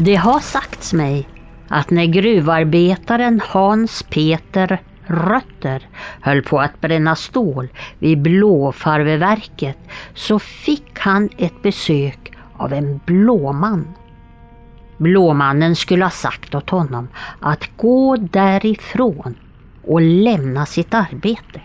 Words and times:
Det 0.00 0.16
har 0.16 0.40
sagts 0.40 0.92
mig 0.92 1.28
att 1.68 1.90
när 1.90 2.04
gruvarbetaren 2.04 3.40
Hans 3.44 4.02
Peter 4.02 4.82
Rötter 5.06 5.88
höll 6.20 6.42
på 6.42 6.60
att 6.60 6.80
bränna 6.80 7.16
stål 7.16 7.68
vid 7.98 8.22
Blåfarveverket 8.22 9.78
så 10.14 10.38
fick 10.38 10.98
han 10.98 11.28
ett 11.38 11.62
besök 11.62 12.32
av 12.56 12.72
en 12.72 13.00
blåman. 13.04 13.94
Blåmannen 14.96 15.76
skulle 15.76 16.04
ha 16.04 16.10
sagt 16.10 16.54
åt 16.54 16.70
honom 16.70 17.08
att 17.40 17.76
gå 17.76 18.16
därifrån 18.16 19.34
och 19.84 20.00
lämna 20.00 20.66
sitt 20.66 20.94
arbete. 20.94 21.60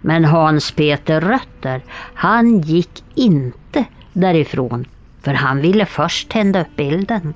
Men 0.00 0.24
Hans 0.24 0.72
Peter 0.72 1.20
Rötter, 1.20 1.82
han 2.14 2.60
gick 2.60 3.04
inte 3.14 3.84
därifrån 4.12 4.86
för 5.24 5.34
han 5.34 5.60
ville 5.60 5.86
först 5.86 6.28
tända 6.28 6.60
upp 6.60 6.80
elden. 6.80 7.34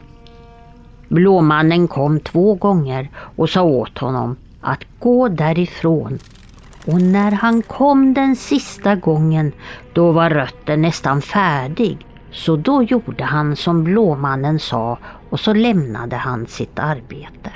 Blåmannen 1.08 1.88
kom 1.88 2.20
två 2.20 2.54
gånger 2.54 3.10
och 3.36 3.50
sa 3.50 3.62
åt 3.62 3.98
honom 3.98 4.36
att 4.60 4.84
gå 4.98 5.28
därifrån. 5.28 6.18
Och 6.86 7.02
när 7.02 7.30
han 7.32 7.62
kom 7.62 8.14
den 8.14 8.36
sista 8.36 8.94
gången 8.96 9.52
då 9.92 10.12
var 10.12 10.30
rötten 10.30 10.82
nästan 10.82 11.22
färdig. 11.22 12.06
Så 12.30 12.56
då 12.56 12.82
gjorde 12.82 13.24
han 13.24 13.56
som 13.56 13.84
Blåmannen 13.84 14.58
sa 14.58 14.98
och 15.30 15.40
så 15.40 15.52
lämnade 15.52 16.16
han 16.16 16.46
sitt 16.46 16.78
arbete. 16.78 17.52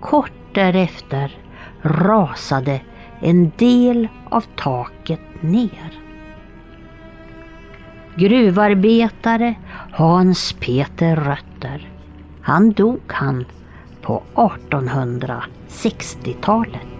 Kort 0.00 0.54
därefter 0.54 1.36
rasade 1.82 2.80
en 3.20 3.52
del 3.56 4.08
av 4.30 4.44
taket 4.56 5.42
ner. 5.42 5.97
Gruvarbetare 8.18 9.54
Hans 9.92 10.52
Peter 10.52 11.16
Rötter. 11.16 11.88
Han 12.40 12.72
dog 12.72 13.00
han 13.06 13.44
på 14.02 14.22
1860-talet. 14.34 16.97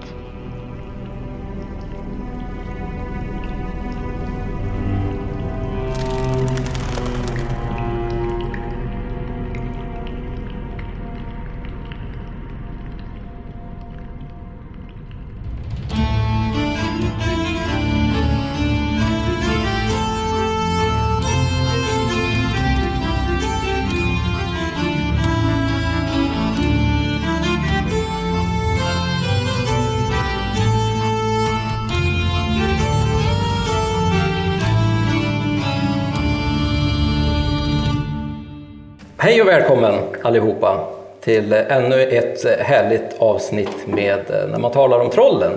Hej 39.20 39.42
och 39.42 39.48
välkommen 39.48 39.94
allihopa 40.22 40.88
till 41.20 41.52
ännu 41.52 42.02
ett 42.02 42.60
härligt 42.60 43.18
avsnitt 43.18 43.86
med 43.86 44.20
När 44.50 44.58
man 44.58 44.72
talar 44.72 45.00
om 45.00 45.10
trollen 45.10 45.52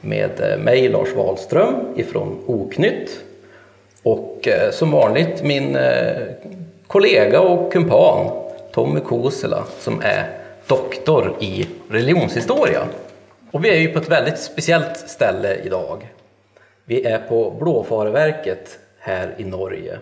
med 0.00 0.60
mig 0.64 0.88
Lars 0.88 1.14
Wahlström 1.14 1.74
ifrån 1.96 2.38
Oknytt 2.46 3.20
och 4.02 4.48
eh, 4.48 4.70
som 4.70 4.90
vanligt 4.90 5.42
min 5.42 5.76
eh, 5.76 6.22
kollega 6.86 7.40
och 7.40 7.72
kumpan 7.72 8.30
Tommy 8.72 9.00
Kosela 9.00 9.64
som 9.78 10.00
är 10.00 10.30
doktor 10.66 11.36
i 11.40 11.68
religionshistoria. 11.90 12.80
Och 13.50 13.64
vi 13.64 13.68
är 13.70 13.78
ju 13.78 13.88
på 13.88 13.98
ett 13.98 14.10
väldigt 14.10 14.38
speciellt 14.38 14.96
ställe 14.96 15.54
idag. 15.54 16.12
Vi 16.84 17.04
är 17.04 17.18
på 17.18 17.50
Blåfareverket 17.50 18.78
här 18.98 19.34
i 19.38 19.44
Norge 19.44 19.98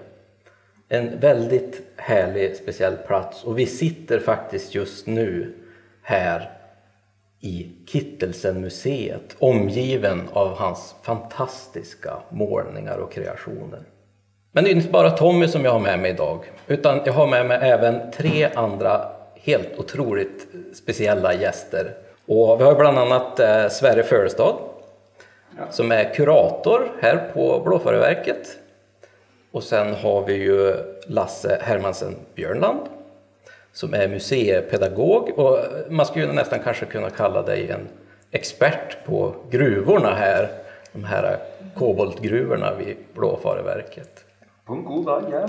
en 0.93 1.21
väldigt 1.21 1.83
härlig, 1.97 2.57
speciell 2.57 2.97
plats 2.97 3.45
och 3.45 3.59
vi 3.59 3.67
sitter 3.67 4.19
faktiskt 4.19 4.75
just 4.75 5.07
nu 5.07 5.55
här 6.03 6.51
i 7.41 7.71
Kittelsen-museet 7.87 9.37
omgiven 9.39 10.29
av 10.33 10.55
hans 10.57 10.95
fantastiska 11.03 12.13
målningar 12.29 12.99
och 12.99 13.13
kreationer. 13.13 13.81
Men 14.53 14.65
det 14.65 14.71
är 14.71 14.75
inte 14.75 14.91
bara 14.91 15.11
Tommy 15.11 15.49
som 15.49 15.65
jag 15.65 15.73
har 15.73 15.81
med 15.81 15.99
mig 15.99 16.11
idag 16.11 16.45
utan 16.67 17.01
jag 17.05 17.13
har 17.13 17.27
med 17.27 17.47
mig 17.47 17.59
även 17.63 18.11
tre 18.11 18.49
andra 18.55 19.09
helt 19.35 19.79
otroligt 19.79 20.47
speciella 20.75 21.35
gäster. 21.35 21.95
Och 22.27 22.61
vi 22.61 22.65
har 22.65 22.75
bland 22.75 22.99
annat 22.99 23.41
eh, 23.41 23.69
Sverre 23.69 24.03
Fölstad 24.03 24.55
ja. 25.59 25.63
som 25.71 25.93
är 25.93 26.15
kurator 26.15 26.93
här 27.01 27.31
på 27.35 27.63
Blåfareverket 27.65 28.59
och 29.53 29.63
sen 29.63 29.95
har 29.95 30.27
vi 30.27 30.35
ju 30.35 30.75
Lasse 31.07 31.59
Hermansen 31.63 32.17
Björnland 32.35 32.81
som 33.73 33.95
är 33.95 34.09
museipedagog 34.09 35.39
och 35.39 35.59
man 35.91 36.07
skulle 36.07 36.33
nästan 36.33 36.59
kanske 36.59 36.87
kunna 36.87 37.11
kalla 37.11 37.43
dig 37.43 37.71
en 37.71 37.89
expert 38.31 39.05
på 39.05 39.35
gruvorna 39.51 40.15
här, 40.15 40.49
de 40.93 41.05
här 41.05 41.39
koboltgruvorna 41.75 42.75
vid 42.75 42.97
Blåfareverket. 43.15 44.25
På 44.65 44.73
en 44.73 44.85
god 44.85 45.07
dag, 45.07 45.23
ja. 45.33 45.49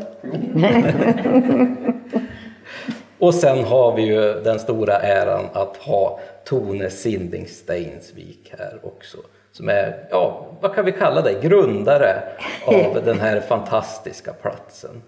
och 3.20 3.36
sen 3.36 3.64
har 3.64 3.96
vi 3.96 4.02
ju 4.02 4.34
den 4.44 4.60
stora 4.60 4.94
äran 5.00 5.46
att 5.54 5.78
ha 5.78 6.20
Tone 6.46 6.90
Sinding 6.90 7.48
Steinsvik 7.48 8.54
här 8.58 8.80
också 8.84 9.18
som 9.54 9.70
är, 9.70 10.08
ja, 10.10 10.46
vad 10.62 10.76
kan 10.76 10.86
vi 10.86 10.92
kalla 10.92 11.22
det, 11.22 11.42
grundare 11.42 12.24
av 12.66 13.02
den 13.06 13.20
här 13.20 13.40
fantastiska 13.40 14.34
platsen. 14.34 15.02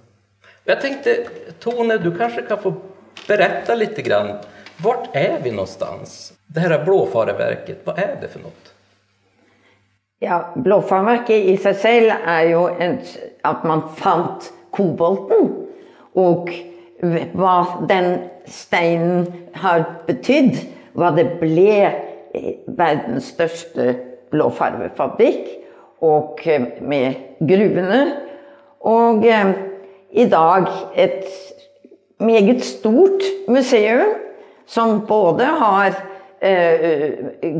Jag 0.64 0.82
tänkte, 0.82 1.28
Tone, 1.60 1.98
du 1.98 2.18
kanske 2.18 2.42
kan 2.42 2.58
få 2.58 2.74
berätta 3.28 3.76
lite 3.76 4.02
grann, 4.02 4.38
vart 4.78 5.16
är 5.16 5.40
vi 5.44 5.52
någonstans? 5.52 6.34
Det 6.48 6.60
här 6.60 6.84
Blåfareverket, 6.86 7.82
vad 7.84 8.00
är 8.00 8.18
det 8.22 8.28
för 8.28 8.40
något? 8.40 8.74
Ja, 10.20 10.54
Blåfareverket 10.56 11.46
i 11.46 11.58
seg 11.58 11.76
selv 11.76 12.14
er 12.26 12.50
jo 12.50 12.68
en, 12.80 13.00
at 13.44 13.64
man 13.68 13.84
fant 13.98 14.52
kobolten 14.72 15.50
Og 16.16 16.50
hva 17.36 17.56
den 17.90 18.30
steinen 18.48 19.26
har 19.54 19.84
betydd. 20.08 20.56
Hva 20.96 21.12
det 21.12 21.26
ble 21.42 21.92
verdens 22.66 23.34
största 23.34 23.94
blåfarvefabrikk 24.36 25.50
og 26.06 26.42
eh, 26.46 26.68
med 26.82 27.14
gruvene. 27.40 28.02
Og 28.86 29.26
eh, 29.26 29.54
i 30.12 30.28
dag 30.30 30.68
et 30.96 31.26
meget 32.20 32.64
stort 32.64 33.26
museum 33.48 34.16
som 34.68 35.02
både 35.08 35.46
har 35.46 35.96
eh, 36.42 37.12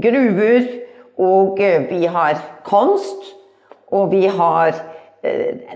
gruver 0.04 0.68
og 1.18 1.60
vi 1.90 2.06
har 2.06 2.42
kunst. 2.64 3.32
Og 3.88 4.12
vi 4.12 4.26
har 4.26 4.74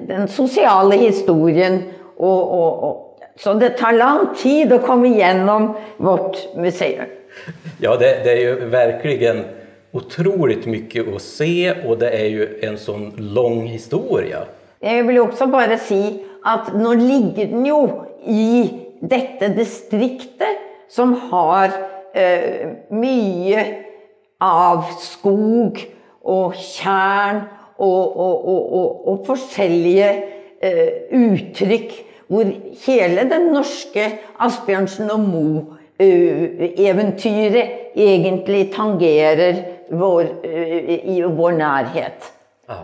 den 0.08 0.28
sosiale 0.28 0.98
historien. 0.98 1.84
Og, 2.18 2.52
og, 2.52 2.84
og, 2.84 3.22
så 3.38 3.54
det 3.54 3.78
tar 3.80 3.96
lang 3.96 4.34
tid 4.36 4.74
å 4.76 4.82
komme 4.84 5.14
gjennom 5.14 5.70
vårt 6.04 6.42
museum. 6.60 7.08
Ja, 7.80 7.94
det, 7.96 8.10
det 8.26 8.34
jo 8.42 8.58
ju 8.60 8.66
verkligen 8.74 9.46
otroligt 9.92 10.66
mycket 10.66 11.16
att 11.16 11.22
se 11.22 11.74
och 11.88 11.98
det 11.98 12.10
är 12.10 12.26
ju 12.26 12.60
en 12.62 12.78
sån 12.78 13.14
lång 13.18 13.68
historia. 13.68 14.40
Jag 14.80 15.04
vill 15.04 15.20
också 15.20 15.48
bara 15.48 15.78
säga 15.78 16.14
att 16.44 16.76
nu 16.76 16.96
ligger 16.96 17.46
den 17.46 17.66
ju 17.66 17.88
i 18.26 18.70
detta 19.00 19.48
distriktet 19.48 20.58
som 20.90 21.14
har 21.32 21.70
eh, 22.14 22.68
mycket 22.90 23.68
av 24.40 24.84
skog 25.00 25.86
och 26.22 26.56
kärn 26.56 27.42
och, 27.76 28.18
och, 28.18 28.48
och, 28.48 28.74
och, 28.74 29.08
och 29.08 29.28
forskjellige 29.28 30.24
eh, 30.62 30.88
uttryck 31.10 32.06
hvor 32.30 32.46
hele 32.86 33.24
det 33.26 33.40
norske 33.42 34.20
Asbjørnsen 34.38 35.10
og 35.10 35.20
Moe-eventyret 35.20 37.58
eh, 37.58 37.70
egentlig 37.98 38.74
tangerer 38.76 39.79
vår, 39.92 40.22
eh, 40.44 41.16
i 41.16 41.22
vår 41.22 41.52
nærhet. 41.52 42.32
Ja. 42.70 42.80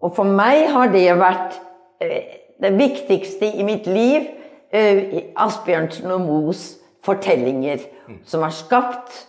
Og 0.00 0.14
for 0.16 0.24
meg 0.24 0.68
har 0.70 0.92
det 0.92 1.06
vært 1.18 1.58
eh, 2.00 2.40
det 2.62 2.72
viktigste 2.78 3.46
i 3.46 3.66
mitt 3.66 3.86
liv. 3.86 4.28
Eh, 4.72 5.22
Asbjørnsen 5.36 6.10
og 6.10 6.20
Moes 6.20 6.64
fortellinger, 7.04 7.84
mm. 8.08 8.20
som 8.24 8.42
har 8.42 8.54
skapt 8.54 9.26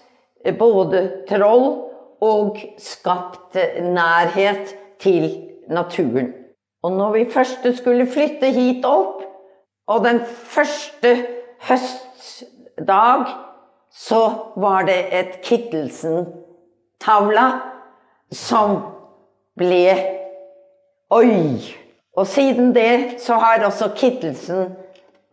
både 0.60 1.26
troll 1.30 1.84
og 2.22 2.58
skapt 2.78 3.58
nærhet 3.82 4.76
til 5.00 5.30
naturen. 5.70 6.34
Og 6.84 6.92
når 6.92 7.12
vi 7.12 7.26
først 7.34 7.66
skulle 7.78 8.08
flytte 8.08 8.52
hit 8.54 8.86
opp, 8.86 9.24
Og 9.88 10.06
den 10.06 10.20
første 10.26 11.18
høstdag 11.62 13.26
så 13.94 14.22
var 14.56 14.82
det 14.82 14.98
et 15.14 15.42
Kittelsen-tavla 17.06 17.62
som 18.32 18.82
ble 19.56 20.12
Oi! 21.10 21.62
Og 22.16 22.28
siden 22.28 22.74
det 22.74 23.22
så 23.22 23.38
har 23.38 23.64
også 23.68 23.92
Kittelsen 23.96 24.74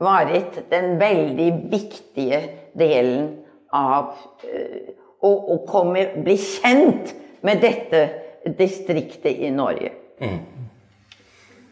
vært 0.03 0.59
den 0.71 0.99
veldig 1.01 1.49
viktige 1.71 2.41
delen 2.77 3.45
av 3.73 4.13
å, 5.23 5.31
å 5.31 5.57
komme, 5.67 6.11
bli 6.17 6.37
kjent 6.37 7.15
med 7.41 7.63
dette 7.63 8.03
distriktet 8.59 9.39
i 9.39 9.51
Norge. 9.51 9.93
Mm. 10.21 10.41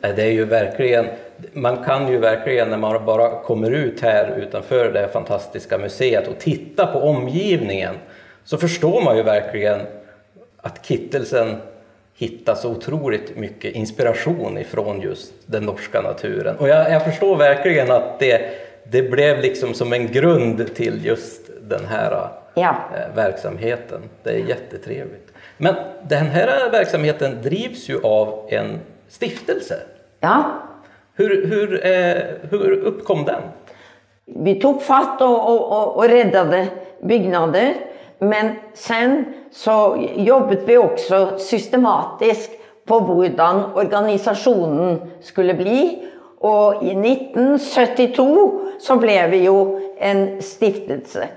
Det 0.00 0.22
är 0.22 0.32
ju 0.32 0.44
verkligen, 0.44 1.06
man 1.52 1.84
kan 1.84 2.08
ju 2.08 2.18
verkligen 2.18 2.70
när 2.70 2.78
man 2.78 3.04
bara 3.04 3.42
kommer 3.42 3.70
ut 3.70 4.00
här 4.00 4.38
utanför 4.38 4.92
det 4.92 5.08
fantastiska 5.08 5.78
museet 5.78 6.28
och 6.28 6.38
titta 6.38 6.86
på 6.86 6.98
omgivningen 6.98 7.94
så 8.44 8.58
förstår 8.58 9.02
man 9.02 9.16
ju 9.16 9.22
verkligen 9.22 9.80
att 10.56 10.86
Kittelsen 10.86 11.56
hittar 12.20 12.54
så 12.54 12.70
otroligt 12.70 13.36
mycket 13.36 13.74
inspiration 13.74 14.58
ifrån 14.58 15.00
just 15.00 15.32
den 15.46 15.62
norska 15.62 16.00
naturen. 16.00 16.56
Och 16.56 16.68
jag, 16.68 16.92
jag 16.92 17.04
förstår 17.04 17.36
verkligen 17.36 17.90
att 17.90 18.18
det, 18.18 18.40
det 18.84 19.02
blev 19.02 19.40
liksom 19.40 19.74
som 19.74 19.92
en 19.92 20.06
grund 20.06 20.74
till 20.74 21.04
just 21.04 21.50
den 21.60 21.84
här 21.84 22.28
ja. 22.54 22.76
Eh, 22.94 23.14
verksamheten. 23.14 24.00
Det 24.22 24.30
är 24.30 24.38
jättetrevligt. 24.38 25.32
Men 25.56 25.74
den 26.08 26.26
här 26.26 26.70
verksamheten 26.70 27.42
drivs 27.42 27.88
ju 27.88 28.00
av 28.02 28.46
en 28.48 28.80
stiftelse. 29.08 29.80
Ja. 30.20 30.44
Hur, 31.14 31.46
hur, 31.46 31.86
eh, 31.86 32.22
hur 32.50 32.72
uppkom 32.72 33.24
den? 33.24 33.42
Vi 34.24 34.54
tok 34.60 34.82
fatt 34.82 35.22
og, 35.22 35.48
og, 35.50 35.96
og 35.96 36.04
reddet 36.10 36.68
bygnader. 37.02 37.74
Men 38.20 38.54
sen 38.74 39.24
så 39.52 39.96
jobbet 40.16 40.66
vi 40.68 40.76
også 40.78 41.38
systematisk 41.40 42.52
på 42.88 42.98
hvordan 43.06 43.62
organisasjonen 43.80 45.00
skulle 45.24 45.56
bli. 45.56 45.80
Og 46.40 46.84
i 46.84 46.94
1972 46.96 48.80
så 48.80 48.96
ble 49.00 49.16
vi 49.32 49.44
jo 49.44 49.56
en 50.00 50.40
stiftelse. 50.44 51.28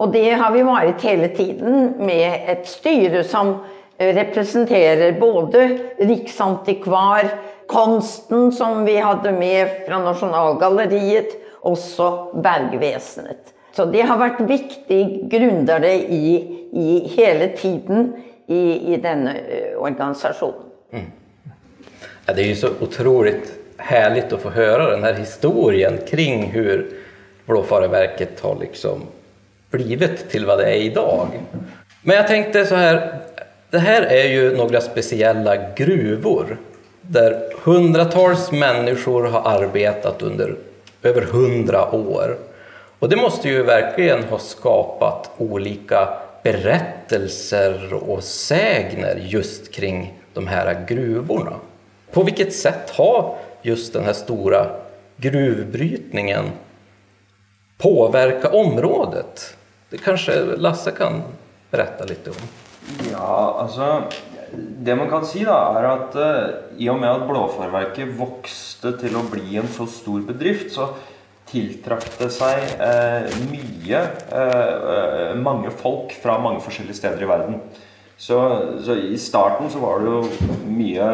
Og 0.00 0.14
det 0.14 0.30
har 0.40 0.54
vi 0.54 0.64
vært 0.64 1.04
hele 1.04 1.28
tiden 1.36 1.94
med 2.00 2.48
et 2.50 2.66
styre 2.68 3.22
som 3.26 3.58
representerer 4.00 5.18
både 5.20 5.66
Riksantikvar, 6.00 7.28
konsten 7.70 8.48
som 8.56 8.82
vi 8.86 8.96
hadde 8.98 9.34
med 9.36 9.84
fra 9.86 10.00
Nasjonalgalleriet, 10.02 11.36
også 11.60 12.08
Bergvesenet. 12.40 13.52
Så 13.80 13.86
det 13.88 14.02
har 14.04 14.18
vært 14.20 14.42
viktige 14.44 15.22
gründere 15.32 15.94
i, 16.12 16.34
i 16.76 16.88
hele 17.14 17.46
tiden 17.56 18.10
i, 18.44 18.92
i 18.92 18.98
denne 19.00 19.32
eh, 19.40 19.70
organisasjonen. 19.80 20.66
Mm. 20.92 21.06
Ja, 22.26 22.34
det 22.34 22.42
er 22.42 22.50
jo 22.50 22.58
så 22.60 22.70
utrolig 22.84 23.38
herlig 23.80 24.26
å 24.36 24.40
få 24.42 24.52
høre 24.52 24.90
denne 24.90 25.14
historien 25.16 25.96
kring 26.04 26.50
hvordan 26.52 26.90
Blåfareverket 27.48 28.42
har 28.44 28.60
liksom 28.60 29.06
blitt 29.72 30.26
til 30.28 30.44
hva 30.44 30.58
det 30.60 30.68
i 30.76 30.92
dag. 30.92 31.32
Men 32.04 32.14
jeg 32.18 32.28
tenkte 32.28 32.66
så 32.68 32.82
her 32.82 33.00
det 33.72 33.80
her 33.80 34.04
er 34.12 34.28
jo 34.34 34.44
noen 34.58 34.76
spesielle 34.84 35.56
gruvor 35.78 36.52
der 37.16 37.38
hundratals 37.64 38.50
mennesker 38.52 39.32
har 39.32 39.50
arbeidet 39.56 40.20
under 40.28 40.58
over 41.00 41.32
hundra 41.32 41.86
år. 41.96 42.36
Och 43.00 43.08
det 43.08 43.16
måste 43.16 43.48
ju 43.48 43.62
verkligen 43.62 44.24
ha 44.24 44.38
skapat 44.38 45.30
olika 45.38 46.08
berättelser 46.42 47.94
och 47.94 48.24
sägner 48.24 49.16
just 49.16 49.72
kring 49.72 50.14
de 50.34 50.46
här 50.46 50.86
gruvorna. 50.88 51.52
På 52.12 52.22
vilket 52.22 52.54
sätt 52.54 52.90
har 52.90 53.36
just 53.62 53.92
den 53.92 54.04
här 54.04 54.12
stora 54.12 54.66
gruvbrytningen 55.16 56.44
påverkat 57.78 58.54
området? 58.54 59.56
Det 59.90 59.98
kanske 59.98 60.44
Lasse 60.44 60.90
kan 60.90 61.22
berätta 61.70 62.04
lite 62.04 62.30
om? 62.30 62.36
Ja, 63.12 63.56
alltså 63.60 64.02
det 64.78 64.96
man 64.96 65.10
kan 65.10 65.26
si, 65.26 65.44
da, 65.44 65.56
er 65.78 65.86
at 65.86 66.16
uh, 66.18 66.80
i 66.82 66.88
og 66.90 66.98
med 66.98 67.10
at 67.10 67.26
Blåfarverket 67.28 68.16
vokste 68.18 68.92
til 68.98 69.14
å 69.14 69.22
bli 69.30 69.60
en 69.60 69.70
så 69.70 69.86
stor 69.86 70.24
bedrift, 70.26 70.72
så 70.74 70.88
tiltrakk 71.50 72.06
det 72.20 72.30
seg 72.34 72.64
eh, 72.80 73.30
mye 73.50 74.02
eh, 74.30 75.32
mange 75.40 75.72
folk 75.80 76.14
fra 76.22 76.38
mange 76.42 76.62
forskjellige 76.64 77.00
steder 77.00 77.24
i 77.24 77.30
verden. 77.30 77.60
Så, 78.20 78.36
så, 78.84 78.96
i 78.96 79.18
starten 79.18 79.70
så 79.72 79.80
var 79.80 80.02
det 80.02 80.10
jo 80.12 80.50
mye 80.68 81.08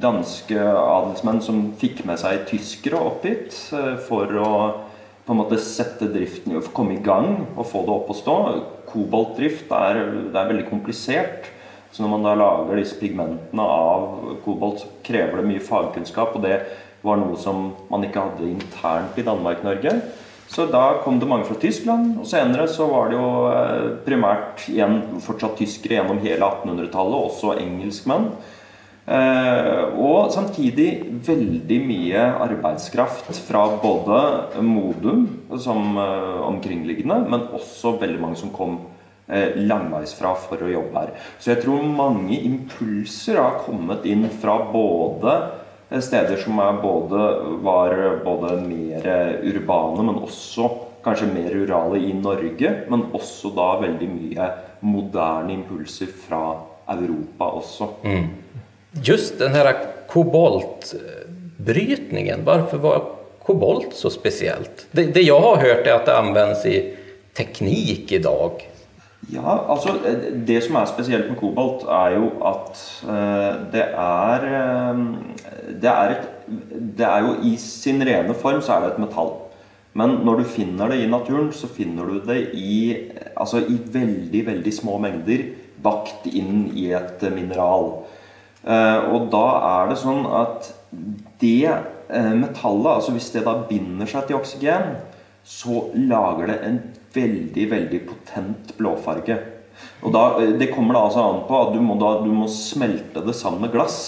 danske 0.00 0.60
adelsmenn 0.60 1.40
som 1.44 1.62
fikk 1.80 2.04
med 2.08 2.20
seg 2.20 2.44
tyskere 2.48 3.00
opp 3.00 3.24
hit 3.28 3.56
eh, 3.76 3.96
for 4.06 4.40
å 4.40 4.52
på 5.26 5.34
en 5.34 5.38
måte 5.38 5.60
sette 5.62 6.08
driften 6.10 6.56
komme 6.74 6.96
i 6.96 7.02
gang 7.04 7.44
og 7.54 7.66
få 7.70 7.84
det 7.86 7.94
opp 7.94 8.08
å 8.10 8.18
stå. 8.18 8.36
Koboltdrift 8.90 9.70
er, 9.76 10.00
det 10.32 10.38
er 10.38 10.48
veldig 10.48 10.68
komplisert. 10.70 11.50
Så 11.90 12.02
når 12.02 12.10
man 12.12 12.24
da 12.26 12.32
lager 12.38 12.78
disse 12.78 12.96
pigmentene 12.98 13.62
av 13.62 14.38
kobolt, 14.44 14.82
krever 15.06 15.40
det 15.40 15.46
mye 15.48 15.62
fagkunnskap. 15.62 16.34
og 16.38 16.42
det 16.46 16.56
var 17.06 17.20
noe 17.20 17.38
som 17.40 17.70
man 17.90 18.04
ikke 18.06 18.24
hadde 18.26 18.50
internt 18.50 19.18
i 19.18 19.24
Danmark-Norge. 19.26 19.94
Så 20.50 20.66
da 20.66 20.98
kom 21.04 21.20
det 21.20 21.28
mange 21.30 21.46
fra 21.46 21.54
Tyskland, 21.62 22.16
og 22.18 22.26
senere 22.26 22.66
så 22.70 22.88
var 22.90 23.10
det 23.10 23.18
jo 23.20 23.26
eh, 23.52 23.90
primært 24.02 24.64
igjen 24.72 24.96
fortsatt 25.22 25.60
tyskere 25.60 26.00
gjennom 26.00 26.18
hele 26.24 26.42
1800-tallet, 26.42 27.28
også 27.28 27.52
engelskmenn. 27.60 28.26
Eh, 29.06 29.94
og 29.94 30.32
samtidig 30.34 30.88
veldig 31.26 31.78
mye 31.86 32.24
arbeidskraft 32.48 33.30
fra 33.46 33.62
både 33.78 34.18
Modum 34.66 35.28
som 35.54 35.94
eh, 36.02 36.42
omkringliggende, 36.48 37.22
men 37.30 37.46
også 37.54 37.94
veldig 38.02 38.18
mange 38.26 38.42
som 38.42 38.54
kom 38.54 38.80
langveisfra 39.30 40.32
for 40.42 40.58
å 40.58 40.72
jobbe 40.72 41.04
her. 41.04 41.10
Så 41.38 41.52
jeg 41.52 41.60
tror 41.62 41.84
mange 41.86 42.34
impulser 42.34 43.36
har 43.38 43.60
kommet 43.62 44.02
inn 44.10 44.24
fra 44.42 44.56
både 44.72 45.36
steder 45.98 46.36
som 46.36 46.56
både, 46.82 47.18
var 47.62 48.20
både 48.24 48.60
mer 48.62 49.08
urbane, 49.42 50.04
men 50.06 50.20
også 50.22 50.68
kanskje 51.04 51.26
mer 51.32 51.50
rurale 51.54 51.98
i 51.98 52.12
Norge. 52.14 52.74
Men 52.88 53.02
også 53.16 53.50
da 53.56 53.80
veldig 53.82 54.08
mye 54.12 54.50
moderne 54.86 55.52
impulser 55.54 56.06
fra 56.26 56.56
Europa 56.90 57.44
også. 57.60 57.88
Mm. 58.02 58.26
Just 59.02 59.38
den 59.38 59.54
här 59.54 59.76
koboltbrytningen, 60.08 62.44
hvorfor 62.44 62.76
var 62.76 63.02
kobolt 63.42 63.94
så 63.94 64.10
spesielt? 64.10 64.86
Det, 64.90 65.14
det 65.14 65.22
jeg 65.22 65.40
har 65.40 65.56
hørt, 65.56 65.86
er 65.86 65.94
at 65.94 66.06
det 66.06 66.16
anvendes 66.16 66.66
i 66.66 66.94
teknik 67.34 68.12
idag. 68.12 68.69
Ja, 69.28 69.52
altså 69.68 69.98
Det 70.46 70.62
som 70.64 70.78
er 70.80 70.88
spesielt 70.88 71.28
med 71.28 71.36
kobolt, 71.36 71.84
er 71.84 72.16
jo 72.16 72.30
at 72.46 72.80
uh, 73.04 73.72
det 73.72 73.84
er 73.92 74.46
uh, 74.48 75.02
det 75.82 75.90
er, 75.90 76.14
et, 76.14 76.28
det 76.98 77.06
er 77.06 77.26
jo 77.26 77.34
I 77.44 77.56
sin 77.60 78.00
rene 78.02 78.34
form 78.34 78.62
så 78.64 78.72
er 78.78 78.86
det 78.86 78.92
et 78.94 79.02
metall. 79.04 79.34
Men 79.92 80.20
når 80.24 80.40
du 80.40 80.44
finner 80.44 80.88
det 80.88 81.02
i 81.02 81.10
naturen, 81.10 81.52
så 81.52 81.68
finner 81.68 82.06
du 82.06 82.20
det 82.26 82.54
i, 82.54 82.96
altså 83.36 83.60
i 83.60 83.76
veldig, 83.92 84.46
veldig 84.46 84.72
små 84.74 84.98
mengder 85.02 85.44
bakt 85.82 86.26
inn 86.26 86.70
i 86.78 86.90
et 86.94 87.22
mineral. 87.34 87.88
Og 89.10 89.26
da 89.32 89.46
er 89.66 89.90
det 89.90 89.98
sånn 89.98 90.26
at 90.30 90.68
det 91.42 91.72
metallet, 92.10 92.92
altså 92.92 93.14
hvis 93.16 93.32
det 93.34 93.42
da 93.48 93.56
binder 93.66 94.06
seg 94.10 94.28
til 94.28 94.38
oksygen, 94.38 94.94
så 95.50 95.90
lager 95.98 96.46
det 96.46 96.58
en 96.62 96.80
veldig, 97.14 97.64
veldig 97.72 98.00
potent 98.06 98.74
blåfarge. 98.78 99.38
Og 100.04 100.12
da, 100.14 100.24
Det 100.38 100.70
kommer 100.70 100.94
da 100.94 101.06
altså 101.08 101.24
an 101.26 101.46
på 101.48 101.56
at 101.58 101.72
du 101.74 101.80
må, 101.82 101.96
da, 101.98 102.18
du 102.22 102.30
må 102.32 102.46
smelte 102.52 103.24
det 103.24 103.34
sammen 103.36 103.66
med 103.66 103.74
glass. 103.74 103.98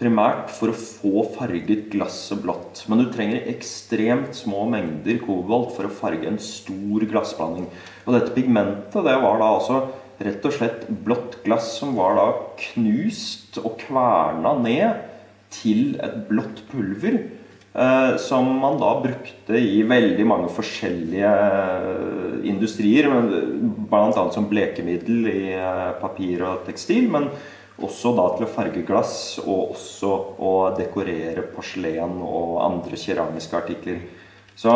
Primært 0.00 0.48
for 0.50 0.72
å 0.72 0.78
få 0.78 1.26
farget 1.34 1.90
glasset 1.92 2.40
blått. 2.42 2.86
Men 2.88 3.02
du 3.02 3.10
trenger 3.12 3.50
ekstremt 3.52 4.32
små 4.34 4.64
mengder 4.70 5.20
kobolt 5.22 5.76
for 5.76 5.86
å 5.86 5.92
farge 5.92 6.30
en 6.30 6.40
stor 6.42 7.04
glassblanding. 7.10 7.68
Og 8.06 8.16
dette 8.16 8.32
pigmentet 8.34 9.04
det 9.04 9.18
var 9.22 9.38
da 9.42 9.52
altså 9.58 9.82
rett 10.22 10.48
og 10.48 10.56
slett 10.56 10.88
blått 11.04 11.36
glass 11.44 11.68
som 11.82 11.94
var 11.98 12.16
da 12.16 12.26
knust 12.64 13.60
og 13.60 13.76
kverna 13.84 14.56
ned 14.62 15.06
til 15.52 15.98
et 16.00 16.20
blått 16.30 16.64
pulver 16.72 17.20
Eh, 17.20 17.41
som 18.20 18.50
man 18.60 18.76
da 18.76 18.90
brukte 19.00 19.56
i 19.56 19.80
veldig 19.88 20.26
mange 20.28 20.50
forskjellige 20.52 21.30
eh, 21.32 22.34
industrier. 22.50 23.08
Bl.a. 23.08 24.24
som 24.34 24.48
blekemiddel 24.50 25.30
i 25.32 25.54
eh, 25.56 25.88
papir 26.02 26.44
og 26.48 26.66
tekstil, 26.68 27.10
men 27.12 27.32
Også 27.82 28.12
da 28.14 28.26
til 28.36 28.44
å 28.44 28.50
farge 28.52 28.82
glass, 28.86 29.40
og 29.40 29.72
også 29.72 30.10
å 30.44 30.50
dekorere 30.76 31.40
porselen 31.54 32.18
og 32.20 32.60
andre 32.62 32.98
keramiske 33.00 33.56
artikler. 33.56 34.02
Så, 34.54 34.74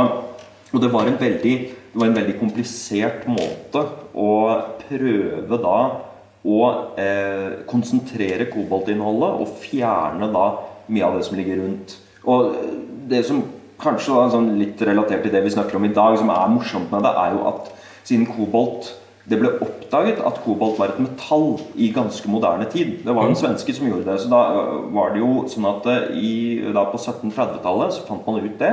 og 0.73 0.81
det 0.81 0.89
var, 0.91 1.05
veldig, 1.21 1.53
det 1.93 2.01
var 2.01 2.09
en 2.09 2.17
veldig 2.17 2.39
komplisert 2.41 3.29
måte 3.29 3.85
å 4.17 4.33
prøve 4.81 5.61
da 5.61 5.77
å 6.47 6.59
eh, 6.99 7.63
konsentrere 7.69 8.49
koboltinnholdet 8.51 9.45
og 9.45 9.55
fjerne 9.61 10.33
da 10.33 10.49
mye 10.89 11.07
av 11.07 11.21
det 11.21 11.29
som 11.29 11.39
ligger 11.39 11.61
rundt. 11.63 11.99
Og 12.27 12.57
det 13.09 13.23
som 13.29 13.43
kanskje 13.81 14.15
da, 14.15 14.29
sånn 14.33 14.55
litt 14.61 14.81
relatert 14.87 15.27
til 15.27 15.35
det 15.35 15.43
vi 15.45 15.53
snakker 15.53 15.79
om 15.79 15.89
i 15.89 15.95
dag, 15.95 16.17
som 16.21 16.31
er 16.33 16.53
morsomt 16.53 16.93
med 16.93 17.05
det, 17.07 17.13
er 17.23 17.35
jo 17.37 17.43
at 17.53 17.73
siden 18.07 18.29
kobolt 18.29 18.95
det 19.27 19.41
ble 19.41 19.51
oppdaget 19.59 20.21
at 20.23 20.39
kobolt 20.45 20.79
var 20.79 20.93
et 20.93 21.01
metall 21.03 21.57
i 21.75 21.89
ganske 21.95 22.31
moderne 22.31 22.69
tid. 22.71 23.01
Det 23.03 23.11
var 23.15 23.27
en 23.27 23.35
mm. 23.35 23.41
svenske 23.41 23.75
som 23.75 23.89
gjorde 23.89 24.07
det. 24.07 24.21
Så 24.23 24.31
da 24.31 24.43
var 24.95 25.11
det 25.13 25.23
jo 25.23 25.43
sånn 25.51 25.67
at 25.67 25.89
eh, 25.91 26.13
i, 26.15 26.35
på 26.63 27.01
1730-tallet 27.01 27.97
så 27.97 28.05
fant 28.07 28.23
man 28.29 28.39
ut 28.45 28.55
det. 28.61 28.71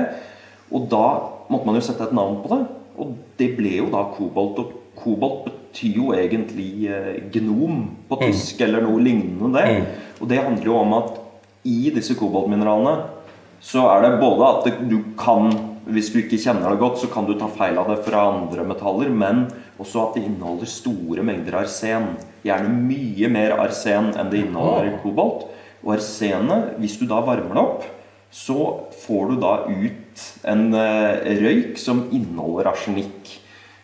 Og 0.70 0.86
da 0.92 1.08
måtte 1.50 1.66
man 1.66 1.80
jo 1.80 1.84
sette 1.86 2.06
et 2.06 2.14
navn 2.14 2.38
på 2.44 2.54
det. 2.54 2.62
Og 3.02 3.16
det 3.42 3.50
ble 3.58 3.80
jo 3.80 3.90
da 3.96 4.06
kobolt. 4.14 4.62
Og 4.62 4.94
kobolt 5.00 5.48
betyr 5.48 5.98
jo 5.98 6.14
egentlig 6.14 6.86
eh, 6.86 7.18
gnom 7.34 7.88
på 8.12 8.22
tysk, 8.22 8.62
mm. 8.62 8.66
eller 8.68 8.86
noe 8.86 9.02
lignende 9.10 9.54
det. 9.58 9.66
Mm. 9.74 10.08
Og 10.20 10.30
det 10.30 10.42
handler 10.44 10.70
jo 10.70 10.80
om 10.84 10.98
at 11.02 11.18
i 11.66 11.90
disse 11.96 12.14
koboltmineralene 12.20 13.23
så 13.64 13.86
er 13.94 14.04
det 14.04 14.20
både 14.22 14.50
at 14.50 14.82
du 14.90 15.00
kan 15.20 15.54
Hvis 15.84 16.14
du 16.14 16.22
ikke 16.22 16.40
kjenner 16.40 16.72
det 16.72 16.80
godt, 16.80 17.02
så 17.02 17.10
kan 17.12 17.26
du 17.28 17.34
ta 17.36 17.50
feil 17.52 17.76
av 17.76 17.90
det 17.92 17.98
fra 18.06 18.22
andre 18.30 18.64
metaller, 18.64 19.10
men 19.12 19.42
også 19.76 20.00
at 20.00 20.14
det 20.16 20.22
inneholder 20.30 20.70
store 20.72 21.26
mengder 21.28 21.58
arsen. 21.60 22.06
Gjerne 22.48 22.72
mye 22.88 23.28
mer 23.28 23.58
arsen 23.60 24.14
enn 24.16 24.30
det 24.32 24.46
inneholder 24.46 24.94
kobolt. 25.04 25.44
Og 25.84 25.98
arsenet, 25.98 26.78
hvis 26.80 26.96
du 27.02 27.04
da 27.10 27.20
varmer 27.28 27.52
det 27.52 27.66
opp, 27.66 27.84
så 28.32 28.58
får 29.04 29.34
du 29.34 29.36
da 29.44 29.52
ut 29.68 30.24
en 30.48 30.64
eh, 30.72 31.28
røyk 31.44 31.76
som 31.84 32.06
inneholder 32.16 32.72
arsenikk. 32.72 33.36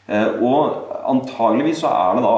Eh, 0.07 0.39
og 0.39 0.95
antageligvis 1.03 1.83
så 1.83 1.91
er 1.91 2.17
det 2.17 2.25
da 2.25 2.35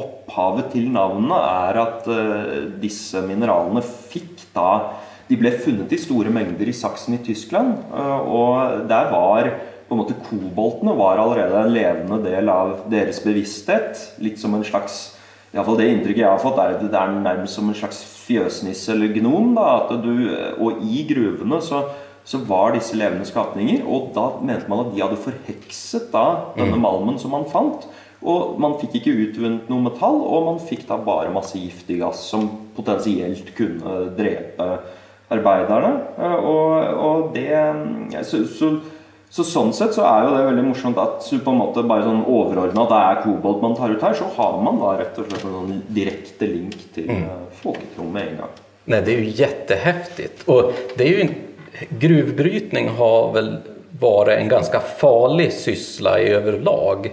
opphavet 0.00 0.70
til 0.72 0.86
navnet 0.94 1.36
er 1.36 1.82
at 1.82 2.08
eh, 2.14 2.58
disse 2.80 3.20
mineralene 3.26 3.82
fikk 3.84 4.46
da 4.54 4.70
de 5.30 5.38
ble 5.38 5.52
funnet 5.62 5.92
i 5.94 6.00
store 6.00 6.32
mengder 6.34 6.68
i 6.68 6.74
Saksen 6.74 7.14
i 7.14 7.22
Tyskland. 7.22 7.76
Eh, 7.94 8.30
og 8.34 8.88
der 8.90 9.12
var 9.12 9.52
på 9.90 9.96
en 9.96 10.02
måte 10.04 10.18
koboltene 10.22 10.94
var 10.98 11.18
allerede 11.18 11.64
en 11.64 11.72
levende 11.74 12.20
del 12.22 12.50
av 12.50 12.84
deres 12.90 13.18
bevissthet. 13.24 13.98
Litt 14.22 14.38
som 14.42 14.54
en 14.54 14.66
slags 14.66 15.16
Iallfall 15.50 15.80
det 15.80 15.88
inntrykket 15.90 16.22
jeg 16.22 16.30
har 16.30 16.38
fått, 16.38 16.60
er 16.62 16.76
at 16.76 16.82
det 16.84 16.94
er 16.94 17.16
nærmest 17.24 17.56
som 17.58 17.66
en 17.66 17.74
slags 17.74 18.04
fjøsnisse 18.22 18.92
eller 18.94 19.10
gnom. 19.16 19.56
Da, 19.56 19.96
du, 19.98 20.12
og 20.62 20.78
i 20.86 21.02
gruvene 21.08 21.58
så, 21.66 21.80
så, 22.22 22.38
var 22.46 22.76
disse 22.76 22.94
levende 22.94 23.26
skapninger. 23.26 23.82
Og 23.82 24.12
da 24.14 24.28
mente 24.46 24.70
man 24.70 24.84
at 24.84 24.92
de 24.94 25.02
hadde 25.02 25.18
forhekset 25.24 26.06
da, 26.14 26.52
denne 26.54 26.78
mm. 26.78 26.86
malmen 26.86 27.18
som 27.18 27.34
man 27.34 27.48
fant. 27.50 27.88
Og 28.20 28.60
man 28.62 28.78
fikk 28.78 29.00
ikke 29.00 29.16
utvunnet 29.24 29.66
noe 29.72 29.82
metall, 29.88 30.22
og 30.22 30.46
man 30.52 30.62
fikk 30.62 30.86
da 30.86 31.00
bare 31.02 31.34
masse 31.34 31.58
giftig 31.58 31.98
gass 32.04 32.22
som 32.30 32.46
potensielt 32.76 33.50
kunne 33.58 34.04
drepe 34.14 34.70
arbeiderne. 35.30 35.92
Eh, 36.18 36.38
og, 36.52 37.02
og 37.08 37.34
det 37.34 38.24
så, 38.26 38.42
så, 38.44 38.70
så, 39.30 39.46
sånn 39.46 39.74
sett 39.76 39.94
så 39.96 40.06
er 40.08 40.26
jo 40.26 40.32
det 40.36 40.46
veldig 40.48 40.66
morsomt 40.70 41.00
at 41.02 41.26
du 41.30 41.38
på 41.38 41.54
en 41.54 41.60
måte 41.60 41.84
bare 41.86 42.06
sånn 42.06 42.24
overordna 42.26 42.86
at 42.86 42.94
det 42.94 43.02
er 43.10 43.22
kobolt 43.26 43.62
man 43.64 43.76
tar 43.78 43.94
ut 43.94 44.08
her, 44.08 44.16
så 44.18 44.30
har 44.36 44.58
man 44.64 44.80
da 44.82 44.96
rett 45.00 45.20
og 45.20 45.28
slett 45.30 45.46
en 45.46 45.56
sånn 45.58 45.84
direkte 45.88 46.50
link 46.50 46.80
til 46.96 47.12
mm. 47.12 47.22
Eh, 47.28 47.46
folketro 47.62 48.08
med 48.08 48.28
en 48.28 48.42
gang. 48.44 48.58
Nej, 48.84 49.02
det 49.04 49.14
är 49.14 49.18
ju 49.18 49.28
jättehäftigt. 49.28 50.48
Och 50.48 50.72
det 50.96 51.04
är 51.04 51.08
ju 51.08 51.20
en, 51.20 51.34
gruvbrytning 51.88 52.88
har 52.88 53.32
väl 53.32 53.56
varit 54.00 54.38
en 54.38 54.48
ganska 54.48 54.80
farlig 54.80 55.52
syssla 55.52 56.20
i 56.20 56.28
överlag. 56.28 57.12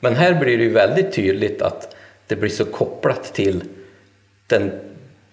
Men 0.00 0.14
här 0.14 0.34
blir 0.34 0.58
det 0.58 0.64
ju 0.64 0.70
väldigt 0.70 1.12
tydligt 1.12 1.62
att 1.62 1.96
det 2.26 2.36
blir 2.36 2.50
så 2.50 2.64
kopplat 2.64 3.34
till 3.34 3.64
den 4.46 4.72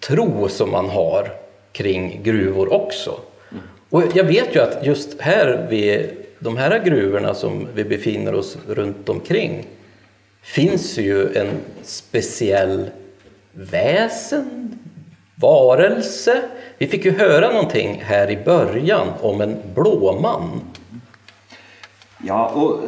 tro 0.00 0.48
som 0.48 0.70
man 0.70 0.88
har 0.88 1.28
kring 1.72 2.20
gruvor 2.22 2.72
också. 2.72 3.20
Och 3.90 4.02
jag 4.14 4.24
vet 4.24 4.56
ju 4.56 4.60
att 4.60 4.86
just 4.86 5.20
här 5.20 5.66
vid 5.70 6.10
de 6.38 6.56
här 6.56 6.84
gruvorna 6.84 7.34
som 7.34 7.68
vi 7.74 7.84
befinner 7.84 8.34
oss 8.34 8.56
runt 8.68 9.08
omkring 9.08 9.66
finns 10.42 10.98
ju 10.98 11.36
en 11.36 11.50
speciell 11.82 12.90
väsen, 13.52 14.78
varelse. 15.34 16.42
Vi 16.78 16.86
fick 16.86 17.04
ju 17.04 17.18
höra 17.18 17.52
någonting 17.52 18.02
här 18.04 18.30
i 18.30 18.44
början 18.44 19.08
om 19.20 19.40
en 19.40 19.56
blåman. 19.74 20.60
Ja, 22.24 22.48
och 22.48 22.80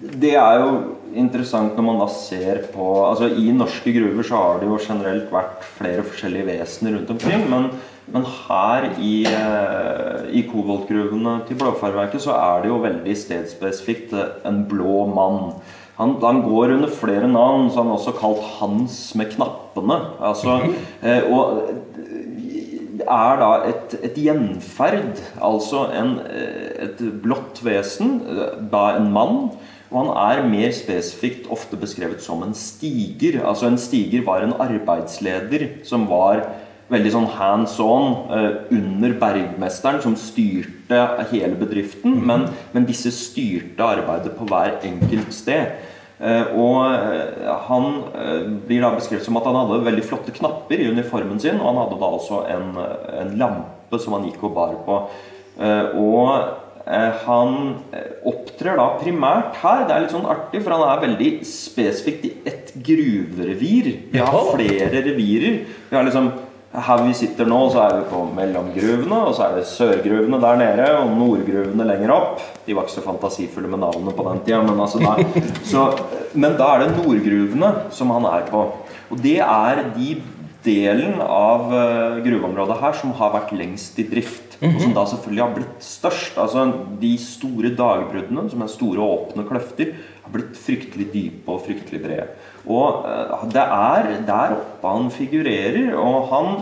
det 0.00 0.34
är 0.34 0.58
ju 0.58 0.72
interessant 1.14 1.76
når 1.76 1.82
man 1.82 1.98
da 1.98 2.08
ser 2.08 2.62
på 2.72 3.06
altså 3.06 3.28
I 3.28 3.52
norske 3.52 3.92
gruver 3.92 4.22
så 4.22 4.34
har 4.34 4.60
det 4.60 4.68
jo 4.70 4.78
generelt 4.88 5.32
vært 5.32 5.64
flere 5.76 6.04
forskjellige 6.06 6.46
vesener 6.46 6.92
rundt 6.96 7.10
omkring. 7.10 7.44
Men, 7.50 7.70
men 8.12 8.24
her 8.26 8.88
i, 8.98 9.24
eh, 9.28 10.30
i 10.36 10.42
koboltgruvene 10.48 11.40
til 11.48 11.58
Blåfarverket 11.60 12.24
så 12.24 12.34
er 12.36 12.62
det 12.62 12.72
jo 12.72 12.80
veldig 12.82 13.16
stedspesifikt 13.16 14.14
eh, 14.16 14.32
en 14.48 14.64
blå 14.70 15.04
mann. 15.10 15.54
Han, 16.00 16.16
han, 16.22 16.42
går 16.46 16.76
under 16.78 16.92
flere 16.92 17.28
navn, 17.28 17.68
så 17.70 17.82
han 17.82 17.90
er 17.90 17.98
også 17.98 18.16
kalt 18.16 18.44
Hans 18.58 18.98
med 19.18 19.34
knappene. 19.34 19.98
Altså, 20.20 20.60
mm 20.64 20.74
-hmm. 21.02 21.32
og 21.32 21.62
er 23.00 23.36
da 23.40 23.50
et, 23.68 23.98
et 24.02 24.16
gjenferd, 24.16 25.20
altså 25.42 25.86
en, 25.96 26.20
et 26.78 27.00
blått 27.22 27.60
vesen, 27.64 28.20
da 28.72 28.96
en 28.96 29.12
mann, 29.12 29.50
og 29.90 30.04
han 30.04 30.40
er 30.40 30.48
mer 30.48 30.70
spesifikt 30.74 31.48
ofte 31.50 31.78
beskrevet 31.80 32.22
som 32.22 32.42
en 32.46 32.54
stiger. 32.54 33.40
Altså 33.42 33.66
En 33.66 33.78
stiger 33.78 34.22
var 34.26 34.44
en 34.44 34.54
arbeidsleder 34.54 35.66
som 35.84 36.06
var 36.10 36.44
veldig 36.90 37.12
sånn 37.14 37.28
hands 37.36 37.76
on 37.82 38.12
eh, 38.34 38.50
under 38.76 39.14
bergmesteren, 39.20 40.02
som 40.04 40.16
styrte 40.18 41.00
hele 41.30 41.54
bedriften. 41.60 42.18
Mm. 42.18 42.26
Men, 42.26 42.46
men, 42.74 42.88
disse 42.88 43.12
styrte 43.14 43.86
arbeidet 43.86 44.34
på 44.38 44.48
hver 44.50 44.78
enkelt 44.86 45.34
sted. 45.34 45.76
Eh, 46.20 46.50
og 46.60 46.82
han 47.68 47.68
han 47.70 48.64
blir 48.66 48.82
da 48.84 48.90
beskrevet 48.92 49.24
som 49.24 49.38
at 49.40 49.46
han 49.48 49.56
hadde 49.56 49.84
veldig 49.86 50.02
flotte 50.04 50.34
knapper 50.36 50.82
i 50.82 50.90
uniformen 50.92 51.40
sin. 51.42 51.60
Og 51.60 51.70
han 51.70 51.84
hadde 51.84 52.00
da 52.00 52.10
også 52.16 52.42
en, 52.52 52.72
en 53.22 53.36
lampe 53.40 54.02
som 54.02 54.18
han 54.18 54.26
gikk 54.28 54.42
og 54.50 54.58
bar 54.58 54.74
på. 54.86 54.98
og 56.00 56.34
Eh, 56.90 57.24
han 57.26 57.56
eh, 57.92 58.12
opptrer 58.26 58.78
da 58.80 58.86
primært 58.98 59.58
her. 59.60 59.84
Det 59.86 59.94
er 59.94 60.04
litt 60.04 60.14
sånn 60.14 60.28
artig, 60.30 60.62
for 60.64 60.74
han 60.74 60.86
er 60.88 61.02
veldig 61.04 61.30
spesifikt 61.46 62.24
i 62.26 62.32
ett 62.48 62.72
gruverevir. 62.74 63.90
Vi 64.10 64.22
har 64.22 64.48
flere 64.54 65.02
revirer. 65.04 65.60
Vi 65.90 65.96
har 65.96 66.06
liksom 66.06 66.32
her 66.70 67.00
vi 67.02 67.14
sitter 67.18 67.48
nå, 67.50 67.58
så 67.72 67.80
er 67.82 67.96
vi 67.96 68.02
på 68.12 68.20
mellomgruvene, 68.36 69.16
og 69.26 69.32
så 69.34 69.48
er 69.48 69.56
det 69.58 69.66
sørgruvene 69.66 70.38
der 70.42 70.58
nede 70.60 70.84
og 71.00 71.14
nordgruvene 71.18 71.86
lenger 71.88 72.12
opp. 72.14 72.44
De 72.66 72.76
var 72.76 72.86
ikke 72.86 72.94
så 72.94 73.06
fantasifulle 73.06 73.70
med 73.70 73.82
navnene 73.82 74.14
på 74.14 74.26
den 74.28 74.42
tida, 74.46 74.60
men, 74.62 74.78
altså 74.78 75.02
så, 75.72 75.88
men 76.38 76.54
da 76.60 76.68
er 76.76 76.84
det 76.84 76.92
nordgruvene 76.94 77.72
som 77.94 78.14
han 78.14 78.28
er 78.30 78.46
på. 78.52 78.68
Og 79.10 79.24
det 79.24 79.40
er 79.42 79.82
de 79.96 80.12
delen 80.62 81.18
av 81.24 81.72
uh, 81.72 82.20
gruveområdet 82.22 82.78
her 82.82 82.96
som 83.00 83.16
har 83.18 83.34
vært 83.34 83.54
lengst 83.56 83.98
i 83.98 84.06
drift. 84.06 84.46
Og 84.60 84.76
som 84.76 84.92
da 84.92 85.06
selvfølgelig 85.08 85.40
har 85.40 85.52
blitt 85.56 85.84
størst. 85.84 86.34
Altså 86.38 86.66
De 87.00 87.14
store 87.18 87.70
dagbruddene, 87.72 88.44
som 88.52 88.60
er 88.60 88.68
store 88.68 89.00
åpne 89.00 89.46
kløfter, 89.48 89.94
har 90.20 90.34
blitt 90.34 90.58
fryktelig 90.60 91.06
dype 91.14 91.48
og 91.48 91.62
fryktelig 91.64 92.02
brede. 92.04 92.26
Og 92.66 93.06
uh, 93.06 93.46
det 93.52 93.64
er 93.64 94.10
der 94.28 94.56
oppe 94.58 94.94
han 94.96 95.10
figurerer. 95.14 95.94
Og 95.96 96.28
han, 96.32 96.60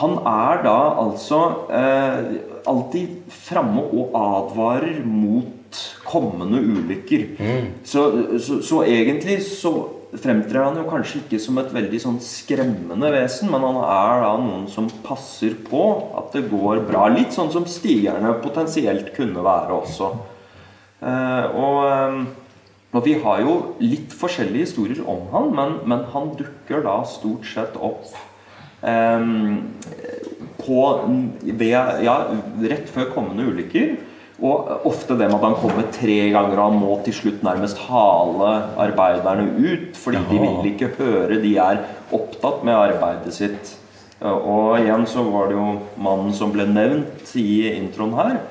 han 0.00 0.18
er 0.26 0.62
da 0.64 0.78
altså 1.02 1.40
eh, 1.68 2.20
alltid 2.68 3.32
framme 3.32 3.84
og 3.92 4.14
advarer 4.16 5.02
mot 5.04 5.80
kommende 6.06 6.60
ulykker. 6.60 7.26
Mm. 7.38 7.66
Så, 7.84 8.06
så, 8.38 8.60
så 8.64 8.82
egentlig 8.88 9.42
så 9.46 9.74
fremtrer 10.12 10.66
han 10.66 10.76
jo 10.76 10.84
kanskje 10.90 11.22
ikke 11.22 11.40
som 11.40 11.56
et 11.60 11.70
veldig 11.72 12.00
sånn 12.02 12.18
skremmende 12.22 13.08
vesen, 13.14 13.48
men 13.52 13.64
han 13.64 13.78
er 13.80 14.24
da 14.24 14.32
noen 14.40 14.66
som 14.68 14.90
passer 15.04 15.56
på 15.68 15.84
at 16.20 16.36
det 16.36 16.44
går 16.50 16.82
bra. 16.88 17.06
Litt 17.12 17.32
sånn 17.36 17.52
som 17.54 17.64
stigerne 17.68 18.34
potensielt 18.44 19.12
kunne 19.16 19.44
være 19.44 19.78
også. 19.78 20.10
Eh, 21.02 21.56
og, 21.56 21.78
eh, 21.88 22.18
og 22.92 23.06
vi 23.06 23.16
har 23.22 23.40
jo 23.40 23.56
litt 23.80 24.12
forskjellige 24.12 24.68
historier 24.68 25.02
om 25.08 25.24
han, 25.32 25.50
men, 25.56 25.78
men 25.88 26.04
han 26.12 26.32
dukker 26.36 26.84
da 26.84 26.98
stort 27.08 27.46
sett 27.48 27.78
opp 27.80 28.04
eh, 28.84 29.28
på 30.62 30.80
ved, 31.42 31.76
ja, 32.04 32.16
rett 32.68 32.90
før 32.92 33.12
kommende 33.14 33.48
ulykker. 33.48 33.94
Og 34.42 34.86
ofte 34.88 35.14
det 35.14 35.28
med 35.28 35.36
at 35.36 35.44
han 35.46 35.58
kommer 35.60 35.86
tre 35.94 36.16
ganger, 36.34 36.56
og 36.56 36.64
han 36.64 36.80
må 36.80 36.96
til 37.06 37.14
slutt 37.14 37.44
nærmest 37.46 37.78
hale 37.86 38.50
arbeiderne 38.84 39.52
ut. 39.60 39.92
Fordi 39.98 40.22
de 40.30 40.40
vil 40.42 40.72
ikke 40.72 40.90
høre, 40.98 41.38
de 41.42 41.52
er 41.62 41.84
opptatt 42.14 42.64
med 42.66 42.74
arbeidet 42.74 43.34
sitt. 43.36 43.76
Og 44.22 44.76
igjen 44.78 45.06
så 45.10 45.22
var 45.26 45.48
det 45.50 45.56
jo 45.58 45.68
mannen 46.02 46.34
som 46.34 46.52
ble 46.54 46.66
nevnt 46.70 47.32
i 47.38 47.70
introen 47.72 48.14
her. 48.18 48.42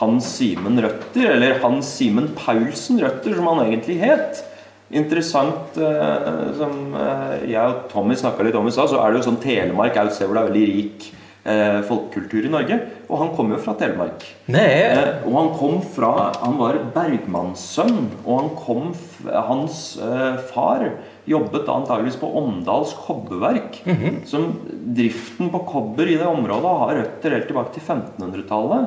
Hans 0.00 0.28
Simen 0.38 0.80
Røtter, 0.80 1.34
eller 1.34 1.60
Hans 1.62 1.90
Simen 1.98 2.30
Paulsen 2.36 3.00
Røtter, 3.02 3.36
som 3.36 3.50
han 3.52 3.66
egentlig 3.66 4.00
het. 4.00 4.42
Interessant 4.90 5.76
eh, 5.78 6.30
som 6.58 6.94
eh, 6.98 7.34
jeg 7.52 7.62
og 7.62 7.84
Tommy 7.92 8.16
snakka 8.18 8.46
litt 8.46 8.56
om 8.58 8.66
i 8.66 8.74
stad, 8.74 8.90
så 8.90 8.98
er 8.98 9.12
det 9.12 9.20
jo 9.20 9.28
sånn 9.28 9.42
Telemark 9.42 9.94
er 9.94 10.08
jo 10.08 10.10
et 10.10 10.16
sted 10.16 10.26
hvor 10.30 10.38
det 10.38 10.42
er 10.42 10.50
veldig 10.50 10.68
rik 10.72 11.10
eh, 11.44 11.78
folkekultur 11.86 12.48
i 12.48 12.50
Norge. 12.52 12.78
Og 13.06 13.20
han 13.22 13.30
kom 13.36 13.52
jo 13.54 13.60
fra 13.62 13.76
Telemark. 13.78 14.24
Eh, 14.50 15.22
og 15.28 15.36
han 15.36 15.52
kom 15.58 15.78
fra 15.94 16.10
Han 16.40 16.58
var 16.60 16.80
bergmannssønn. 16.96 18.02
Og 18.24 18.40
han 18.40 18.50
kom 18.58 18.90
Hans 19.30 19.94
eh, 20.02 20.42
far 20.50 20.88
jobbet 21.30 21.70
antageligvis 21.70 22.18
på 22.20 22.32
Åndals 22.40 22.96
kobberverk. 23.06 23.82
Mm 23.84 23.96
-hmm. 23.96 24.18
Som 24.26 24.52
driften 24.70 25.50
på 25.50 25.58
kobber 25.58 26.08
i 26.08 26.16
det 26.16 26.26
området 26.26 26.78
har 26.82 26.94
røtter 26.94 27.30
helt 27.30 27.46
tilbake 27.46 27.74
til 27.74 27.82
1500-tallet. 27.82 28.86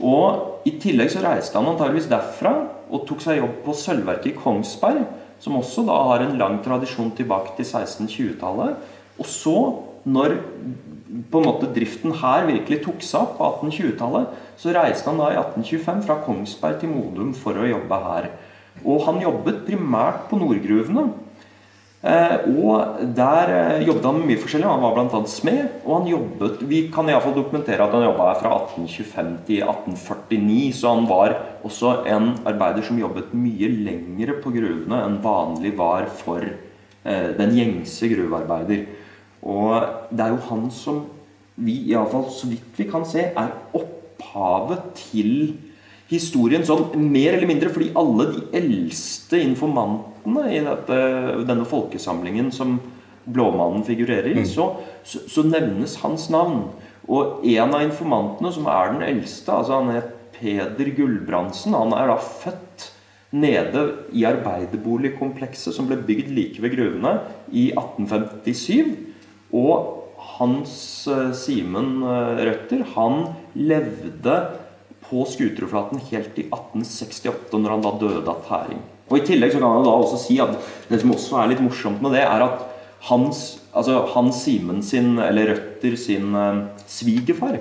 Og 0.00 0.66
i 0.68 0.74
tillegg 0.80 1.12
så 1.12 1.22
reiste 1.24 1.58
han 1.58 1.68
antageligvis 1.70 2.08
derfra 2.10 2.54
og 2.90 3.04
tok 3.08 3.22
seg 3.24 3.40
jobb 3.40 3.58
på 3.64 3.74
sølvverket 3.76 4.32
i 4.32 4.38
Kongsberg 4.38 5.04
som 5.40 5.56
også 5.56 5.84
da 5.88 5.96
har 6.10 6.24
en 6.24 6.36
lang 6.40 6.58
tradisjon 6.64 7.12
tilbake 7.16 7.54
til 7.56 7.64
1620-tallet. 7.64 8.76
Og 9.20 9.28
så, 9.28 9.56
når 10.04 10.36
på 11.30 11.40
en 11.40 11.48
måte 11.48 11.70
driften 11.74 12.14
her 12.20 12.46
virkelig 12.48 12.82
tok 12.84 13.00
seg 13.04 13.24
opp 13.24 13.38
på 13.38 13.48
1820-tallet, 13.70 14.36
så 14.60 14.74
reiste 14.76 15.08
han 15.08 15.20
da 15.20 15.30
i 15.32 15.40
1825 15.40 16.04
fra 16.06 16.18
Kongsberg 16.26 16.78
til 16.82 16.92
Modum 16.92 17.32
for 17.36 17.56
å 17.56 17.68
jobbe 17.68 18.00
her. 18.04 18.30
Og 18.84 19.02
han 19.08 19.20
jobbet 19.24 19.64
primært 19.66 20.28
på 20.28 20.38
Nordgruvene. 20.40 21.08
Eh, 22.00 22.46
og 22.64 23.00
der 23.12 23.50
eh, 23.52 23.82
jobbet 23.84 24.06
han 24.08 24.22
mye 24.24 24.40
forskjellig. 24.40 24.68
Han 24.70 24.84
var 24.84 24.94
bl.a. 24.96 25.20
smed. 25.28 25.60
Og 25.84 25.98
han 25.98 26.08
jobbet 26.08 26.62
Vi 26.70 26.80
kan 26.92 27.10
iallfall 27.10 27.36
dokumentere 27.36 27.84
at 27.84 27.92
han 27.96 28.06
jobba 28.06 28.30
fra 28.40 28.54
1825 28.56 29.34
til 29.48 29.62
1849. 29.66 30.72
Så 30.78 30.94
han 30.94 31.08
var 31.10 31.36
også 31.66 31.94
en 32.08 32.32
arbeider 32.48 32.86
som 32.86 33.00
jobbet 33.00 33.34
mye 33.36 33.68
lengre 33.84 34.38
på 34.40 34.52
gruvene 34.54 35.04
enn 35.04 35.20
vanlig 35.24 35.74
var 35.76 36.08
for 36.22 36.44
eh, 36.46 37.30
den 37.36 37.56
gjengse 37.58 38.08
gruvearbeider. 38.14 38.86
Og 39.44 40.12
det 40.12 40.24
er 40.24 40.34
jo 40.34 40.44
han 40.48 40.68
som 40.72 41.04
vi, 41.60 41.74
iallfall 41.92 42.30
så 42.32 42.48
vidt 42.48 42.78
vi 42.78 42.86
kan 42.88 43.04
se, 43.08 43.26
er 43.36 43.52
opphavet 43.76 44.94
til 44.96 45.58
historien 46.10 46.64
sånn 46.66 46.90
mer 46.98 47.36
eller 47.36 47.48
mindre 47.48 47.70
fordi 47.72 47.92
alle 47.98 48.26
de 48.32 48.44
eldste 48.60 49.40
informantene 49.42 50.46
i 50.50 50.62
dette, 50.66 51.02
denne 51.48 51.66
folkesamlingen 51.68 52.50
som 52.54 52.78
Blåmannen 53.30 53.84
figurerer 53.86 54.32
i, 54.32 54.40
mm. 54.40 54.48
så, 54.48 54.72
så, 55.06 55.20
så, 55.28 55.44
nevnes 55.46 55.98
hans 56.02 56.26
navn. 56.32 56.64
Og 57.10 57.44
en 57.46 57.74
av 57.76 57.84
informantene, 57.84 58.50
som 58.54 58.66
er 58.70 58.94
den 58.94 59.04
eldste, 59.06 59.52
altså 59.54 59.76
han 59.76 59.92
het 59.94 60.16
Peder 60.34 60.88
Gulbrandsen, 60.96 61.76
han 61.76 61.92
er 61.94 62.10
da 62.10 62.16
født 62.16 62.88
nede 63.36 63.84
i 64.16 64.24
arbeiderboligkomplekset 64.26 65.76
som 65.76 65.86
ble 65.86 66.00
bygd 66.06 66.32
like 66.34 66.64
ved 66.64 66.74
gruvene 66.74 67.14
i 67.52 67.68
1857. 67.76 68.96
Og 69.54 69.96
Hans 70.40 70.72
uh, 71.10 71.30
Simen 71.36 72.00
uh, 72.02 72.40
Røtter, 72.40 72.82
han 72.96 73.22
levde 73.54 74.36
på 75.10 75.26
Skuterudflaten 75.28 76.00
helt 76.10 76.32
til 76.36 76.46
1868, 76.48 77.58
når 77.58 77.74
han 77.74 77.84
da 77.84 77.94
døde 78.00 78.30
av 78.30 78.44
tæring. 78.46 78.80
Og 79.10 79.18
I 79.18 79.26
tillegg 79.26 79.52
så 79.52 79.58
kan 79.58 79.74
jeg 79.74 79.88
da 79.88 79.96
også 79.96 80.20
si 80.22 80.38
at 80.42 80.54
det 80.88 81.00
som 81.02 81.12
også 81.16 81.40
er 81.40 81.50
litt 81.50 81.64
morsomt 81.64 82.02
med 82.04 82.14
det, 82.14 82.22
er 82.22 82.46
at 82.46 82.66
Hans, 83.08 83.58
altså 83.72 84.04
Hans 84.12 84.42
Simen 84.44 84.82
sin, 84.84 85.14
eller 85.18 85.54
Røtter 85.54 85.94
sin 85.98 86.34
eh, 86.36 86.64
svigerfar 86.86 87.58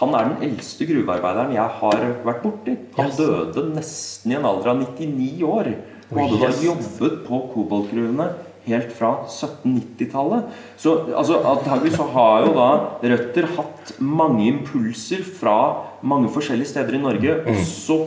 han 0.00 0.14
er 0.18 0.30
den 0.32 0.48
eldste 0.48 0.86
gruvearbeideren 0.88 1.54
jeg 1.54 1.74
har 1.80 2.00
vært 2.26 2.40
borti. 2.42 2.74
Han 2.96 3.12
yes. 3.12 3.18
døde 3.20 3.68
nesten 3.76 4.32
i 4.32 4.38
en 4.38 4.48
alder 4.48 4.72
av 4.72 4.80
99 4.82 5.44
år. 5.46 5.70
Og 6.10 6.18
hadde 6.18 6.40
da 6.42 6.50
jobbet 6.64 7.20
på 7.28 7.38
koboltgruvene 7.52 8.26
helt 8.64 8.90
fra 8.96 9.12
1790-tallet. 9.28 10.50
Så 10.80 10.96
altså, 11.12 11.38
antagelig 11.46 11.94
så 11.94 12.08
har 12.10 12.46
jo 12.46 12.54
da 12.56 12.68
Røtter 13.04 13.48
hatt 13.54 13.94
mange 14.02 14.48
impulser 14.48 15.22
fra 15.38 15.58
mange 16.04 16.30
forskjellige 16.32 16.72
steder 16.74 16.96
i 16.96 17.02
Norge. 17.02 17.34
Mm. 17.44 17.58
Også 17.58 17.98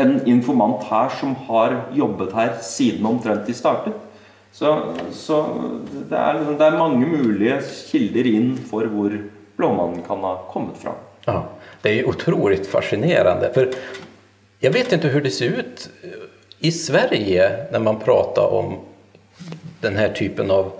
en 0.00 0.16
informant 0.30 0.86
her 0.88 1.12
som 1.20 1.34
har 1.48 1.76
jobbet 1.94 2.34
her 2.34 2.56
siden 2.62 3.06
omtrent 3.06 3.46
de 3.46 3.54
startet. 3.54 3.94
Så, 4.54 4.70
så 5.12 5.40
det, 5.90 6.14
er, 6.14 6.38
det, 6.54 6.62
er, 6.62 6.78
mange 6.78 7.06
mulige 7.10 7.58
kilder 7.90 8.28
inn 8.30 8.52
for 8.68 8.86
hvor 8.90 9.16
Blåmannen 9.58 10.02
kan 10.06 10.22
ha 10.26 10.36
kommet 10.50 10.78
fra. 10.78 10.94
Ja, 11.26 11.40
det 11.82 11.90
er 11.90 12.10
utrolig 12.10 12.60
fascinerende. 12.66 13.50
For 13.54 13.74
jeg 14.62 14.74
vet 14.74 14.94
ikke 14.94 15.10
hvordan 15.10 15.26
det 15.26 15.34
ser 15.34 15.58
ut 15.58 15.86
i 16.64 16.70
Sverige 16.74 17.48
når 17.74 17.82
man 17.82 18.00
prater 18.02 18.54
om 18.58 18.76
denne 19.82 20.06
typen 20.16 20.50
av 20.54 20.72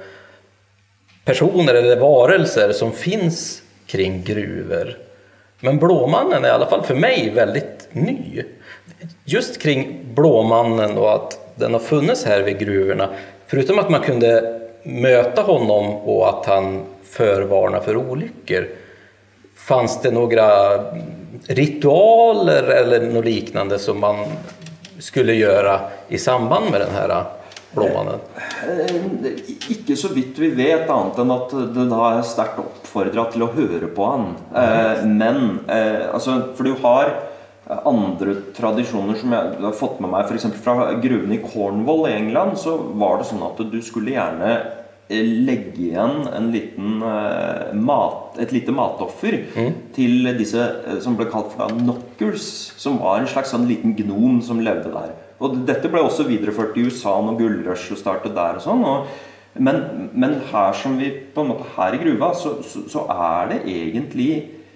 personer 1.26 1.80
eller 1.80 2.00
varelser 2.00 2.72
som 2.76 2.94
fins 2.94 3.62
kring 3.90 4.22
gruvor. 4.26 4.94
Men 5.64 5.78
Blåmannen 5.78 6.44
är 6.44 6.48
i 6.48 6.50
alla 6.50 6.66
fall 6.66 6.82
för 6.82 6.94
mig 6.94 7.32
väldigt 7.34 7.88
ny. 7.92 8.42
Just 9.24 9.62
kring 9.62 9.98
Blåmannen 10.14 10.98
och 10.98 11.14
att 11.14 11.54
den 11.54 11.72
har 11.72 11.80
funnits 11.80 12.24
här 12.24 12.42
vid 12.42 12.58
gruvorna, 12.58 13.08
förutom 13.46 13.78
att 13.78 13.90
man 13.90 14.00
kunde 14.00 14.60
möta 14.82 15.42
honom 15.42 15.94
och 15.94 16.28
att 16.28 16.46
han 16.46 16.82
förvarnar 17.04 17.80
för 17.80 17.96
olyckor, 17.96 18.68
fanns 19.56 20.02
det 20.02 20.10
några 20.10 20.46
ritualer 21.46 22.62
eller 22.62 23.00
något 23.00 23.24
liknande 23.24 23.78
som 23.78 24.00
man 24.00 24.16
skulle 24.98 25.34
göra 25.34 25.80
i 26.08 26.18
samband 26.18 26.70
med 26.70 26.80
den 26.80 26.94
här 26.94 27.24
Blåmannen? 27.74 28.20
Eh, 28.68 29.26
ikke 29.74 29.96
så 29.98 30.10
vidt 30.14 30.38
vi 30.40 30.50
vet, 30.54 30.88
annet 30.90 31.20
enn 31.20 31.34
at 31.34 31.54
det 31.74 31.86
da 31.90 32.00
er 32.12 32.26
sterkt 32.26 32.60
oppfordra 32.62 33.26
til 33.32 33.46
å 33.46 33.52
høre 33.54 33.90
på 33.94 34.08
han. 34.10 34.28
Eh, 34.54 35.04
men 35.08 35.40
eh, 35.66 36.06
altså, 36.10 36.40
For 36.54 36.68
du 36.68 36.76
har 36.84 37.14
andre 37.64 38.36
tradisjoner 38.52 39.16
som 39.16 39.32
jeg 39.32 39.58
har 39.64 39.76
fått 39.76 40.00
med 40.04 40.12
meg, 40.12 40.28
f.eks. 40.28 40.50
fra 40.62 40.92
gruvene 41.00 41.38
i 41.38 41.42
Cornwall 41.44 42.10
i 42.10 42.16
England, 42.18 42.58
så 42.60 42.76
var 42.92 43.20
det 43.20 43.28
sånn 43.30 43.44
at 43.46 43.62
du 43.72 43.78
skulle 43.84 44.12
gjerne 44.12 44.56
legge 45.08 45.82
igjen 45.84 46.28
en 46.32 46.46
liten 46.52 47.00
mat, 47.84 48.38
et 48.40 48.52
lite 48.56 48.72
matoffer 48.72 49.36
mm. 49.52 49.74
til 49.96 50.30
disse 50.36 50.64
som 51.04 51.16
ble 51.16 51.26
kalt 51.32 51.52
for 51.56 51.72
knockers, 51.76 52.46
som 52.80 53.00
var 53.00 53.20
en 53.20 53.28
slags 53.32 53.52
sånn 53.52 53.68
liten 53.68 53.92
gnom 53.96 54.40
som 54.44 54.60
levde 54.64 54.92
der. 54.92 55.12
Og 55.44 55.60
dette 55.68 55.90
ble 55.92 56.02
også 56.04 56.26
videreført 56.28 56.76
i 56.78 56.86
USA 56.88 57.14
når 57.22 57.38
gullrushet 57.40 58.00
startet 58.00 58.34
der. 58.36 58.58
og 58.58 58.64
sånn, 58.64 58.84
men, 59.54 60.10
men, 60.12 60.40
her 60.50 60.74
som 60.74 60.96
vi 60.98 61.12
på 61.34 61.44
en 61.44 61.52
måte 61.52 61.68
her 61.76 61.94
i 61.94 62.00
gruva, 62.00 62.32
så, 62.34 62.56
så, 62.66 62.82
så, 62.90 63.06
er 63.14 63.54
det 63.54 63.62
egentlig 63.70 64.32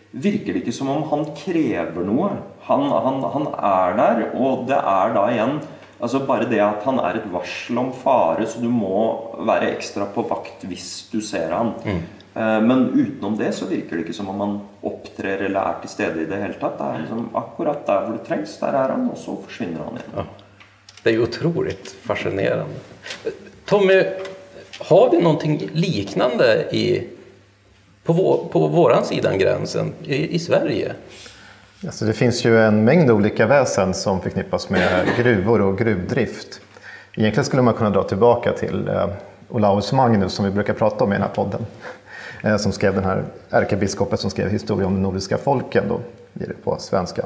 Virker 0.08 0.54
det 0.54 0.62
ikke 0.62 0.72
som 0.72 0.88
om 0.88 1.02
han 1.10 1.26
krever 1.36 2.06
noe. 2.06 2.30
Han, 2.64 2.86
han, 2.88 3.18
han 3.34 3.44
er 3.52 3.98
der, 3.98 4.22
og 4.40 4.62
det 4.70 4.78
er 4.78 5.12
da 5.12 5.26
igjen 5.28 5.58
altså 5.98 6.22
Bare 6.24 6.46
det 6.48 6.60
at 6.62 6.84
han 6.86 7.00
er 7.02 7.18
et 7.18 7.26
varsel 7.32 7.80
om 7.82 7.90
fare, 7.92 8.46
så 8.48 8.62
du 8.62 8.70
må 8.72 9.02
være 9.46 9.72
ekstra 9.74 10.06
på 10.14 10.24
vakt 10.30 10.64
hvis 10.70 11.10
du 11.12 11.18
ser 11.24 11.52
han. 11.52 11.74
Mm. 11.84 12.00
Eh, 12.38 12.60
men 12.62 12.84
utenom 12.94 13.36
det 13.38 13.50
så 13.56 13.66
virker 13.66 13.96
det 13.98 14.06
ikke 14.06 14.16
som 14.16 14.30
om 14.30 14.42
han 14.44 14.58
opptrer 14.86 15.42
eller 15.48 15.58
er 15.58 15.80
til 15.82 15.92
stede 15.92 16.22
i 16.22 16.28
det 16.30 16.38
hele 16.38 16.58
tatt. 16.60 16.78
Det 16.78 16.86
er 16.88 17.00
liksom 17.02 17.24
akkurat 17.38 17.82
der 17.88 18.04
hvor 18.04 18.14
det 18.14 18.26
trengs, 18.28 18.58
der 18.60 18.78
er 18.78 18.94
han, 18.94 19.08
og 19.10 19.18
så 19.18 19.34
forsvinner 19.46 19.88
han 19.88 19.98
igjen. 19.98 20.20
Ja. 20.20 20.28
Det 21.08 21.14
är 21.14 21.22
otroligt 21.22 21.96
fascinerande. 22.02 22.74
Tommy, 23.64 24.04
har 24.78 25.10
vi 25.10 25.20
någonting 25.20 25.70
liknande 25.72 26.68
i, 26.70 27.06
på, 28.04 28.12
vår, 28.12 28.48
på 28.52 28.66
våran 28.66 29.04
sidan 29.04 29.38
gränsen 29.38 29.92
i, 30.04 30.34
i 30.34 30.38
Sverige? 30.38 30.92
Alltså 31.86 32.04
det 32.04 32.12
finns 32.12 32.44
ju 32.44 32.58
en 32.58 32.84
mängd 32.84 33.10
olika 33.10 33.46
väsen 33.46 33.94
som 33.94 34.20
förknippas 34.20 34.70
med 34.70 35.08
gruvor 35.16 35.60
och 35.60 35.78
gruvdrift. 35.78 36.60
Egentligen 37.16 37.44
skulle 37.44 37.62
man 37.62 37.74
kunna 37.74 37.90
dra 37.90 38.02
tillbaka 38.02 38.52
till 38.52 38.88
eh, 38.88 39.08
Olaus 39.48 39.92
Magnus 39.92 40.32
som 40.32 40.44
vi 40.44 40.50
brukar 40.50 40.74
prata 40.74 41.04
om 41.04 41.12
i 41.12 41.14
den 41.14 41.22
här 41.22 41.34
podden. 41.34 41.66
Eh, 42.44 42.56
som 42.56 42.72
skrev 42.72 42.94
den 42.94 43.04
här 43.04 43.24
ärkebiskopen 43.50 44.18
som 44.18 44.30
skrev 44.30 44.50
historia 44.50 44.86
om 44.86 44.94
de 44.94 45.02
nordiska 45.02 45.38
folken, 45.38 45.84
då 45.88 46.00
på 46.64 46.76
svenska. 46.78 47.24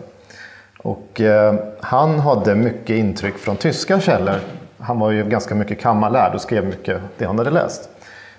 Och, 0.83 1.21
eh, 1.21 1.55
han 1.81 2.19
hade 2.19 2.55
mycket 2.55 2.97
intryck 2.97 3.39
från 3.39 3.57
tyska 3.57 4.01
källor. 4.01 4.41
Han 4.79 4.99
var 4.99 5.11
ju 5.11 5.25
ganska 5.25 5.55
mycket 5.55 5.81
kammarlärd 5.81 6.35
och 6.35 6.41
skrev 6.41 6.65
mycket 6.65 7.01
det 7.19 7.25
han 7.25 7.39
hade 7.39 7.51
läst. 7.51 7.89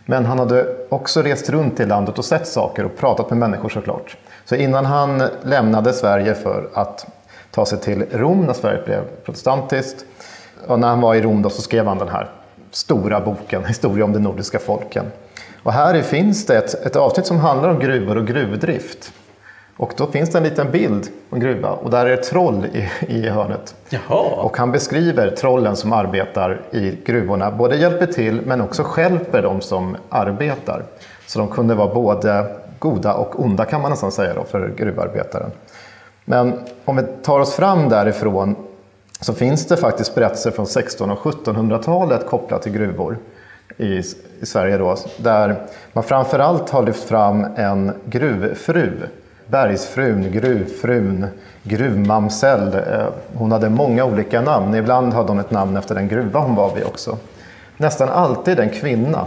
Men 0.06 0.25
han 0.25 0.39
hade 0.39 0.75
också 0.89 1.21
rest 1.21 1.49
runt 1.49 1.79
i 1.79 1.86
landet 1.86 2.17
och 2.17 2.25
sett 2.25 2.47
saker 2.47 2.86
och 2.86 2.97
pratat 2.97 3.29
med 3.29 3.39
människor 3.39 3.69
såklart. 3.69 4.17
Så 4.45 4.56
innan 4.56 4.86
han 4.86 5.23
lämnade 5.43 5.93
Sverige 5.93 6.34
för 6.36 6.69
att 6.73 7.08
ta 7.51 7.65
sig 7.65 7.79
till 7.79 8.06
Rom 8.12 8.41
när 8.41 8.53
Sverige 8.53 8.82
blev 8.86 9.01
protestantiskt. 9.25 10.06
Och 10.67 10.79
när 10.79 10.88
han 10.88 11.01
var 11.01 11.15
i 11.15 11.21
Rom 11.21 11.41
då 11.41 11.49
så 11.49 11.62
skrev 11.62 11.88
han 11.88 11.97
den 11.97 12.10
här 12.10 12.29
stora 12.71 13.21
boken, 13.21 13.65
Historia 13.65 14.06
om 14.06 14.13
de 14.13 14.19
nordiska 14.19 14.60
folken. 14.60 15.06
Och 15.63 15.73
här 15.73 16.01
finns 16.01 16.45
det 16.45 16.58
ett, 16.58 16.86
ett 16.86 16.95
avsnitt 16.95 17.25
som 17.25 17.39
handlar 17.39 17.69
om 17.69 17.79
gruvor 17.79 18.17
och 18.17 18.27
gruvdrift. 18.27 19.13
Och 19.84 19.93
då 19.98 20.08
finns 20.08 20.30
det 20.30 20.38
en 20.38 20.43
liten 20.43 20.72
bild 20.72 21.10
på 21.30 21.36
en 21.36 21.41
gruva 21.41 21.69
och 21.69 21.89
där 21.89 22.06
är 22.06 22.13
ett 22.13 22.24
troll 22.24 22.65
i, 22.74 22.89
i 23.08 23.30
hörnet. 23.30 23.76
Jaha. 23.89 24.43
Och 24.43 24.58
han 24.58 24.72
beskriver 24.72 25.30
trollen 25.30 25.76
som 25.76 25.93
arbetar 25.93 26.62
i 26.72 26.98
gruvorna, 27.06 27.52
både 27.52 27.76
hjälper 27.76 28.06
till 28.06 28.41
men 28.46 28.62
också 28.62 28.84
skälper 28.84 29.41
de 29.41 29.62
som 29.62 29.98
arbetar. 30.10 30.84
Så 31.28 31.39
de 31.39 31.48
kunde 31.48 31.76
vara 31.76 31.93
både 31.93 32.46
goda 32.80 33.13
och 33.13 33.39
onda 33.39 33.65
kan 33.65 33.82
man 33.82 33.91
nästan 33.91 34.12
säga 34.12 34.34
då 34.34 34.43
för 34.43 34.74
gruvarbetaren. 34.78 35.52
Men 36.26 36.60
om 36.86 36.96
vi 36.96 37.04
tar 37.24 37.39
oss 37.39 37.54
fram 37.54 37.89
därifrån 37.89 38.56
så 39.22 39.34
finns 39.34 39.67
det 39.67 39.78
faktiskt 39.78 40.15
berättelser 40.15 40.52
från 40.52 40.65
1600 40.65 41.15
och 41.15 41.34
1700-talet 41.34 42.26
kopplat 42.26 42.62
till 42.62 42.72
gruvor 42.72 43.17
i, 43.78 44.02
i 44.39 44.46
Sverige 44.46 44.78
då, 44.78 44.96
där 45.17 45.56
man 45.93 46.04
framförallt 46.04 46.69
har 46.69 46.84
lyft 46.84 47.04
fram 47.04 47.46
en 47.56 47.91
gruvfru 48.06 48.91
Bergsfrun, 49.47 50.32
Gruvfrun, 50.32 51.27
Gruvmamsell. 51.63 52.75
Eh, 52.75 53.06
hon 53.34 53.51
hade 53.51 53.69
många 53.69 54.06
olika 54.06 54.41
namn. 54.41 54.75
Ibland 54.75 55.13
hade 55.13 55.27
hon 55.27 55.39
ett 55.39 55.51
namn 55.51 55.77
efter 55.77 55.95
den 55.95 56.08
gruva 56.08 56.39
hon 56.39 56.56
var 56.56 56.75
vid 56.75 56.84
också. 56.84 57.17
Nästan 57.77 58.10
alltid 58.10 58.60
en 58.60 58.69
kvinna 58.69 59.25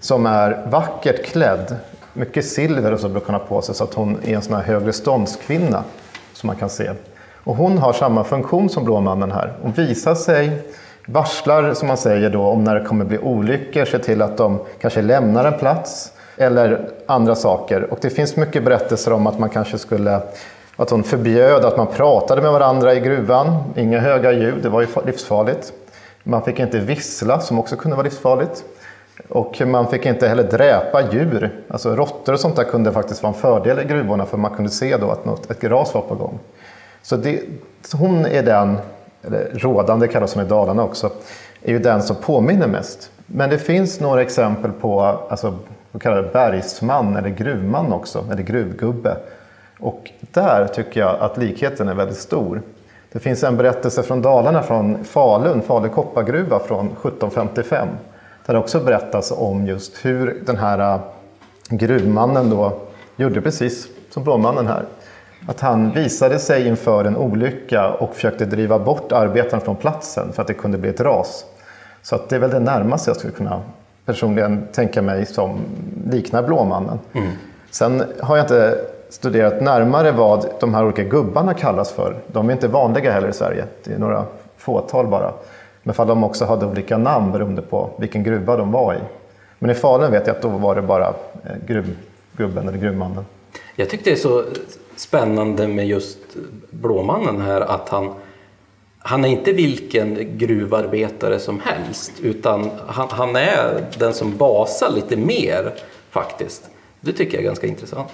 som 0.00 0.26
är 0.26 0.66
vackert 0.70 1.24
klädd. 1.24 1.76
Mycket 2.12 2.44
silver 2.44 2.92
och 2.92 3.00
så 3.00 3.08
brukar 3.08 3.26
hon 3.26 3.40
ha 3.40 3.46
på 3.46 3.62
sig 3.62 3.74
så 3.74 3.84
att 3.84 3.94
hon 3.94 4.16
är 4.24 4.34
en 4.34 4.42
sån 4.42 4.54
här 4.54 4.62
högre 4.62 4.92
ståndskvinna 4.92 5.84
som 6.32 6.46
man 6.46 6.56
kan 6.56 6.70
se. 6.70 6.90
Och 7.44 7.56
hon 7.56 7.78
har 7.78 7.92
samma 7.92 8.24
funktion 8.24 8.68
som 8.68 8.84
Blåmannen 8.84 9.32
här. 9.32 9.52
Hon 9.62 9.72
visar 9.72 10.14
sig, 10.14 10.62
varslar 11.06 11.74
som 11.74 11.88
man 11.88 11.96
säger 11.96 12.30
då 12.30 12.42
om 12.42 12.64
när 12.64 12.74
det 12.74 12.84
kommer 12.84 13.04
bli 13.04 13.18
olyckor, 13.18 13.84
ser 13.84 13.98
till 13.98 14.22
att 14.22 14.36
de 14.36 14.58
kanske 14.80 15.02
lämnar 15.02 15.44
en 15.44 15.58
plats 15.58 16.12
eller 16.38 16.88
andra 17.06 17.34
saker. 17.34 17.92
Och 17.92 17.98
det 18.00 18.10
finns 18.10 18.36
mycket 18.36 18.64
berättelser 18.64 19.12
om 19.12 19.26
att 19.26 19.38
man 19.38 19.48
kanske 19.48 19.78
skulle 19.78 20.20
att 20.76 20.90
hon 20.90 21.04
förbjöd 21.04 21.64
att 21.64 21.76
man 21.76 21.86
pratade 21.86 22.42
med 22.42 22.52
varandra 22.52 22.94
i 22.94 23.00
gruvan. 23.00 23.62
Inga 23.76 24.00
höga 24.00 24.32
ljud, 24.32 24.62
det 24.62 24.68
var 24.68 24.80
ju 24.80 24.86
livsfarligt. 25.06 25.72
Man 26.22 26.42
fick 26.42 26.58
inte 26.58 26.78
vissla, 26.78 27.40
som 27.40 27.58
också 27.58 27.76
kunde 27.76 27.96
vara 27.96 28.04
livsfarligt. 28.04 28.64
Och 29.28 29.62
man 29.66 29.86
fick 29.86 30.06
inte 30.06 30.28
heller 30.28 30.42
dräpa 30.42 31.02
djur. 31.12 31.62
Alltså 31.68 31.96
råttor 31.96 32.32
och 32.32 32.40
sånt 32.40 32.56
där 32.56 32.64
kunde 32.64 32.92
faktiskt 32.92 33.22
vara 33.22 33.32
en 33.32 33.40
fördel 33.40 33.78
i 33.78 33.84
gruvorna 33.84 34.26
för 34.26 34.36
man 34.36 34.54
kunde 34.54 34.70
se 34.70 34.96
då 34.96 35.10
att 35.10 35.24
något, 35.24 35.50
ett 35.50 35.64
ras 35.64 35.94
var 35.94 36.02
på 36.02 36.14
gång. 36.14 36.38
Så, 37.02 37.16
det, 37.16 37.40
hon 37.92 38.26
är 38.26 38.42
den, 38.42 38.78
eller 39.26 39.50
rådande 39.54 40.08
kallas 40.08 40.34
hon 40.34 40.44
i 40.44 40.48
Dalarna 40.48 40.84
också, 40.84 41.10
är 41.62 41.72
ju 41.72 41.78
den 41.78 42.02
som 42.02 42.16
påminner 42.16 42.66
mest. 42.66 43.10
Men 43.26 43.50
det 43.50 43.58
finns 43.58 44.00
några 44.00 44.22
exempel 44.22 44.72
på 44.72 45.00
alltså, 45.28 45.58
så 45.92 45.98
kallad 45.98 46.32
bergsman 46.32 47.16
eller 47.16 47.28
gruvman 47.28 47.92
också, 47.92 48.24
eller 48.32 48.42
gruvgubbe. 48.42 49.16
Och 49.80 50.10
där 50.20 50.66
tycker 50.66 51.00
jag 51.00 51.20
att 51.20 51.36
likheten 51.36 51.88
är 51.88 51.94
väldigt 51.94 52.18
stor. 52.18 52.62
Det 53.12 53.18
finns 53.18 53.44
en 53.44 53.56
berättelse 53.56 54.02
från 54.02 54.22
Dalarna, 54.22 54.62
från 54.62 55.04
Falun, 55.04 55.62
Falu 55.62 55.88
koppargruva 55.88 56.58
från 56.58 56.86
1755. 56.86 57.88
Där 58.46 58.54
det 58.54 58.60
också 58.60 58.80
berättas 58.80 59.32
om 59.36 59.66
just 59.66 60.04
hur 60.04 60.42
den 60.46 60.56
här 60.56 60.94
äh, 60.94 61.00
gruvmannen 61.68 62.50
då 62.50 62.72
gjorde 63.16 63.40
precis 63.40 63.88
som 64.10 64.24
Blåmannen 64.24 64.66
här. 64.66 64.84
Att 65.46 65.60
han 65.60 65.90
visade 65.90 66.38
sig 66.38 66.66
inför 66.66 67.04
en 67.04 67.16
olycka 67.16 67.90
och 67.90 68.14
försökte 68.14 68.44
driva 68.44 68.78
bort 68.78 69.12
arbetarna 69.12 69.62
från 69.62 69.76
platsen 69.76 70.32
för 70.32 70.42
att 70.42 70.48
det 70.48 70.54
kunde 70.54 70.78
bli 70.78 70.90
ett 70.90 71.00
ras. 71.00 71.44
Så 72.02 72.14
att 72.14 72.28
det 72.28 72.36
är 72.36 72.40
väl 72.40 72.50
det 72.50 72.60
närmaste 72.60 73.10
jag 73.10 73.16
skulle 73.16 73.32
kunna 73.32 73.62
personligen 74.08 74.68
tänka 74.72 75.02
mig 75.02 75.26
som 75.26 75.60
liknar 76.10 76.42
Blåmannen. 76.42 76.98
Mm. 77.12 77.28
Sen 77.70 78.02
har 78.20 78.36
jag 78.36 78.44
inte 78.44 78.78
studerat 79.08 79.60
närmare 79.62 80.12
vad 80.12 80.46
de 80.60 80.74
här 80.74 80.84
olika 80.84 81.02
gubbarna 81.02 81.54
kallas 81.54 81.92
för. 81.92 82.16
De 82.26 82.48
är 82.48 82.52
inte 82.52 82.68
vanliga 82.68 83.12
heller 83.12 83.28
i 83.28 83.32
Sverige. 83.32 83.64
Det 83.84 83.92
är 83.92 83.98
några 83.98 84.24
fåtal 84.56 85.06
bara. 85.06 85.32
Men 85.82 85.94
fall 85.94 86.06
de 86.06 86.24
också 86.24 86.44
hade 86.44 86.66
olika 86.66 86.98
namn 86.98 87.32
beroende 87.32 87.62
på 87.62 87.90
vilken 87.98 88.22
gruva 88.22 88.56
de 88.56 88.72
var 88.72 88.94
i. 88.94 88.98
Men 89.58 89.70
i 89.70 89.74
Falun 89.74 90.10
vet 90.10 90.26
jag 90.26 90.36
att 90.36 90.42
då 90.42 90.48
var 90.48 90.74
det 90.74 90.82
bara 90.82 91.06
eh, 91.08 91.12
gruvgubben 91.66 92.68
eller 92.68 92.78
gruvmannen. 92.78 93.24
Jag 93.76 93.90
tyckte 93.90 94.10
det 94.10 94.14
är 94.14 94.20
så 94.20 94.44
spännande 94.96 95.68
med 95.68 95.86
just 95.86 96.18
Blåmannen 96.70 97.40
här 97.40 97.60
att 97.60 97.88
han 97.88 98.14
han 99.08 99.24
är 99.24 99.28
inte 99.28 99.52
vilken 99.52 100.38
gruvarbetare 100.38 101.38
som 101.38 101.60
helst 101.60 102.12
utan 102.22 102.70
han, 102.86 103.08
han, 103.10 103.36
är 103.36 103.86
den 103.98 104.14
som 104.14 104.36
basar 104.36 104.90
lite 104.90 105.16
mer 105.16 105.74
faktiskt. 106.10 106.70
Det 107.00 107.12
tycker 107.12 107.34
jag 107.34 107.42
är 107.42 107.46
ganska 107.46 107.66
intressant. 107.66 108.08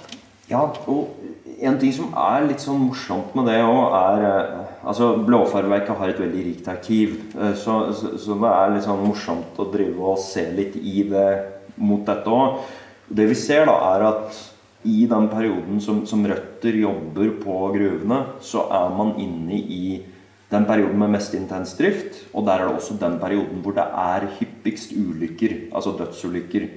Ja, 0.47 0.73
och 0.85 1.17
en 1.59 1.79
ting 1.79 1.93
som 1.93 2.13
är 2.15 2.47
lite 2.47 2.61
så 2.61 2.73
morsomt 2.73 3.35
med 3.35 3.45
det 3.45 3.63
också 3.63 3.95
är 3.95 4.39
eh, 4.39 4.59
alltså 4.83 5.17
Blåfarverket 5.17 5.97
har 5.97 6.09
ett 6.09 6.19
väldigt 6.19 6.45
rikt 6.45 6.67
arkiv 6.67 7.21
eh, 7.41 7.53
så, 7.53 7.93
så, 7.93 8.17
så 8.17 8.33
det 8.33 8.47
är 8.47 8.75
liksom 8.75 9.07
morsomt 9.07 9.59
att 9.59 9.73
driva 9.73 10.05
och 10.05 10.19
se 10.19 10.51
lite 10.51 10.79
i 10.79 11.03
det 11.03 11.51
mot 11.75 12.05
detta 12.05 12.31
också. 12.31 12.63
Det 13.07 13.25
vi 13.25 13.35
ser 13.35 13.65
då 13.65 13.71
är 13.71 14.01
att 14.01 14.53
i 14.83 15.05
den 15.05 15.27
perioden 15.27 15.81
som, 15.81 16.05
som 16.05 16.27
Røtter 16.27 16.69
jobbar 16.69 17.43
på 17.43 17.71
gruvorna 17.71 18.23
så 18.41 18.69
är 18.71 18.89
man 18.89 19.19
inne 19.19 19.53
i 19.53 20.05
den 20.55 20.65
perioden 20.67 20.99
med 20.99 21.13
mest 21.17 21.35
intens 21.37 21.75
drift. 21.77 22.23
Og 22.33 22.47
der 22.47 22.59
er 22.59 22.69
det 22.69 22.79
også 22.79 22.97
den 23.01 23.19
perioden 23.21 23.61
hvor 23.63 23.75
det 23.77 23.85
er 23.85 24.27
hyppigst 24.39 24.95
ulykker, 24.97 25.57
altså 25.75 25.95
dødsulykker. 25.99 26.67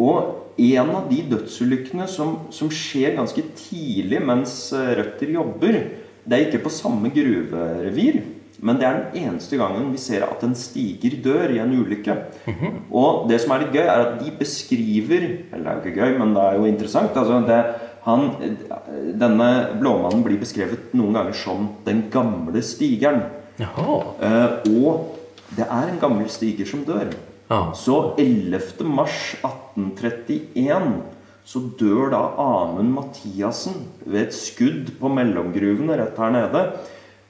Og 0.00 0.52
en 0.56 0.90
av 0.92 1.08
de 1.10 1.20
dødsulykkene 1.30 2.06
som, 2.08 2.38
som 2.52 2.70
skjer 2.72 3.16
ganske 3.18 3.44
tidlig 3.56 4.22
mens 4.24 4.54
eh, 4.76 4.94
Røtter 4.98 5.32
jobber, 5.34 5.82
det 6.22 6.38
er 6.38 6.46
ikke 6.46 6.62
på 6.64 6.72
samme 6.72 7.10
gruverevir, 7.12 8.22
men 8.62 8.78
det 8.78 8.86
er 8.86 8.98
den 9.00 9.24
eneste 9.24 9.58
gangen 9.58 9.88
vi 9.90 9.98
ser 9.98 10.22
at 10.28 10.42
en 10.46 10.54
stiger 10.56 11.16
dør 11.24 11.50
i 11.50 11.58
en 11.58 11.72
ulykke. 11.74 12.14
Mm 12.46 12.54
-hmm. 12.54 12.74
Og 12.92 13.28
det 13.28 13.40
som 13.40 13.50
er 13.52 13.58
litt 13.58 13.72
gøy, 13.72 13.82
er 13.82 14.06
at 14.06 14.20
de 14.24 14.30
beskriver 14.38 15.22
Eller 15.52 15.64
det 15.64 15.66
er 15.66 15.74
jo 15.74 15.84
ikke 15.84 16.00
gøy, 16.00 16.18
men 16.18 16.34
det 16.34 16.42
er 16.42 16.54
jo 16.54 16.64
interessant. 16.64 17.16
altså 17.16 17.40
det 17.40 17.64
han, 18.02 18.30
denne 19.14 19.48
blåmannen 19.78 20.24
blir 20.26 20.40
beskrevet 20.40 20.90
noen 20.96 21.14
ganger 21.18 21.36
som 21.38 21.68
'den 21.84 22.08
gamle 22.10 22.62
stigeren'. 22.62 23.28
Eh, 24.20 24.50
og 24.74 25.18
det 25.56 25.66
er 25.68 25.88
en 25.88 26.00
gammel 26.00 26.28
stiger 26.28 26.66
som 26.66 26.84
dør. 26.84 27.12
Ah. 27.50 27.72
Så 27.76 28.14
11. 28.18 28.84
mars 28.88 29.36
1831 29.44 31.02
så 31.44 31.60
dør 31.78 32.10
da 32.12 32.22
Amund 32.38 32.94
Mathiassen 32.94 33.74
ved 34.06 34.28
et 34.28 34.34
skudd 34.34 34.92
på 35.00 35.10
mellomgruvene 35.10 35.98
rett 35.98 36.18
her 36.18 36.30
nede. 36.32 36.62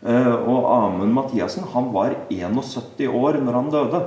Eh, 0.02 0.34
og 0.34 0.68
Amund 0.68 1.12
Mathiassen 1.16 1.64
han 1.72 1.90
var 1.94 2.14
71 2.30 3.08
år 3.08 3.40
når 3.40 3.58
han 3.58 3.72
døde. 3.72 4.02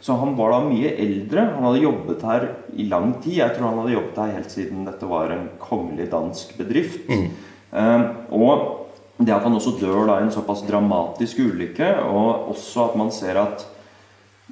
Så 0.00 0.16
han 0.16 0.36
var 0.36 0.54
da 0.54 0.60
mye 0.64 0.94
eldre. 0.96 1.46
Han 1.54 1.66
hadde 1.68 1.84
jobbet 1.84 2.22
her 2.24 2.46
i 2.72 2.86
lang 2.88 3.12
tid. 3.20 3.36
Jeg 3.42 3.56
tror 3.56 3.68
han 3.68 3.80
hadde 3.82 3.96
jobbet 3.98 4.20
her 4.22 4.36
helt 4.38 4.54
siden 4.54 4.86
dette 4.88 5.08
var 5.08 5.34
en 5.34 5.48
kongelig 5.60 6.08
dansk 6.12 6.54
bedrift. 6.58 7.10
Mm. 7.10 7.26
Eh, 7.70 8.06
og 8.32 8.86
det 9.20 9.34
at 9.36 9.44
han 9.44 9.58
også 9.58 9.76
dør 9.80 10.08
da 10.08 10.16
i 10.18 10.24
en 10.24 10.32
såpass 10.32 10.64
dramatisk 10.64 11.42
ulykke, 11.44 11.90
og 12.08 12.54
også 12.54 12.86
at 12.88 12.96
man 12.96 13.12
ser 13.12 13.36
at 13.36 13.66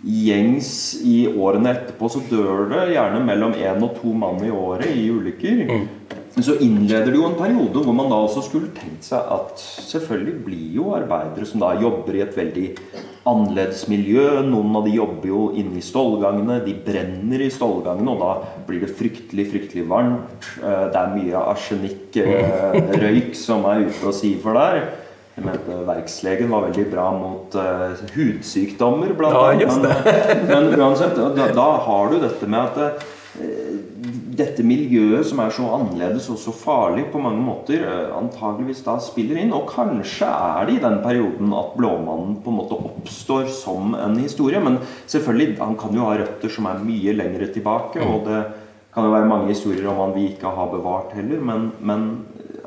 gjengs 0.05 0.69
i 1.03 1.25
årene 1.33 1.73
etterpå 1.73 2.11
så 2.13 2.21
dør 2.29 2.69
det 2.71 2.85
gjerne 2.93 3.25
mellom 3.25 3.57
én 3.57 3.83
og 3.83 3.97
to 3.99 4.13
mann 4.15 4.45
i 4.45 4.53
året 4.53 4.93
i 4.93 5.09
ulykker. 5.11 5.65
Mm 5.73 5.89
så 6.45 6.57
innleder 6.63 7.11
det 7.11 7.19
jo 7.19 7.27
en 7.29 7.39
periode 7.39 7.83
hvor 7.83 7.95
man 7.97 8.11
da 8.13 8.19
også 8.23 8.45
skulle 8.47 8.73
tenkt 8.77 9.07
seg 9.09 9.31
at 9.35 9.59
selvfølgelig 9.61 10.35
blir 10.45 10.75
jo 10.77 10.93
arbeidere 10.97 11.49
som 11.49 11.63
da 11.63 11.73
jobber 11.81 12.19
i 12.19 12.23
et 12.25 12.37
veldig 12.37 12.67
annerledes 13.29 13.87
miljø. 13.91 14.27
Noen 14.47 14.77
av 14.79 14.87
de 14.87 14.95
jobber 14.97 15.31
jo 15.31 15.43
inne 15.59 15.81
i 15.81 15.85
stålgangene. 15.85 16.61
De 16.65 16.77
brenner 16.85 17.45
i 17.45 17.51
stålgangene, 17.53 18.15
og 18.15 18.23
da 18.23 18.63
blir 18.69 18.85
det 18.85 18.95
fryktelig, 18.99 19.49
fryktelig 19.53 19.85
varmt. 19.91 20.49
Eh, 20.63 20.87
det 20.93 21.03
er 21.03 21.13
mye 21.17 21.45
arsenikkrøyk 21.55 22.97
røyk 23.03 23.37
som 23.39 23.67
er 23.69 23.87
ute 23.89 24.09
og 24.09 24.17
siver 24.17 24.59
der. 24.59 24.81
Jeg 25.39 25.47
mente 25.47 25.83
Verkslegen 25.87 26.49
var 26.51 26.65
veldig 26.67 26.85
bra 26.91 27.05
mot 27.15 27.55
uh, 27.55 28.01
hudsykdommer, 28.11 29.13
blant 29.15 29.37
ja, 29.37 29.69
annet. 29.71 30.09
Men, 30.49 30.67
men, 30.73 30.81
uansett, 30.81 31.15
da, 31.15 31.47
da, 31.55 31.67
har 31.85 32.11
du 32.11 32.17
dette 32.25 32.49
med 32.51 32.59
at 32.59 33.05
uh, 33.39 34.08
dette 34.39 34.65
miljøet 34.67 35.27
som 35.27 35.41
er 35.43 35.53
så 35.55 35.67
annerledes 35.77 36.29
og 36.33 36.39
så 36.41 36.55
farlig 36.55 37.09
på 37.13 37.21
mange 37.23 37.43
måter, 37.43 37.83
eh, 37.83 38.15
antageligvis 38.17 38.85
da 38.87 38.97
spiller 39.03 39.41
inn. 39.43 39.53
Og 39.53 39.69
kanskje 39.71 40.29
er 40.29 40.69
det 40.69 40.79
i 40.79 40.85
den 40.85 41.01
perioden 41.05 41.53
at 41.59 41.75
Blåmannen 41.77 42.39
på 42.45 42.53
en 42.53 42.59
måte 42.61 42.79
oppstår 42.79 43.49
som 43.51 43.95
en 43.99 44.17
historie. 44.19 44.61
Men 44.63 44.79
selvfølgelig, 45.07 45.59
han 45.59 45.77
kan 45.77 45.95
jo 45.95 46.07
ha 46.07 46.17
røtter 46.19 46.49
som 46.55 46.71
er 46.71 46.85
mye 46.85 47.17
lengre 47.19 47.51
tilbake. 47.53 48.01
Og 48.01 48.25
det 48.29 48.43
kan 48.95 49.05
jo 49.05 49.15
være 49.15 49.31
mange 49.31 49.53
historier 49.53 49.89
om 49.91 50.03
han 50.07 50.15
vi 50.17 50.29
ikke 50.33 50.55
har 50.55 50.71
bevart 50.73 51.13
heller. 51.19 51.41
Men, 51.41 51.73
men 51.81 52.09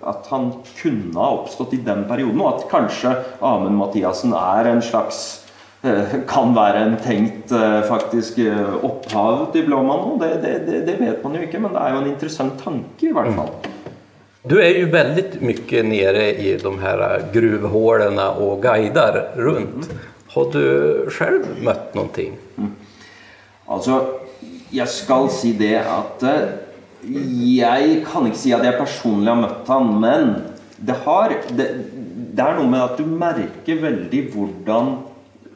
at 0.07 0.27
han 0.31 0.51
kunne 0.81 1.17
ha 1.17 1.29
oppstått 1.37 1.75
i 1.77 1.83
den 1.85 2.05
perioden, 2.09 2.41
og 2.41 2.55
at 2.55 2.67
kanskje 2.71 3.13
Amund 3.41 3.77
Mathiassen 3.77 4.33
er 4.33 4.71
en 4.71 4.81
slags 4.81 5.41
kan 6.29 6.51
være 6.53 6.81
en 6.85 6.97
tenkt 7.01 7.49
faktisk 7.89 8.37
opphav 8.85 9.47
til 9.53 9.65
Blåmann. 9.65 10.19
Det, 10.21 10.35
det, 10.43 10.81
det, 10.85 10.97
vet 10.99 11.23
man 11.23 11.37
jo 11.37 11.45
ikke, 11.47 11.61
men 11.63 11.73
det 11.73 11.81
er 11.81 11.95
jo 11.95 12.01
en 12.03 12.11
interessant 12.11 12.59
tanke, 12.61 13.07
i 13.07 13.13
hvert 13.15 13.33
fall. 13.33 13.49
Du 14.41 14.55
er 14.61 14.73
jo 14.77 14.87
veldig 14.93 15.41
mye 15.45 15.83
nede 15.85 16.27
i 16.41 16.53
de 16.61 16.71
her 16.81 17.01
gruvhålene 17.33 18.29
og 18.41 18.61
guider 18.63 19.19
rundt. 19.37 19.89
Har 20.31 20.47
du 20.53 20.63
selv 21.13 21.49
møtt 21.61 21.97
noe? 21.97 22.25
Mm. 22.55 22.71
Altså, 23.69 23.99
jeg 24.73 24.87
skal 24.89 25.29
si 25.33 25.51
det 25.59 25.75
at 25.81 26.25
jeg 27.41 28.01
kan 28.07 28.25
ikke 28.29 28.39
si 28.39 28.53
at 28.55 28.65
jeg 28.65 28.79
personlig 28.79 29.29
har 29.29 29.41
møtt 29.41 29.69
han, 29.69 29.93
men 30.01 30.33
det, 30.77 30.97
har, 31.05 31.33
det, 31.57 31.67
det 32.33 32.45
er 32.45 32.57
noe 32.57 32.69
med 32.71 32.81
at 32.85 32.97
du 32.97 33.05
merker 33.05 33.81
veldig 33.83 34.23
hvordan 34.33 34.93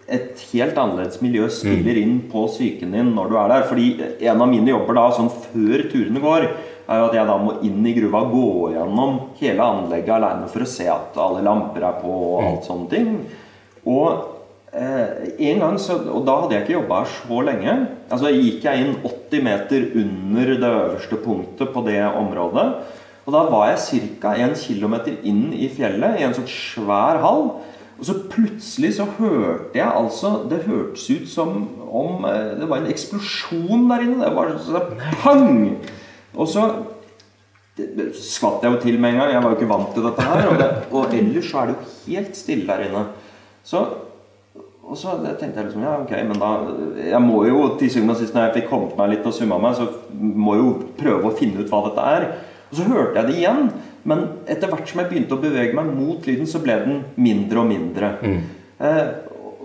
et 0.07 0.41
helt 0.51 0.77
annerledes 0.77 1.21
miljø 1.23 1.47
spiller 1.49 1.97
inn 1.97 2.19
på 2.29 2.45
psyken 2.51 2.93
din 2.93 3.13
når 3.15 3.31
du 3.31 3.37
er 3.41 3.51
der. 3.53 3.65
Fordi 3.69 3.87
en 4.29 4.41
av 4.41 4.51
mine 4.51 4.73
jobber 4.73 4.99
da, 4.99 5.07
sånn 5.15 5.31
før 5.33 5.87
turene 5.91 6.21
går, 6.21 6.47
er 6.85 7.01
jo 7.01 7.07
at 7.07 7.17
jeg 7.17 7.29
da 7.31 7.39
må 7.41 7.55
inn 7.65 7.81
i 7.89 7.95
gruva, 7.97 8.21
gå 8.29 8.45
gjennom 8.75 9.17
hele 9.39 9.65
anlegget 9.65 10.13
aleine 10.19 10.51
for 10.51 10.61
å 10.61 10.69
se 10.69 10.85
at 10.93 11.17
alle 11.17 11.41
lamper 11.45 11.87
er 11.87 11.99
på 12.03 12.13
og 12.13 12.45
alt 12.45 12.69
sånne 12.69 12.91
ting. 12.91 13.11
Og 13.89 14.35
Eh, 14.75 15.29
en 15.51 15.61
gang 15.63 15.77
så, 15.79 15.95
og 16.11 16.25
Da 16.27 16.33
hadde 16.41 16.55
jeg 16.57 16.65
ikke 16.65 16.75
jobba 16.81 16.97
her 17.03 17.11
så 17.13 17.37
lenge. 17.47 17.75
Altså 18.11 18.31
Gikk 18.33 18.65
jeg 18.67 18.81
inn 18.83 18.97
80 19.07 19.45
meter 19.45 19.85
under 20.01 20.51
det 20.51 20.71
øverste 20.71 21.19
punktet 21.23 21.71
på 21.71 21.83
det 21.85 22.01
området. 22.03 22.65
Og 23.25 23.33
Da 23.33 23.43
var 23.49 23.69
jeg 23.71 24.03
ca. 24.19 24.33
1 24.35 24.55
km 24.59 24.95
inn 25.23 25.53
i 25.53 25.69
fjellet, 25.71 26.19
i 26.19 26.23
en 26.27 26.35
sånn 26.35 26.49
svær 26.49 27.21
hall. 27.23 27.61
Og 27.95 28.07
så 28.07 28.15
plutselig 28.31 28.95
så 28.97 29.05
hørte 29.17 29.77
jeg 29.77 29.87
altså 29.87 30.33
Det 30.49 30.65
hørtes 30.65 31.05
ut 31.09 31.29
som 31.31 31.53
om 31.95 32.25
eh, 32.27 32.57
det 32.59 32.67
var 32.67 32.81
en 32.81 32.91
eksplosjon 32.91 33.85
der 33.91 34.03
inne. 34.03 34.25
Det 34.25 34.33
var 34.35 34.51
sånn 34.59 34.97
pang! 35.21 35.53
Og 36.35 36.49
så 36.51 36.65
skvatt 37.75 38.63
jeg 38.63 38.71
jo 38.71 38.81
til 38.83 38.97
med 38.99 39.13
en 39.13 39.21
gang. 39.21 39.31
Jeg 39.35 39.43
var 39.43 39.51
jo 39.53 39.59
ikke 39.59 39.71
vant 39.71 39.93
til 39.95 40.07
dette 40.07 40.25
her. 40.27 40.49
Og, 40.49 40.57
det, 40.59 40.67
og 40.91 41.15
ellers 41.15 41.47
så 41.51 41.61
er 41.61 41.71
det 41.71 41.77
jo 41.77 41.93
helt 42.09 42.37
stille 42.39 42.67
der 42.67 42.89
inne. 42.89 43.05
Så 43.65 43.85
og 44.85 44.97
så 45.01 45.15
tenkte 45.39 45.57
jeg 45.57 45.65
liksom 45.65 45.81
ja, 45.81 45.95
ok, 45.97 46.11
men 46.29 46.37
da 46.37 46.49
Jeg 47.09 47.21
må 47.25 47.39
jo 47.47 47.63
til 47.79 47.89
syvende 47.89 48.13
og 48.13 48.19
sist, 48.19 48.35
når 48.35 48.43
jeg 48.43 48.55
fikk 48.59 48.67
kommet 48.69 48.93
meg 48.99 49.15
litt 49.15 49.25
og 49.25 49.33
summa 49.33 49.57
meg, 49.57 49.79
så 49.79 49.87
må 50.13 50.53
jeg 50.53 50.61
jo 50.61 50.73
prøve 50.99 51.31
å 51.31 51.37
finne 51.39 51.63
ut 51.63 51.71
hva 51.73 51.79
dette 51.87 52.05
er. 52.11 52.27
Og 52.69 52.77
så 52.77 52.85
hørte 52.91 53.17
jeg 53.17 53.29
det 53.31 53.39
igjen. 53.39 53.71
Men 54.05 54.25
etter 54.45 54.69
hvert 54.69 54.89
som 54.89 55.01
jeg 55.01 55.09
begynte 55.11 55.33
å 55.33 55.41
bevege 55.41 55.75
meg 55.77 55.89
mot 55.97 56.27
lyden, 56.29 56.47
så 56.49 56.61
ble 56.61 56.77
den 56.83 56.99
mindre 57.17 57.63
og 57.63 57.69
mindre. 57.71 58.11
Mm. 58.21 58.41
Eh, 58.85 59.07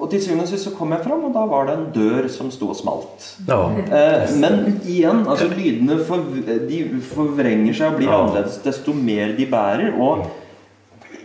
og 0.00 0.08
til 0.08 0.22
syvende 0.24 0.46
og 0.46 0.48
sist 0.48 0.64
så 0.64 0.72
kom 0.72 0.94
jeg 0.94 1.04
fram, 1.04 1.26
og 1.28 1.34
da 1.34 1.42
var 1.48 1.66
det 1.68 1.74
en 1.76 1.88
dør 1.92 2.28
som 2.32 2.48
sto 2.52 2.70
og 2.72 2.78
smalt. 2.78 3.26
Ja. 3.48 3.58
Eh, 3.84 4.30
men 4.40 4.78
igjen, 4.80 5.26
altså 5.28 5.50
lydene 5.52 5.98
for, 6.08 6.24
de 6.70 6.78
forvrenger 7.10 7.76
seg 7.76 7.92
og 7.92 7.98
blir 8.00 8.08
ja. 8.08 8.20
annerledes 8.22 8.62
desto 8.64 8.94
mer 8.96 9.34
de 9.36 9.48
bærer. 9.50 9.92
Og 10.00 10.24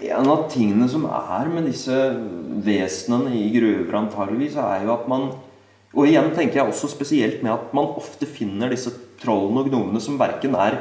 en 0.04 0.32
av 0.34 0.44
tingene 0.52 0.90
som 0.92 1.08
er 1.08 1.48
med 1.54 1.70
disse 1.70 1.96
vesenene 2.66 3.32
i 3.40 3.48
gruver, 3.56 3.96
antageligvis, 4.02 4.60
er 4.60 4.84
jo 4.88 4.96
at 4.98 5.10
man 5.12 5.30
Og 5.96 6.10
igjen 6.10 6.26
tenker 6.36 6.60
jeg 6.60 6.68
også 6.68 6.90
spesielt 6.92 7.40
med 7.40 7.54
at 7.54 7.70
man 7.72 7.94
ofte 7.96 8.28
finner 8.28 8.68
disse 8.68 8.92
trollene 9.22 9.62
og 9.62 9.70
gnomene 9.70 10.02
som 10.04 10.18
verken 10.20 10.58
er 10.60 10.76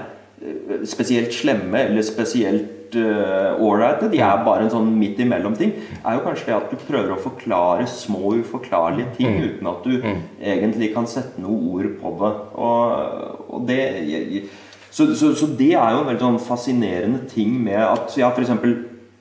spesielt 0.89 1.35
slemme 1.35 1.87
eller 1.89 2.05
spesielt 2.07 2.95
ålreite. 2.95 4.07
Uh, 4.07 4.13
de 4.13 4.21
er 4.23 4.43
bare 4.47 4.67
en 4.67 4.73
sånn 4.73 4.91
midt 4.99 5.19
imellom-ting. 5.25 5.73
er 6.05 6.19
jo 6.19 6.25
kanskje 6.27 6.51
det 6.51 6.57
at 6.57 6.71
du 6.71 6.85
prøver 6.87 7.15
å 7.15 7.23
forklare 7.23 7.87
små, 7.91 8.37
uforklarlige 8.45 9.17
ting 9.19 9.33
mm. 9.35 9.47
uten 9.49 9.71
at 9.71 9.89
du 9.89 9.97
mm. 10.03 10.21
egentlig 10.55 10.93
kan 10.95 11.09
sette 11.11 11.43
noe 11.43 11.59
ord 11.75 11.91
på 12.01 12.15
det. 12.21 12.33
Og, 12.55 13.49
og 13.49 13.67
det 13.69 13.81
så, 14.95 15.09
så, 15.19 15.33
så, 15.35 15.47
det 15.59 15.73
er 15.75 15.91
jo 15.91 16.03
en 16.05 16.07
veldig 16.07 16.23
sånn 16.23 16.43
fascinerende 16.47 17.25
ting 17.27 17.57
med 17.65 17.81
at 17.83 18.15
ja, 18.15 18.29
f.eks. 18.31 18.53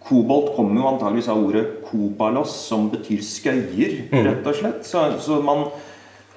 Kobolt 0.03 0.51
kommer 0.57 0.81
jo 0.81 0.89
antageligvis 0.91 1.29
av 1.31 1.39
ordet 1.39 1.63
kobalos, 1.87 2.51
som 2.67 2.89
betyr 2.91 3.21
skøyer, 3.23 3.93
mm. 4.11 4.19
rett 4.27 4.49
og 4.51 4.57
slett. 4.59 4.81
Så, 4.85 5.05
så 5.23 5.39
man, 5.41 5.63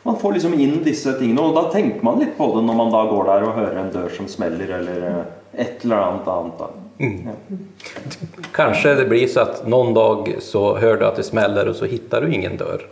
man, 0.06 0.18
får 0.18 0.36
liksom 0.36 0.54
inn 0.54 0.80
disse 0.84 1.12
tingene. 1.18 1.44
Og 1.44 1.54
da 1.56 1.66
tenker 1.72 2.04
man 2.06 2.20
litt 2.22 2.36
på 2.38 2.48
det 2.56 2.64
når 2.66 2.78
man 2.80 2.92
da 2.94 3.04
går 3.10 3.30
der 3.30 3.46
og 3.46 3.56
hører 3.60 3.80
en 3.82 3.92
dør 3.94 4.10
som 4.16 4.28
smeller, 4.30 4.72
eller 4.78 5.06
eh, 5.10 5.22
et 5.66 5.86
eller 5.86 6.04
annet 6.08 6.28
annet. 6.34 6.60
Da. 6.60 6.70
Mm. 6.98 7.16
Ja. 7.28 8.50
Kanskje 8.56 8.94
det 9.00 9.08
blir 9.10 9.26
så 9.28 9.46
at 9.46 9.64
noen 9.68 9.94
dag 9.96 10.36
så 10.44 10.68
hører 10.80 11.02
du 11.02 11.08
at 11.10 11.18
det 11.20 11.26
smeller, 11.28 11.70
og 11.70 11.78
så 11.78 11.90
finner 11.90 12.24
du 12.24 12.38
ingen 12.38 12.56
dør. 12.60 12.86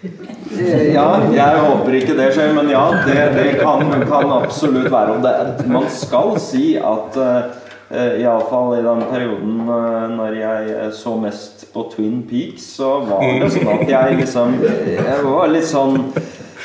Ja, 0.00 1.08
jeg 1.28 1.56
håper 1.60 1.96
ikke 1.98 2.14
det 2.16 2.30
skjer, 2.32 2.54
men 2.56 2.70
ja, 2.72 2.86
det, 3.04 3.18
det 3.36 3.48
kan, 3.58 3.82
kan, 4.08 4.30
absolutt 4.38 4.88
være. 4.88 5.18
Og 5.18 5.26
det, 5.26 5.66
man 5.68 5.90
skal 5.92 6.38
si 6.40 6.72
at 6.80 7.18
uh, 7.20 7.58
Eh, 7.90 8.20
Iallfall 8.20 8.78
i 8.78 8.82
den 8.82 9.00
perioden 9.10 9.60
uh, 9.66 10.04
når 10.14 10.34
jeg 10.38 10.74
eh, 10.76 10.90
så 10.94 11.16
mest 11.18 11.64
på 11.74 11.82
Twin 11.90 12.20
Peaks, 12.22 12.68
så 12.76 13.00
var 13.02 13.24
det 13.26 13.48
sånn 13.50 13.70
at 13.72 13.82
jeg 13.90 14.18
liksom 14.20 14.52
Jeg 14.62 15.16
var 15.24 15.50
litt 15.50 15.66
sånn 15.66 15.96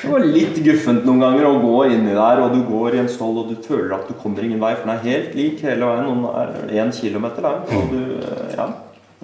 det 0.06 0.14
var 0.14 0.26
litt 0.30 0.58
guffent 0.62 1.06
noen 1.08 1.24
ganger 1.24 1.48
å 1.50 1.54
gå 1.64 1.78
inni 1.90 2.14
der, 2.14 2.42
og 2.44 2.54
du 2.54 2.60
går 2.68 2.96
i 2.96 3.00
en 3.02 3.10
stål 3.10 3.40
og 3.42 3.48
du 3.50 3.56
føler 3.66 3.96
at 3.98 4.10
du 4.10 4.14
kommer 4.22 4.46
ingen 4.46 4.62
vei, 4.62 4.76
for 4.78 4.86
den 4.86 4.94
er 4.96 5.08
helt 5.08 5.38
lik 5.38 5.64
hele 5.66 5.88
veien. 5.90 6.06
Noen 6.06 6.28
er 6.30 6.76
én 6.84 6.94
kilometer 6.94 7.46
lang. 7.46 7.64
Og 7.74 7.90
du, 7.90 8.02
ja, 8.54 8.68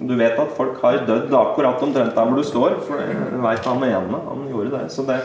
du 0.02 0.14
vet 0.18 0.40
at 0.42 0.56
folk 0.56 0.80
har 0.82 1.04
dødd 1.06 1.30
akkurat 1.38 1.86
omtrent 1.86 2.16
der 2.16 2.26
hvor 2.26 2.40
du 2.40 2.48
står, 2.48 2.80
for 2.88 2.98
du 2.98 3.38
veit 3.44 3.70
han 3.70 3.86
ene, 3.86 4.22
han 4.26 4.44
gjorde 4.50 4.74
det. 4.74 4.82
Så 4.94 5.06
det, 5.06 5.20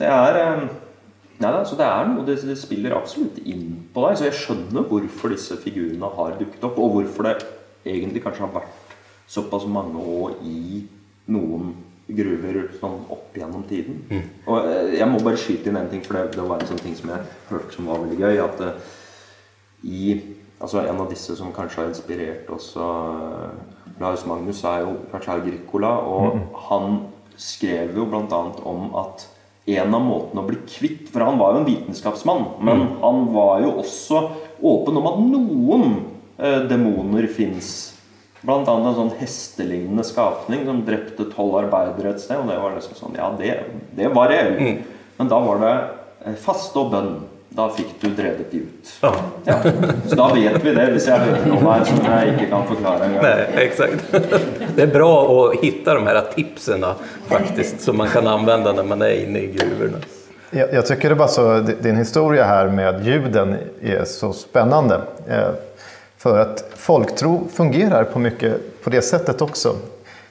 det 0.00 0.08
er 0.08 0.40
Nei, 1.34 1.50
så 1.66 1.74
det 1.74 1.82
er 1.82 2.04
noe 2.06 2.22
det, 2.24 2.36
det, 2.46 2.54
spiller 2.56 2.94
absolutt 2.94 3.40
inn 3.42 3.88
på 3.92 4.04
deg. 4.06 4.16
Så 4.16 4.28
jeg 4.28 4.36
skjønner 4.38 4.86
hvorfor 4.86 5.32
disse 5.34 5.56
figurene 5.60 6.10
har 6.16 6.36
dukket 6.38 6.62
opp, 6.68 6.78
og 6.78 6.94
hvorfor 6.94 7.26
det 7.26 7.34
egentlig 7.84 8.22
kanskje 8.24 8.46
har 8.46 8.54
vært 8.54 8.94
såpass 9.28 9.66
mange 9.68 9.98
år 9.98 10.36
i 10.46 10.84
noen 11.34 11.74
gruver 12.06 12.68
sånn 12.80 12.98
opp 13.12 13.36
gjennom 13.36 13.64
tiden. 13.68 14.02
Mm. 14.10 14.24
Og 14.44 14.68
eh, 14.68 14.94
jeg 14.98 15.08
må 15.10 15.20
bare 15.24 15.40
skyte 15.40 15.70
inn 15.70 15.80
en 15.80 15.90
ting, 15.92 16.02
for 16.04 16.18
det, 16.18 16.36
det 16.36 16.46
var 16.46 16.60
en 16.60 16.70
sånn 16.70 16.82
ting 16.82 16.96
som 16.98 17.12
jeg 17.14 17.28
hørte 17.50 17.76
som 17.76 17.88
var 17.88 18.02
veldig 18.02 18.18
gøy. 18.20 18.40
At 18.44 18.64
uh, 18.64 18.96
i 19.84 20.16
altså 20.64 20.80
En 20.80 21.00
av 21.02 21.10
disse 21.10 21.34
som 21.36 21.52
kanskje 21.52 21.82
har 21.82 21.90
inspirert 21.90 22.50
også 22.52 22.84
uh, 22.84 23.48
eh, 23.48 23.94
Lars 24.00 24.24
Magnus, 24.28 24.62
er 24.64 24.84
jo 24.84 24.96
kanskje 25.12 25.38
Agricola. 25.38 25.94
Og 26.04 26.36
mm. 26.36 26.44
han 26.68 26.98
skrev 27.40 27.96
jo 27.96 28.06
bl.a. 28.08 28.42
om 28.64 28.92
at 29.00 29.28
en 29.64 29.96
av 29.96 30.04
måtene 30.04 30.42
å 30.42 30.48
bli 30.48 30.58
kvitt 30.68 31.08
For 31.08 31.24
han 31.24 31.38
var 31.40 31.54
jo 31.54 31.62
en 31.62 31.68
vitenskapsmann, 31.68 32.44
men 32.60 32.82
mm. 32.82 32.90
han 33.00 33.22
var 33.32 33.64
jo 33.64 33.70
også 33.80 34.20
åpen 34.64 35.00
om 35.00 35.08
at 35.08 35.20
noen 35.24 35.86
eh, 36.36 36.60
demoner 36.68 37.26
fins. 37.32 37.93
Blant 38.44 38.68
annet 38.68 38.90
en 38.90 38.96
sånn 38.98 39.12
hestelignende 39.16 40.04
skapning 40.04 40.66
som 40.68 40.82
drepte 40.84 41.30
tolv 41.32 41.56
arbeidere 41.62 42.12
et 42.12 42.20
sted. 42.20 42.40
Og 42.42 42.50
det 42.50 42.58
var 42.60 42.74
liksom 42.76 42.98
sånn 42.98 43.16
Ja, 43.16 43.30
det, 43.38 43.54
det 43.96 44.10
var 44.12 44.28
reelt. 44.32 44.58
Mm. 44.60 44.82
Men 45.16 45.30
da 45.30 45.38
var 45.40 45.62
det 45.62 45.76
eh, 46.26 46.36
faste 46.40 46.82
og 46.82 46.92
bønn. 46.92 47.14
Da 47.54 47.68
fikk 47.70 47.92
du 48.02 48.08
drevet 48.10 48.50
de 48.50 48.64
ut. 48.66 48.88
Ja. 49.00 49.12
Ja. 49.46 49.56
Så 50.08 50.16
da 50.18 50.24
vet 50.34 50.56
vi 50.64 50.72
det, 50.74 50.88
hvis 50.90 51.04
jeg 51.06 51.22
hører 51.22 51.44
noe 51.46 51.60
her 51.62 51.84
som 51.86 52.00
jeg 52.02 52.32
ikke 52.32 52.48
kan 52.50 52.64
forklare 52.66 53.06
engang. 53.06 53.28
Nei, 53.28 53.44
exakt. 53.62 54.08
Det 54.74 54.82
er 54.82 54.90
bra 54.90 55.10
å 55.30 55.36
finne 55.60 55.94
de 56.00 56.08
her 56.08 56.18
tipsene 56.32 56.90
faktisk, 57.30 57.78
som 57.84 58.00
man 58.02 58.10
kan 58.10 58.26
anvende 58.26 58.74
når 58.74 58.88
man 58.90 59.06
er 59.06 59.20
inne 59.22 59.44
i 59.46 59.52
gruvene. 59.54 60.02
Jeg, 60.54 60.66
jeg 60.74 61.14
det 61.14 61.28
så, 61.30 61.46
din 61.62 61.96
historie 62.02 62.42
her 62.46 62.68
med 62.74 63.06
ljuden 63.06 63.54
er 63.82 64.02
så 64.10 64.32
spännande. 64.34 65.00
För 66.24 66.38
att 66.38 66.64
folktro 66.74 67.48
fungerar 67.52 68.04
på 68.04 68.18
mycket 68.18 68.82
på 68.84 68.90
det 68.90 69.02
sättet 69.02 69.42
också. 69.42 69.76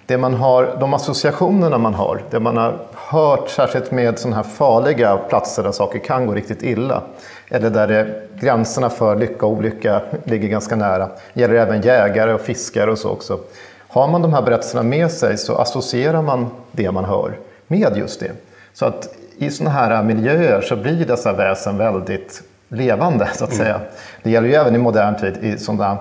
Det 0.05 0.17
man 0.17 0.33
har, 0.33 0.77
de 0.79 0.93
associationerna 0.93 1.77
man 1.77 1.93
har, 1.93 2.21
det 2.29 2.39
man 2.39 2.57
har 2.57 2.79
hört 2.93 3.49
särskilt 3.49 3.91
med 3.91 4.19
sådana 4.19 4.35
här 4.35 4.43
farliga 4.43 5.17
platser 5.17 5.63
där 5.63 5.71
saker 5.71 5.99
kan 5.99 6.25
gå 6.25 6.33
riktigt 6.33 6.63
illa, 6.63 7.01
eller 7.49 7.69
där 7.69 7.87
det, 7.87 8.27
gränserna 8.39 8.89
för 8.89 9.15
lycka 9.15 9.45
och 9.45 9.51
olycka 9.51 10.01
ligger 10.23 10.47
ganska 10.47 10.75
nära. 10.75 11.09
Det 11.33 11.41
gäller 11.41 11.55
även 11.55 11.81
jägare 11.81 12.33
och 12.33 12.41
fiskare 12.41 12.91
och 12.91 12.97
så 12.97 13.09
också. 13.09 13.39
Har 13.87 14.07
man 14.07 14.21
de 14.21 14.33
här 14.33 14.41
berättelserna 14.41 14.83
med 14.83 15.11
sig 15.11 15.37
så 15.37 15.55
associerar 15.55 16.21
man 16.21 16.47
det 16.71 16.91
man 16.91 17.05
hör 17.05 17.39
med 17.67 17.97
just 17.97 18.19
det. 18.19 18.31
Så 18.73 18.85
att 18.85 19.15
i 19.37 19.49
sådana 19.49 19.75
här 19.75 20.03
miljöer 20.03 20.61
så 20.61 20.75
blir 20.75 21.05
dessa 21.05 21.33
väsen 21.33 21.77
väldigt 21.77 22.43
levande 22.73 23.29
så 23.33 23.43
att 23.43 23.53
mm. 23.53 23.65
säga. 23.65 23.81
Det 24.23 24.31
gäller 24.31 24.47
ju 24.47 24.53
även 24.53 24.75
i 24.75 24.77
modern 24.77 25.15
tid 25.15 25.37
i 25.41 25.57
sådana 25.57 25.97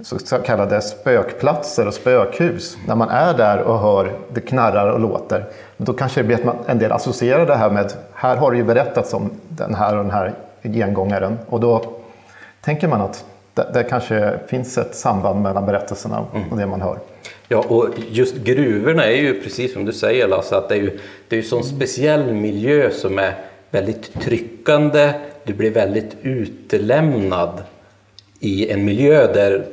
så 0.00 0.38
kallade 0.38 0.80
spökplatser 0.80 1.86
och 1.86 1.94
spökhus. 1.94 2.76
När 2.86 2.94
man 2.94 3.08
är 3.08 3.34
där 3.34 3.58
och 3.58 3.78
hör 3.78 4.12
det 4.32 4.40
knarrar 4.40 4.90
och 4.90 5.00
låter, 5.00 5.44
då 5.76 5.92
kanske 5.92 6.20
det 6.20 6.24
blir 6.24 6.36
att 6.36 6.44
man, 6.44 6.56
en 6.66 6.78
del 6.78 6.92
associerar 6.92 7.46
det 7.46 7.54
här 7.54 7.70
med, 7.70 7.92
här 8.12 8.36
har 8.36 8.50
det 8.50 8.56
ju 8.56 8.64
berättats 8.64 9.14
om 9.14 9.30
den 9.48 9.74
här 9.74 9.96
och 9.96 10.04
den 10.04 10.12
här 10.12 10.32
gengångaren. 10.62 11.38
Och 11.46 11.60
då 11.60 11.84
tänker 12.60 12.88
man 12.88 13.00
att 13.00 13.24
det, 13.54 13.70
det 13.74 13.82
kanske 13.82 14.38
finns 14.46 14.78
ett 14.78 14.94
samband 14.94 15.42
mellan 15.42 15.66
berättelserna 15.66 16.24
och 16.50 16.58
det 16.58 16.66
man 16.66 16.82
hör. 16.82 16.98
Ja, 17.48 17.64
och 17.68 17.88
just 18.10 18.36
gruvorna 18.36 19.04
är 19.04 19.16
ju 19.16 19.42
precis 19.42 19.72
som 19.72 19.84
du 19.84 19.92
säger 19.92 20.28
Lasse, 20.28 20.56
att 20.56 20.68
det 20.68 20.74
är 20.74 20.80
ju 20.80 20.98
det 21.28 21.36
är 21.36 21.40
ju 21.40 21.46
sån 21.46 21.64
speciell 21.64 22.32
miljö 22.32 22.90
som 22.90 23.18
är 23.18 23.34
väldigt 23.70 24.20
tryckande. 24.22 25.12
Du 25.44 25.54
blir 25.54 25.70
väldigt 25.70 26.16
utelämnad 26.22 27.62
i 28.40 28.70
en 28.70 28.84
miljö 28.84 29.32
där 29.32 29.66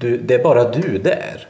du, 0.00 0.16
det 0.18 0.34
är 0.34 0.42
bara 0.42 0.70
du 0.70 0.98
där. 0.98 1.46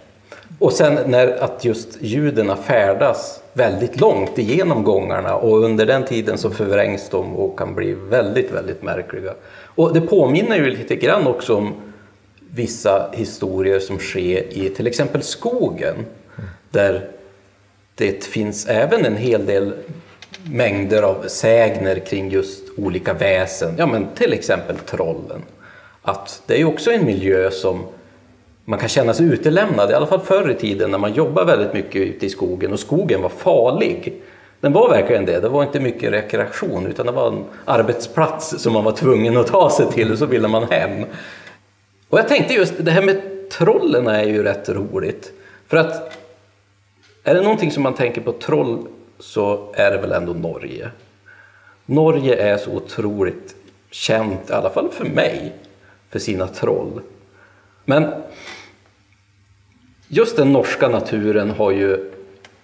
Och 0.59 0.73
sen 0.73 0.99
när 1.07 1.43
att 1.43 1.65
just 1.65 1.99
ljuden 2.01 2.57
färdas 2.57 3.43
väldigt 3.53 4.01
långt 4.01 4.39
igenom 4.39 4.85
gångarna 4.85 5.37
och 5.37 5.65
under 5.65 5.87
den 5.87 6.05
tiden 6.05 6.39
så 6.39 6.51
förvrängs 6.51 7.09
de 7.09 7.37
och 7.37 7.59
kan 7.59 7.75
bli 7.75 7.95
väldigt, 7.95 8.51
väldigt 8.51 8.83
märkliga. 8.83 9.35
Och 9.75 9.95
det 9.95 10.01
påminner 10.01 10.57
ju 10.57 10.71
lite 10.71 10.97
grann 10.97 11.27
också 11.27 11.57
om 11.57 11.75
vissa 12.51 13.11
historier 13.13 13.79
som 13.79 13.99
sker 13.99 14.59
i 14.59 14.69
till 14.69 14.87
exempel 14.87 15.23
skogen. 15.23 15.95
Där 16.71 17.09
det 17.95 18.25
finns 18.25 18.67
även 18.67 19.05
en 19.05 19.17
hel 19.17 19.47
del 19.47 19.75
mängder 20.51 21.03
av 21.03 21.25
sägner 21.29 21.99
kring 21.99 22.31
just 22.31 22.63
olika 22.77 23.13
väsen. 23.13 23.75
Ja, 23.79 23.87
men 23.87 24.07
till 24.15 24.33
exempel 24.33 24.77
trollen. 24.77 25.43
Att 26.03 26.43
det 26.47 26.61
är 26.61 26.65
också 26.65 26.91
en 26.93 27.05
miljö 27.05 27.51
som 27.51 27.87
man 28.65 28.79
kan 28.79 28.89
känna 28.89 29.15
sig 29.15 29.27
utelämnad, 29.27 29.91
i 29.91 29.95
alla 29.95 30.07
fall 30.07 30.21
förr 30.21 30.51
i 30.51 30.55
tiden 30.55 30.91
när 30.91 30.99
man 30.99 31.15
jobbade 31.15 31.57
väldigt 31.57 31.75
mycket 31.75 32.03
ute 32.03 32.27
i 32.27 32.31
skogen 32.31 32.73
och 32.73 32.81
skogen 32.81 33.23
var 33.23 33.29
farlig. 33.29 34.23
Den 34.61 34.73
var 34.73 34.89
verkligen 34.89 35.27
det, 35.27 35.41
det 35.41 35.49
var 35.49 35.63
inte 35.63 35.81
mycket 35.81 36.13
rekreation 36.13 36.87
utan 36.87 37.07
det 37.07 37.13
var 37.13 37.29
en 37.29 37.45
arbetsplats 37.65 38.63
som 38.63 38.73
man 38.73 38.85
var 38.85 38.93
tvungen 38.93 39.37
att 39.37 39.47
ta 39.47 39.71
sig 39.71 39.87
till 39.87 40.13
och 40.13 40.19
så 40.19 40.27
ville 40.27 40.49
man 40.49 40.65
hem. 40.71 41.05
Och 42.09 42.19
jag 42.19 42.29
tänkte 42.29 42.55
just 42.55 42.75
det 42.79 42.91
här 42.91 43.03
med 43.03 43.21
trollen 43.51 44.07
är 44.07 44.25
ju 44.25 44.43
rätt 44.43 44.69
roligt. 44.69 45.33
För 45.69 45.77
att 45.77 46.19
är 47.25 47.35
det 47.35 47.43
någonting 47.43 47.71
som 47.71 47.83
man 47.83 47.95
tänker 47.95 48.21
på 48.21 48.33
troll 48.33 48.87
så 49.23 49.73
är 49.75 49.91
det 49.91 49.99
väl 49.99 50.13
ändå 50.13 50.33
Norge. 50.33 50.91
Norge 51.87 52.35
är 52.37 52.57
så 52.57 52.71
otroligt 52.71 53.57
känt, 53.91 54.51
i 54.51 54.53
alla 54.53 54.71
fall 54.71 54.89
för 54.89 55.05
mig, 55.05 55.53
för 56.11 56.19
sina 56.19 56.47
troll. 56.47 57.01
Men 57.85 58.13
just 60.09 60.37
den 60.37 60.53
norska 60.53 60.89
naturen 60.89 61.51
har 61.51 61.71
ju 61.71 62.11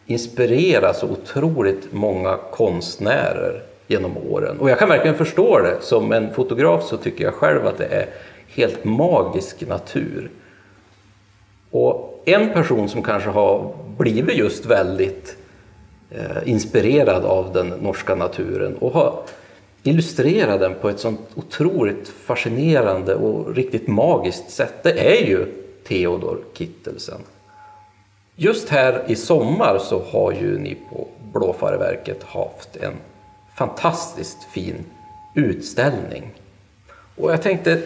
inspirerat 0.07 0.97
så 0.97 1.07
otroligt 1.07 1.93
många 1.93 2.39
konstnärer 2.51 3.63
genom 3.87 4.17
åren. 4.17 4.59
Och 4.61 4.71
jag 4.71 4.79
kan 4.79 4.89
verkligen 4.89 5.17
förstå 5.17 5.59
det. 5.59 5.77
Som 5.81 6.13
en 6.13 6.35
fotograf 6.35 6.85
så 6.85 6.97
tycker 6.97 7.25
jag 7.25 7.35
själv 7.35 7.67
att 7.67 7.79
det 7.79 7.87
är 7.87 8.07
helt 8.49 8.85
magisk 8.85 9.69
natur. 9.69 10.31
Och 11.71 12.23
en 12.25 12.53
person 12.53 12.89
som 12.89 13.03
kanske 13.03 13.31
har 13.31 13.75
blivit 13.99 14.37
just 14.37 14.67
väldigt 14.67 15.37
inspirerad 16.45 17.25
av 17.25 17.53
den 17.53 17.69
norska 17.69 18.15
naturen 18.15 18.77
och 18.77 18.93
har 18.93 19.23
illustrerat 19.83 20.61
den 20.61 20.75
på 20.75 20.89
ett 20.89 21.01
sånt 21.01 21.21
otroligt 21.35 22.09
fascinerande 22.09 23.15
och 23.15 23.55
riktigt 23.55 23.89
magiskt 23.89 24.51
sätt, 24.51 24.75
det 24.83 25.17
är 25.17 25.27
ju 25.27 25.47
Theodor 25.89 26.39
Kittelsen. 26.55 27.21
Just 28.37 28.69
här 28.69 29.05
i 29.07 29.17
sommar 29.17 29.79
så 29.79 30.03
har 30.03 30.33
ju 30.33 30.59
ni 30.59 30.79
på 30.91 31.09
Blåfarverket 31.33 32.23
haft 32.23 32.77
en 32.77 32.93
fantastiskt 33.57 34.45
fin 34.53 34.85
utställning. 35.35 36.31
Och 37.17 37.33
jag 37.33 37.43
tänkte, 37.43 37.83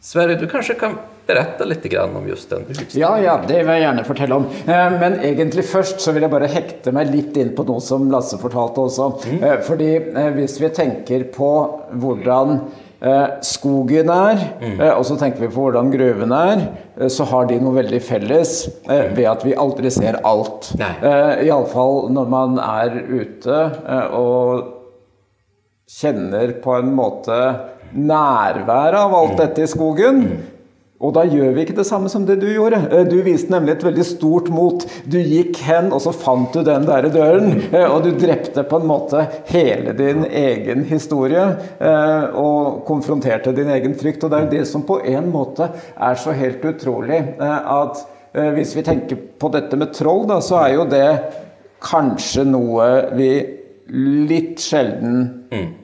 Sverre, 0.00 0.34
du 0.34 0.48
kanske 0.48 0.74
kan 0.74 0.98
berätta 1.26 1.64
litt 1.64 1.86
om 1.98 2.28
just 2.28 2.50
den 2.50 2.64
Ja, 2.92 3.18
ja, 3.18 3.40
det 3.48 3.62
vil 3.62 3.72
jeg 3.74 3.84
gjerne 3.84 4.04
fortelle 4.04 4.34
om. 4.34 4.46
Eh, 4.66 4.96
Men 5.00 5.18
egentlig 5.24 5.64
først 5.64 6.00
så 6.00 6.12
vil 6.12 6.26
jeg 6.26 6.32
bare 6.32 6.50
hekte 6.50 6.92
meg 6.92 7.12
litt 7.12 7.36
inn 7.40 7.54
på 7.56 7.64
noe 7.68 7.80
som 7.80 8.10
Lasse 8.12 8.38
fortalte 8.40 8.84
også. 8.84 9.10
Mm. 9.32 9.44
Fordi 9.64 9.90
eh, 9.96 10.30
hvis 10.36 10.58
vi 10.60 10.72
tenker 10.74 11.24
på 11.34 11.50
hvordan 11.92 12.58
eh, 13.00 13.26
skogen 13.44 14.12
er, 14.12 14.44
mm. 14.60 14.80
og 14.94 15.04
så 15.08 15.16
tenker 15.20 15.44
vi 15.46 15.50
på 15.52 15.66
hvordan 15.66 15.90
gruven 15.94 16.34
er, 16.36 16.64
eh, 16.98 17.10
så 17.12 17.26
har 17.30 17.48
de 17.50 17.60
noe 17.62 17.76
veldig 17.80 18.00
felles 18.04 18.56
eh, 18.88 19.10
ved 19.16 19.28
at 19.30 19.44
vi 19.46 19.56
aldri 19.56 19.92
ser 19.94 20.20
alt. 20.24 20.72
Eh, 20.80 21.44
Iallfall 21.48 22.08
når 22.14 22.32
man 22.32 22.58
er 22.62 22.98
ute 23.00 23.60
eh, 23.60 24.16
og 24.16 24.72
kjenner 25.94 26.56
på 26.64 26.78
en 26.80 26.92
måte 26.96 27.38
nærværet 27.94 28.98
av 28.98 29.14
alt 29.14 29.38
dette 29.38 29.64
i 29.64 29.70
skogen. 29.70 30.24
Og 31.04 31.12
da 31.16 31.24
gjør 31.28 31.50
vi 31.52 31.64
ikke 31.66 31.76
det 31.76 31.84
samme 31.86 32.08
som 32.08 32.24
det 32.24 32.38
du 32.40 32.46
gjorde. 32.48 32.78
Eh, 32.90 33.04
Du 33.10 33.18
viste 33.26 33.52
nemlig 33.52 33.74
et 33.76 33.84
veldig 33.84 34.04
stort 34.08 34.48
mot. 34.54 34.84
Du 35.04 35.18
gikk 35.20 35.58
hen, 35.66 35.90
og 35.92 36.00
så 36.00 36.14
fant 36.16 36.52
du 36.56 36.62
den 36.64 36.86
der 36.88 37.08
døren. 37.12 37.50
eh, 37.72 37.84
Og 37.90 38.02
du 38.06 38.10
drepte 38.16 38.64
på 38.70 38.80
en 38.80 38.88
måte 38.88 39.26
hele 39.52 39.92
din 39.98 40.24
egen 40.24 40.84
historie. 40.88 41.44
eh, 41.80 42.24
Og 42.34 42.84
konfronterte 42.88 43.52
din 43.54 43.68
egen 43.68 43.94
frykt. 43.94 44.24
Og 44.24 44.30
det 44.30 44.38
er 44.38 44.44
jo 44.48 44.50
det 44.58 44.66
som 44.70 44.82
på 44.82 45.00
en 45.04 45.30
måte 45.32 45.68
er 46.00 46.14
så 46.16 46.32
helt 46.32 46.64
utrolig. 46.64 47.20
At 47.38 48.00
hvis 48.34 48.74
vi 48.74 48.82
tenker 48.82 49.16
på 49.38 49.50
dette 49.52 49.76
med 49.78 49.92
troll, 49.94 50.24
da, 50.26 50.40
så 50.40 50.56
er 50.64 50.74
jo 50.74 50.84
det 50.90 51.06
kanskje 51.84 52.42
noe 52.48 52.88
vi 53.14 53.28
litt 53.92 54.58
sjelden 54.64 55.83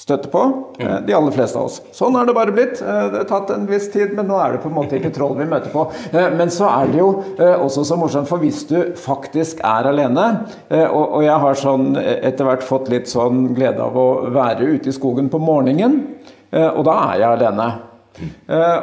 støtte 0.00 0.30
på. 0.32 0.40
Mm. 0.80 1.06
De 1.06 1.14
aller 1.16 1.34
fleste 1.34 1.58
av 1.60 1.68
oss. 1.68 1.80
Sånn 1.92 2.16
er 2.16 2.28
det 2.28 2.34
bare 2.36 2.54
blitt. 2.56 2.80
Eh, 2.80 3.08
Det 3.12 3.18
har 3.20 3.28
tatt 3.28 3.50
en 3.52 3.66
viss 3.68 3.90
tid, 3.92 4.14
men 4.16 4.30
nå 4.30 4.38
er 4.40 4.54
det 4.54 4.62
på 4.62 4.70
en 4.70 4.76
måte 4.78 4.96
ikke 4.96 5.12
troll 5.12 5.36
vi 5.36 5.44
møter 5.50 5.72
på. 5.74 5.86
Eh, 6.12 6.30
Men 6.36 6.48
så 6.48 6.68
er 6.70 6.86
det 6.88 6.98
jo 7.02 7.10
også 7.36 7.84
så 7.84 7.98
morsomt, 8.00 8.28
for 8.28 8.38
hvis 8.40 8.62
du 8.68 8.78
faktisk 8.96 9.60
er 9.60 9.88
alene 9.90 10.46
Og 10.70 11.22
jeg 11.22 11.38
har 11.40 11.54
sånn 11.54 11.96
etter 11.98 12.44
hvert 12.44 12.62
fått 12.64 12.88
litt 12.88 13.08
sånn 13.08 13.54
glede 13.54 13.80
av 13.82 13.96
å 13.96 14.30
være 14.32 14.74
ute 14.76 14.88
i 14.88 14.92
skogen 14.92 15.28
på 15.30 15.40
morgenen, 15.40 16.04
og 16.52 16.84
da 16.84 16.94
er 17.12 17.18
jeg 17.20 17.38
alene. 17.38 17.68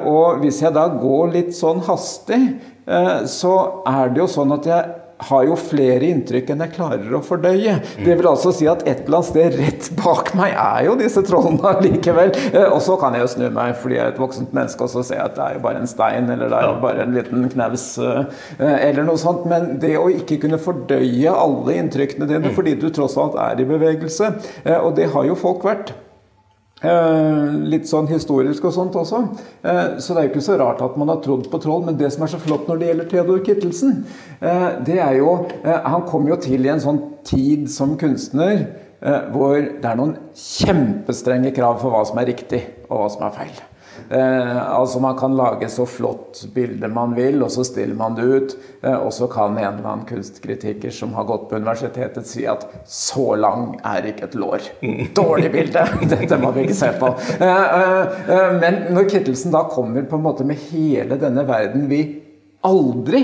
Og 0.05 0.39
hvis 0.41 0.61
jeg 0.61 0.73
da 0.73 0.87
går 0.87 1.31
litt 1.33 1.55
sånn 1.55 1.81
hastig, 1.87 2.59
så 3.25 3.53
er 3.87 4.09
det 4.09 4.21
jo 4.21 4.27
sånn 4.31 4.53
at 4.53 4.65
jeg 4.69 4.85
har 5.19 5.43
jo 5.47 5.55
flere 5.57 6.05
inntrykk 6.11 6.51
enn 6.53 6.59
jeg 6.61 6.73
klarer 6.75 7.13
å 7.17 7.21
fordøye. 7.25 7.77
Det 8.05 8.17
vil 8.19 8.27
altså 8.29 8.51
si 8.53 8.67
at 8.69 8.83
et 8.87 9.03
eller 9.07 9.17
annet 9.17 9.29
sted 9.31 9.55
rett 9.57 9.87
bak 9.97 10.29
meg 10.37 10.53
er 10.53 10.85
jo 10.85 10.95
disse 10.99 11.23
trollene 11.25 11.71
allikevel. 11.71 12.31
Eh, 12.53 12.67
Og 12.69 12.81
så 12.85 12.97
kan 13.01 13.17
jeg 13.17 13.25
jo 13.25 13.31
snu 13.33 13.47
meg 13.55 13.73
fordi 13.81 13.97
jeg 13.97 14.05
er 14.05 14.13
et 14.13 14.21
voksent 14.21 14.53
menneske 14.53 14.85
og 14.85 14.91
så 14.93 15.03
ser 15.07 15.17
jeg 15.21 15.25
at 15.31 15.35
det 15.39 15.45
er 15.47 15.57
jo 15.57 15.63
bare 15.65 15.81
en 15.81 15.89
stein 15.89 16.29
eller 16.29 16.51
det 16.53 16.59
er 16.61 16.67
jo 16.69 16.75
bare 16.85 17.03
en 17.07 17.17
liten 17.17 17.47
knaus 17.55 17.85
eh, 17.97 18.23
eller 18.61 19.03
noe 19.07 19.17
sånt. 19.21 19.45
Men 19.49 19.77
det 19.81 19.95
å 19.97 20.07
ikke 20.13 20.37
kunne 20.45 20.61
fordøye 20.61 21.33
alle 21.33 21.79
inntrykkene 21.81 22.29
dine 22.29 22.53
fordi 22.53 22.75
du 22.77 22.89
tross 22.93 23.17
alt 23.17 23.37
er 23.41 23.63
i 23.63 23.67
bevegelse, 23.69 24.33
eh, 24.65 24.77
og 24.77 24.93
det 25.01 25.09
har 25.13 25.25
jo 25.25 25.35
folk 25.39 25.65
vært. 25.65 25.95
Eh, 26.77 27.53
litt 27.71 27.87
sånn 27.89 28.05
historisk 28.05 28.67
og 28.69 28.73
sånt 28.75 28.95
også. 28.99 29.23
Eh, 29.65 29.95
så 29.97 30.13
det 30.13 30.19
er 30.21 30.27
jo 30.27 30.31
ikke 30.35 30.45
så 30.45 30.57
rart 30.61 30.83
at 30.85 30.97
man 30.99 31.09
har 31.09 31.23
trodd 31.25 31.47
på 31.49 31.59
troll. 31.63 31.81
Men 31.87 31.97
det 31.97 32.11
som 32.13 32.25
er 32.25 32.29
så 32.29 32.41
flott 32.41 32.67
når 32.69 32.81
det 32.81 32.89
gjelder 32.91 33.07
Theodor 33.13 33.39
Kittelsen, 33.45 34.03
eh, 34.41 34.67
det 34.85 34.99
er 35.01 35.17
jo 35.17 35.47
Han 35.65 36.03
kom 36.07 36.27
jo 36.27 36.35
til 36.35 36.65
i 36.65 36.69
en 36.69 36.79
sånn 36.79 36.99
tid 37.25 37.67
som 37.69 37.97
kunstner 37.97 38.67
hvor 39.31 39.53
det 39.57 39.85
er 39.85 39.97
noen 39.97 40.15
kjempestrenge 40.33 41.51
krav 41.53 41.77
for 41.81 41.93
hva 41.93 42.01
som 42.07 42.17
er 42.17 42.31
riktig, 42.31 42.63
og 42.89 42.97
hva 42.97 43.09
som 43.13 43.25
er 43.27 43.35
feil. 43.35 43.59
Eh, 44.09 44.57
altså 44.79 44.99
Man 44.99 45.17
kan 45.17 45.35
lage 45.35 45.69
så 45.69 45.85
flott 45.85 46.45
bilde 46.53 46.87
man 46.87 47.15
vil, 47.15 47.41
og 47.43 47.51
så 47.51 47.65
stiller 47.67 47.95
man 47.95 48.15
det 48.15 48.23
ut. 48.23 48.55
Eh, 48.81 48.95
og 48.95 49.13
så 49.13 49.27
kan 49.31 49.57
en 49.57 49.63
eller 49.79 49.89
annen 49.89 50.05
kunstkritiker 50.07 50.93
som 50.93 51.13
har 51.17 51.27
gått 51.27 51.49
på 51.49 51.59
universitetet 51.59 52.27
si 52.27 52.45
at 52.47 52.65
så 52.87 53.35
lang 53.39 53.77
er 53.83 54.11
ikke 54.11 54.29
et 54.29 54.37
lår. 54.39 54.69
Dårlig 55.17 55.51
bilde! 55.53 55.85
Dette 56.13 56.39
må 56.41 56.53
vi 56.55 56.67
ikke 56.67 56.79
se 56.81 56.91
på. 56.99 57.13
Eh, 57.37 57.65
eh, 57.79 58.19
eh, 58.35 58.51
men 58.61 58.83
når 58.95 59.09
Kittelsen 59.11 59.55
da 59.55 59.65
kommer 59.71 60.07
på 60.07 60.19
en 60.19 60.27
måte 60.27 60.47
med 60.47 60.61
hele 60.69 61.19
denne 61.19 61.47
verden 61.47 61.89
vi 61.91 62.03
aldri 62.67 63.23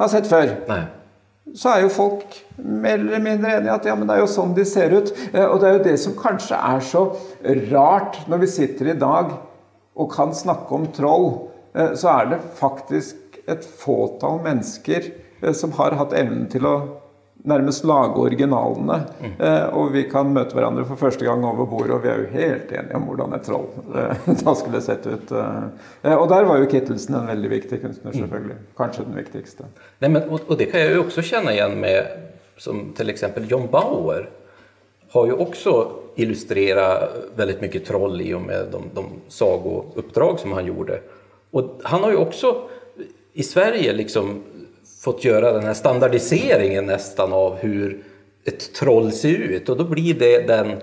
har 0.00 0.10
sett 0.10 0.28
før, 0.30 0.50
Nei. 0.68 0.82
Så 1.54 1.72
er 1.74 1.82
jo 1.84 1.92
folk 1.92 2.36
mer 2.56 2.98
eller 2.98 3.22
mindre 3.22 3.56
enige 3.58 3.74
at 3.74 3.86
ja, 3.88 3.94
men 3.98 4.08
det 4.08 4.16
er 4.16 4.22
jo 4.22 4.30
sånn 4.30 4.54
de 4.56 4.64
ser 4.68 4.94
ut. 4.94 5.12
Eh, 5.32 5.44
Og 5.44 5.60
det 5.60 5.68
er 5.68 5.76
jo 5.76 5.84
det 5.86 5.96
som 6.00 6.16
kanskje 6.18 6.56
er 6.56 6.84
så 6.84 7.06
rart 7.72 8.22
når 8.30 8.44
vi 8.44 8.52
sitter 8.54 8.92
i 8.92 8.98
dag 8.98 9.34
og 9.92 10.12
kan 10.14 10.32
snakke 10.36 10.72
om 10.72 10.86
troll, 10.96 11.28
eh, 11.76 11.92
så 11.98 12.08
er 12.14 12.32
det 12.32 12.40
faktisk 12.58 13.40
et 13.50 13.64
fåtall 13.66 14.40
mennesker 14.44 15.10
eh, 15.42 15.52
som 15.52 15.74
har 15.76 15.98
hatt 16.00 16.16
evnen 16.16 16.48
til 16.52 16.68
å 16.68 16.76
nærmest 17.48 17.84
lage 17.84 18.20
originalene. 18.22 18.98
Eh, 19.38 19.64
Og 19.74 19.92
vi 19.94 20.04
kan 20.10 20.30
møte 20.34 20.54
hverandre 20.54 20.84
for 20.86 21.00
første 21.00 21.24
gang 21.26 21.44
over 21.44 21.66
bordet, 21.66 21.94
og 21.96 22.02
vi 22.04 22.10
er 22.12 22.20
jo 22.22 22.28
helt 22.32 22.72
enige 22.72 22.98
om 22.98 23.06
hvordan 23.08 23.34
et 23.36 23.46
troll 23.46 23.66
eh, 23.94 24.28
da 24.44 24.54
skulle 24.58 24.82
sett 24.84 25.06
ut. 25.06 25.32
eh. 25.32 26.14
Og 26.16 26.28
der 26.30 26.46
var 26.48 26.60
jo 26.62 26.68
Kittelsen 26.70 27.16
en 27.18 27.30
veldig 27.30 27.50
viktig 27.50 27.80
kunstner, 27.82 28.14
selvfølgelig. 28.14 28.58
Kanskje 28.78 29.06
den 29.08 29.18
viktigste. 29.18 29.66
Nei, 30.02 30.12
men, 30.12 30.22
og, 30.28 30.46
og, 30.48 30.54
det 30.60 30.70
kan 30.70 30.84
jeg 30.84 30.94
jo 30.96 31.06
også 31.08 31.24
kjenne 31.32 31.56
igjen 31.56 31.78
med 31.82 32.28
som 32.62 32.84
f.eks. 32.92 33.08
exempel 33.16 33.48
John 33.50 33.66
Bauer 33.72 34.28
har 35.12 35.26
jo 35.28 35.40
også 35.44 35.72
illustrerat 36.22 37.34
veldig 37.36 37.58
mye 37.62 37.80
troll 37.84 38.20
i 38.22 38.30
og 38.36 38.44
med 38.44 38.70
de, 38.72 38.80
de 38.96 39.04
sagouppdrag 39.32 40.38
som 40.40 40.54
han 40.56 40.68
gjorde. 40.68 41.00
Og 41.56 41.82
han 41.88 42.04
har 42.06 42.14
jo 42.14 42.22
også 42.26 42.52
i 43.34 43.44
Sverige 43.44 43.92
liksom 43.96 44.34
fått 45.02 45.24
göra 45.24 45.52
den 45.52 45.64
här 45.64 45.74
standardiseringen 45.74 46.86
nästan 46.86 47.32
av 47.32 47.56
hur 47.56 48.04
ett 48.44 48.74
troll 48.74 49.12
ser 49.12 49.28
ut 49.28 49.68
och 49.68 49.76
då 49.76 49.84
blir 49.84 50.14
det 50.14 50.46
den 50.46 50.80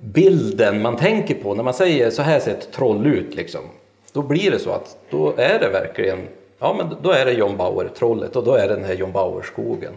bilden 0.00 0.82
man 0.82 0.96
tänker 0.96 1.34
på 1.34 1.54
när 1.54 1.62
man 1.62 1.74
säger 1.74 2.10
så 2.10 2.22
här 2.22 2.40
ser 2.40 2.50
ett 2.50 2.72
troll 2.72 3.06
ut 3.06 3.34
liksom. 3.34 3.60
Då 4.12 4.22
blir 4.22 4.50
det 4.50 4.58
så 4.58 4.70
att 4.70 4.96
då 5.10 5.34
är 5.36 5.58
det 5.58 5.68
verkligen, 5.68 6.18
ja 6.58 6.74
men 6.78 6.96
då 7.02 7.10
är 7.10 7.24
det 7.24 7.32
John 7.32 7.56
Bauer-trollet 7.56 8.36
och 8.36 8.44
då 8.44 8.54
är 8.54 8.68
det 8.68 8.74
den 8.74 8.84
här 8.84 8.94
John 8.94 9.12
Bauer-skogen. 9.12 9.92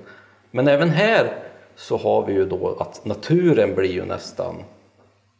Men 0.51 0.67
även 0.67 0.89
här 0.89 1.33
så 1.75 1.97
har 1.97 2.25
vi 2.25 2.33
ju 2.33 2.45
då 2.45 2.77
att 2.79 3.05
naturen 3.05 3.75
blir 3.75 3.91
ju 3.91 4.05
nästan 4.05 4.55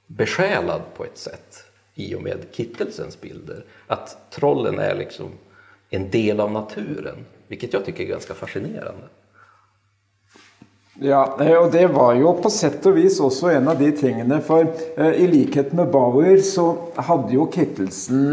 besjälad 0.08 0.82
på 0.98 1.04
ett 1.04 1.18
sätt 1.18 1.64
i 1.96 2.16
och 2.16 2.22
med 2.22 2.38
Kittelsens 2.52 3.22
bilder. 3.22 3.66
Att 3.88 4.32
trollen 4.32 4.80
är 4.80 4.96
liksom 4.96 5.32
en 5.90 6.10
del 6.10 6.40
av 6.40 6.52
naturen, 6.52 7.26
vilket 7.48 7.74
jag 7.74 7.86
tycker 7.86 8.04
är 8.04 8.08
ganska 8.08 8.34
fascinerende. 8.34 9.08
Ja, 11.00 11.38
eh, 11.42 11.54
og 11.54 11.72
det 11.72 11.86
var 11.94 12.16
jo 12.18 12.32
på 12.42 12.50
sett 12.50 12.86
og 12.90 12.96
vis 12.98 13.20
også 13.22 13.52
en 13.54 13.70
av 13.70 13.78
de 13.78 13.92
tingene. 13.94 14.40
For 14.46 14.66
eh, 14.98 15.20
i 15.22 15.28
likhet 15.30 15.76
med 15.78 15.92
Bauer 15.94 16.42
så 16.42 16.72
hadde 16.98 17.36
jo 17.36 17.46
Kittelsen 17.54 18.24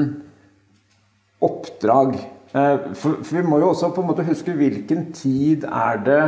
oppdrag. 1.45 2.17
Eh, 2.55 2.87
for, 2.97 3.21
for, 3.21 3.37
vi 3.37 3.45
må 3.45 3.61
jo 3.61 3.69
også 3.75 3.93
på 3.93 4.01
en 4.01 4.09
måte 4.09 4.25
huske 4.25 4.57
hvilken 4.57 5.11
tid 5.17 5.69
er 5.69 6.03
det 6.09 6.25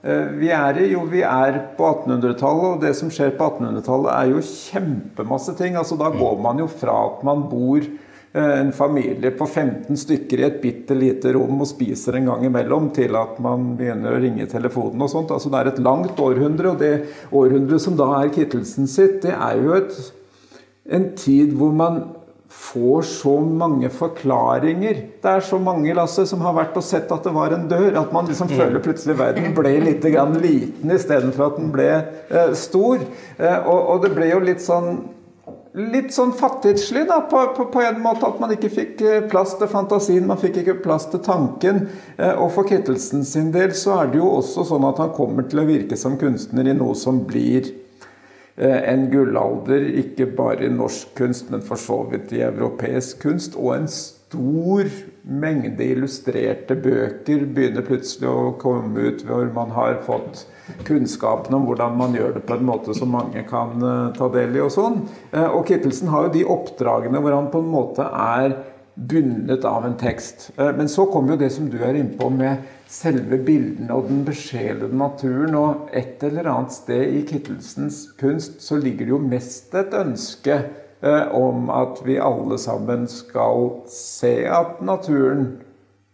vi 0.00 0.48
er 0.48 0.78
i. 0.80 0.86
Jo, 0.94 1.02
vi 1.10 1.20
er 1.28 1.58
på 1.76 1.84
1800-tallet, 1.84 2.68
og 2.70 2.78
det 2.80 2.94
som 2.96 3.10
skjer 3.12 3.34
på 3.36 3.50
1800-tallet 3.50 4.14
er 4.14 4.30
jo 4.30 4.46
kjempemasse 4.46 5.52
ting. 5.58 5.76
Altså 5.76 5.98
Da 6.00 6.08
går 6.14 6.38
man 6.40 6.62
jo 6.62 6.70
fra 6.72 6.94
at 7.10 7.26
man 7.26 7.42
bor 7.50 7.84
en 8.32 8.72
familie 8.72 9.30
på 9.34 9.46
15 9.46 9.96
stykker 9.96 10.38
i 10.38 10.46
et 10.46 10.60
bitte 10.62 10.94
lite 10.94 11.32
rom 11.34 11.64
og 11.64 11.66
spiser 11.66 12.14
en 12.18 12.30
gang 12.30 12.44
imellom, 12.46 12.92
til 12.94 13.16
at 13.18 13.40
man 13.42 13.72
begynner 13.78 14.14
å 14.14 14.22
ringe 14.22 14.46
telefonen 14.50 15.02
og 15.02 15.10
sånt. 15.10 15.32
Altså 15.34 15.50
Det 15.50 15.58
er 15.58 15.72
et 15.72 15.82
langt 15.82 16.22
århundre, 16.22 16.70
og 16.70 16.78
det 16.78 16.94
århundret 17.34 17.82
som 17.82 17.98
da 17.98 18.12
er 18.20 18.30
Kittelsen 18.34 18.86
sitt, 18.90 19.18
det 19.26 19.34
er 19.34 19.58
jo 19.58 19.74
et, 19.80 19.98
en 20.94 21.10
tid 21.18 21.58
hvor 21.58 21.74
man 21.74 22.02
får 22.50 23.02
så 23.06 23.36
mange 23.40 23.90
forklaringer. 23.94 25.04
Det 25.22 25.30
er 25.30 25.42
så 25.46 25.58
mange 25.62 25.94
Lasse, 25.94 26.24
som 26.26 26.42
har 26.42 26.54
vært 26.56 26.78
og 26.78 26.86
sett 26.86 27.10
at 27.14 27.26
det 27.26 27.34
var 27.34 27.54
en 27.54 27.68
dør, 27.70 27.94
at 27.98 28.14
man 28.14 28.26
liksom 28.30 28.50
mm. 28.50 28.56
føler 28.58 28.82
plutselig 28.82 29.18
verden 29.18 29.54
ble 29.54 29.76
litt 29.84 30.06
grann 30.06 30.34
liten 30.42 30.90
istedenfor 30.94 31.46
at 31.46 31.60
den 31.60 31.70
ble 31.74 31.88
eh, 31.94 32.52
stor. 32.58 33.02
Eh, 33.38 33.58
og, 33.60 33.78
og 33.78 34.02
det 34.06 34.14
ble 34.14 34.32
jo 34.32 34.42
litt 34.42 34.62
sånn 34.62 34.98
litt 35.72 36.10
sånn 36.14 36.32
fattigslig 36.34 37.04
da, 37.06 37.20
på, 37.30 37.42
på, 37.56 37.66
på, 37.70 37.82
en 37.84 38.00
måte. 38.02 38.26
At 38.26 38.40
man 38.42 38.54
ikke 38.54 38.70
fikk 38.72 39.02
eh, 39.06 39.20
plass 39.30 39.54
til 39.58 39.70
fantasien, 39.70 40.26
man 40.26 40.40
fikk 40.40 40.60
ikke 40.62 40.80
plass 40.84 41.06
til 41.12 41.22
tanken. 41.24 41.84
Eh, 42.16 42.32
og 42.32 42.50
for 42.56 42.68
Kittelsen 42.68 43.22
sin 43.26 43.52
del 43.54 43.74
så 43.78 44.00
er 44.00 44.10
det 44.10 44.20
jo 44.20 44.32
også 44.40 44.66
sånn 44.72 44.88
at 44.88 45.02
han 45.02 45.14
kommer 45.16 45.46
til 45.48 45.62
å 45.62 45.68
virke 45.68 45.98
som 46.00 46.18
kunstner 46.20 46.70
i 46.70 46.76
noe 46.76 46.96
som 46.98 47.22
blir 47.28 47.70
eh, 48.56 48.80
en 48.90 49.06
gullalder, 49.12 49.86
ikke 50.02 50.30
bare 50.38 50.66
i 50.66 50.74
norsk 50.74 51.14
kunst, 51.20 51.52
men 51.54 51.62
for 51.66 51.80
så 51.80 52.02
vidt 52.10 52.34
i 52.34 52.42
europeisk 52.46 53.22
kunst. 53.28 53.58
Og 53.58 53.76
en 53.78 53.90
stor 53.90 54.90
mengde 55.22 55.84
illustrerte 55.84 56.76
bøker 56.80 57.44
begynner 57.52 57.84
plutselig 57.84 58.30
å 58.30 58.54
komme 58.60 59.10
ut 59.10 59.24
hvor 59.28 59.50
man 59.54 59.74
har 59.76 60.00
fått 60.06 60.46
kunnskapen 60.86 61.54
om 61.56 61.66
hvordan 61.68 61.96
man 61.98 62.16
gjør 62.16 62.36
det 62.38 62.44
på 62.48 62.56
en 62.56 62.66
måte 62.68 62.94
som 62.96 63.12
mange 63.12 63.42
kan 63.48 63.76
uh, 63.82 64.10
ta 64.16 64.30
del 64.32 64.56
i. 64.56 64.64
Og 64.64 64.72
sånn. 64.74 65.02
Uh, 65.34 65.48
og 65.48 65.64
Kittelsen 65.68 66.10
har 66.12 66.28
jo 66.28 66.34
de 66.38 66.44
oppdragene 66.56 67.22
hvor 67.22 67.36
han 67.36 67.50
på 67.52 67.62
en 67.62 67.72
måte 67.72 68.06
er 68.06 68.56
bundet 68.94 69.64
av 69.68 69.86
en 69.86 69.96
tekst. 70.00 70.50
Uh, 70.58 70.70
men 70.76 70.90
så 70.90 71.06
kommer 71.10 71.34
jo 71.34 71.42
det 71.44 71.52
som 71.54 71.68
du 71.72 71.80
er 71.82 71.98
innpå 72.00 72.30
med 72.32 72.68
selve 72.90 73.38
bildene 73.46 73.94
og 73.94 74.08
den 74.10 74.24
besjelede 74.26 74.96
naturen. 74.96 75.56
Og 75.58 75.90
et 75.96 76.22
eller 76.26 76.48
annet 76.54 76.76
sted 76.76 77.16
i 77.18 77.24
Kittelsens 77.28 78.06
kunst 78.20 78.62
så 78.64 78.80
ligger 78.80 79.06
det 79.06 79.16
jo 79.16 79.24
mest 79.24 79.74
et 79.78 79.96
ønske 79.96 80.62
om 81.32 81.70
at 81.72 82.00
vi 82.04 82.18
alle 82.20 82.58
sammen 82.60 83.06
skal 83.08 83.70
se 83.88 84.34
at 84.48 84.80
naturen 84.84 85.60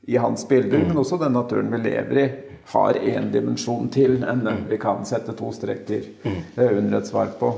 i 0.07 0.17
hans 0.17 0.45
bilder, 0.49 0.85
men 0.87 0.99
også 0.99 1.19
den 1.19 1.35
naturen 1.35 1.73
vi 1.73 1.81
lever 1.89 2.21
i, 2.23 2.27
har 2.71 2.99
én 2.99 3.31
dimensjon 3.35 3.89
til 3.95 4.21
enn 4.23 4.45
den 4.47 4.65
vi 4.71 4.79
kan 4.83 5.05
sette 5.07 5.35
to 5.39 5.53
streker 5.55 6.07
under 6.57 6.99
et 6.99 7.11
svar 7.11 7.35
på. 7.39 7.53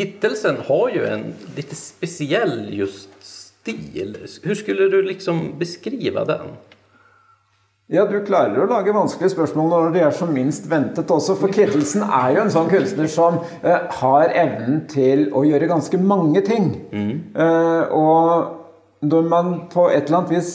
Kittelsen 0.00 0.62
har 0.64 0.92
jo 0.94 1.04
en 1.04 1.26
litt 1.52 1.72
spesiell 1.76 2.70
just 2.72 3.12
stil. 3.20 4.14
Hvordan 4.16 4.56
skulle 4.56 4.86
du 4.88 5.02
liksom 5.04 5.42
beskrive 5.60 6.22
den? 6.24 6.54
Ja, 7.90 8.06
du 8.08 8.16
klarer 8.24 8.62
å 8.62 8.68
lage 8.70 8.94
vanskelige 8.96 9.34
spørsmål 9.34 9.68
når 9.68 9.90
de 9.92 10.02
er 10.06 10.14
som 10.16 10.30
minst 10.32 10.70
ventet 10.70 11.10
også. 11.12 11.34
For 11.36 11.52
Kittelsen 11.52 12.06
er 12.06 12.36
jo 12.36 12.46
en 12.46 12.54
sånn 12.54 12.70
kunstner 12.70 13.10
som 13.12 13.40
uh, 13.42 13.76
har 13.98 14.32
evnen 14.32 14.84
til 14.88 15.26
å 15.36 15.42
gjøre 15.44 15.68
ganske 15.68 16.00
mange 16.00 16.40
ting. 16.48 16.70
Mm. 16.94 17.12
Uh, 17.36 17.92
og 17.92 18.59
når 19.00 19.28
man 19.28 19.52
på 19.72 19.86
et 19.88 20.04
eller 20.04 20.18
annet 20.18 20.32
vis 20.34 20.48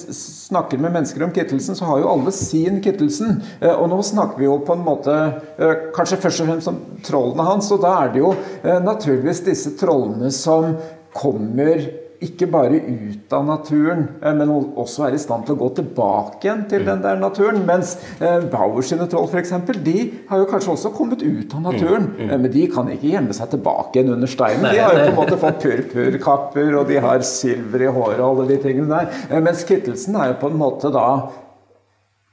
snakker 0.45 0.77
med 0.77 0.93
mennesker 0.93 1.23
om 1.25 1.31
Kittelsen, 1.33 1.77
så 1.77 1.87
har 1.89 2.03
jo 2.03 2.11
alle 2.11 2.33
sin 2.35 2.77
Kittelsen. 2.85 3.39
Eh, 3.57 3.73
og 3.73 3.89
nå 3.89 3.97
snakker 4.05 4.37
vi 4.37 4.45
jo 4.45 4.59
på 4.61 4.75
en 4.75 4.83
måte 4.85 5.15
eh, 5.57 5.87
kanskje 5.95 6.19
først 6.21 6.43
og 6.43 6.51
fremst 6.51 6.69
om 6.69 6.77
trollene 7.05 7.47
hans. 7.47 7.71
Og 7.73 7.81
da 7.81 7.95
er 8.03 8.13
det 8.13 8.21
jo 8.21 8.35
eh, 8.61 8.77
naturligvis 8.85 9.41
disse 9.47 9.73
trollene 9.79 10.29
som 10.33 10.75
kommer 11.15 11.87
ikke 12.25 12.47
bare 12.51 12.81
ut 12.81 13.33
av 13.35 13.45
naturen, 13.47 14.07
eh, 14.21 14.33
men 14.35 14.51
også 14.51 15.05
være 15.05 15.19
i 15.19 15.21
stand 15.21 15.45
til 15.47 15.55
å 15.55 15.61
gå 15.61 15.69
tilbake 15.79 16.45
igjen 16.45 16.65
til 16.71 16.85
den 16.87 17.03
der 17.03 17.19
naturen. 17.21 17.63
Mens 17.67 17.95
eh, 18.19 18.43
Bauer 18.51 18.85
sine 18.85 19.07
troll 19.11 19.29
f.eks. 19.29 19.53
de 19.85 19.95
har 20.29 20.41
jo 20.41 20.49
kanskje 20.49 20.73
også 20.75 20.93
kommet 20.95 21.23
ut 21.23 21.55
av 21.55 21.65
naturen. 21.67 22.09
Mm, 22.11 22.19
mm. 22.19 22.29
Eh, 22.29 22.43
men 22.43 22.53
de 22.57 22.67
kan 22.73 22.91
ikke 22.91 23.13
gjemme 23.13 23.37
seg 23.37 23.53
tilbake 23.53 23.99
igjen 23.99 24.13
under 24.17 24.31
steinen. 24.31 24.67
De 24.71 24.83
har 24.83 24.97
jo 24.97 25.07
på 25.07 25.13
en 25.13 25.19
måte 25.21 25.41
fått 25.41 25.63
purpurkapper, 25.63 26.75
og 26.81 26.91
de 26.91 27.01
har 27.07 27.25
silver 27.25 27.87
i 27.87 27.91
håret 27.91 28.21
og 28.21 28.29
alle 28.31 28.49
de 28.53 28.61
tingene 28.65 29.01
der. 29.01 29.41
Mens 29.45 29.65
Kittelsen 29.67 30.17
er 30.19 30.33
jo 30.33 30.39
på 30.43 30.51
en 30.51 30.61
måte 30.61 30.91
da 30.93 31.07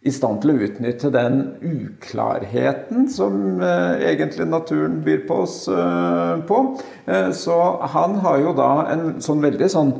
i 0.03 0.11
stand 0.11 0.43
til 0.43 0.51
å 0.51 0.63
utnytte 0.67 1.13
den 1.15 1.43
uklarheten 1.63 3.07
som 3.11 3.61
eh, 3.63 4.03
egentlig 4.11 4.49
naturen 4.51 4.99
byr 5.05 5.21
på 5.29 5.43
oss 5.45 5.59
eh, 5.71 6.41
på. 6.49 6.63
Eh, 7.07 7.31
så 7.39 7.59
han 7.95 8.17
har 8.25 8.41
jo 8.43 8.55
da 8.59 8.71
en 8.91 9.05
sånn 9.23 9.45
veldig 9.45 9.69
sånn 9.71 9.93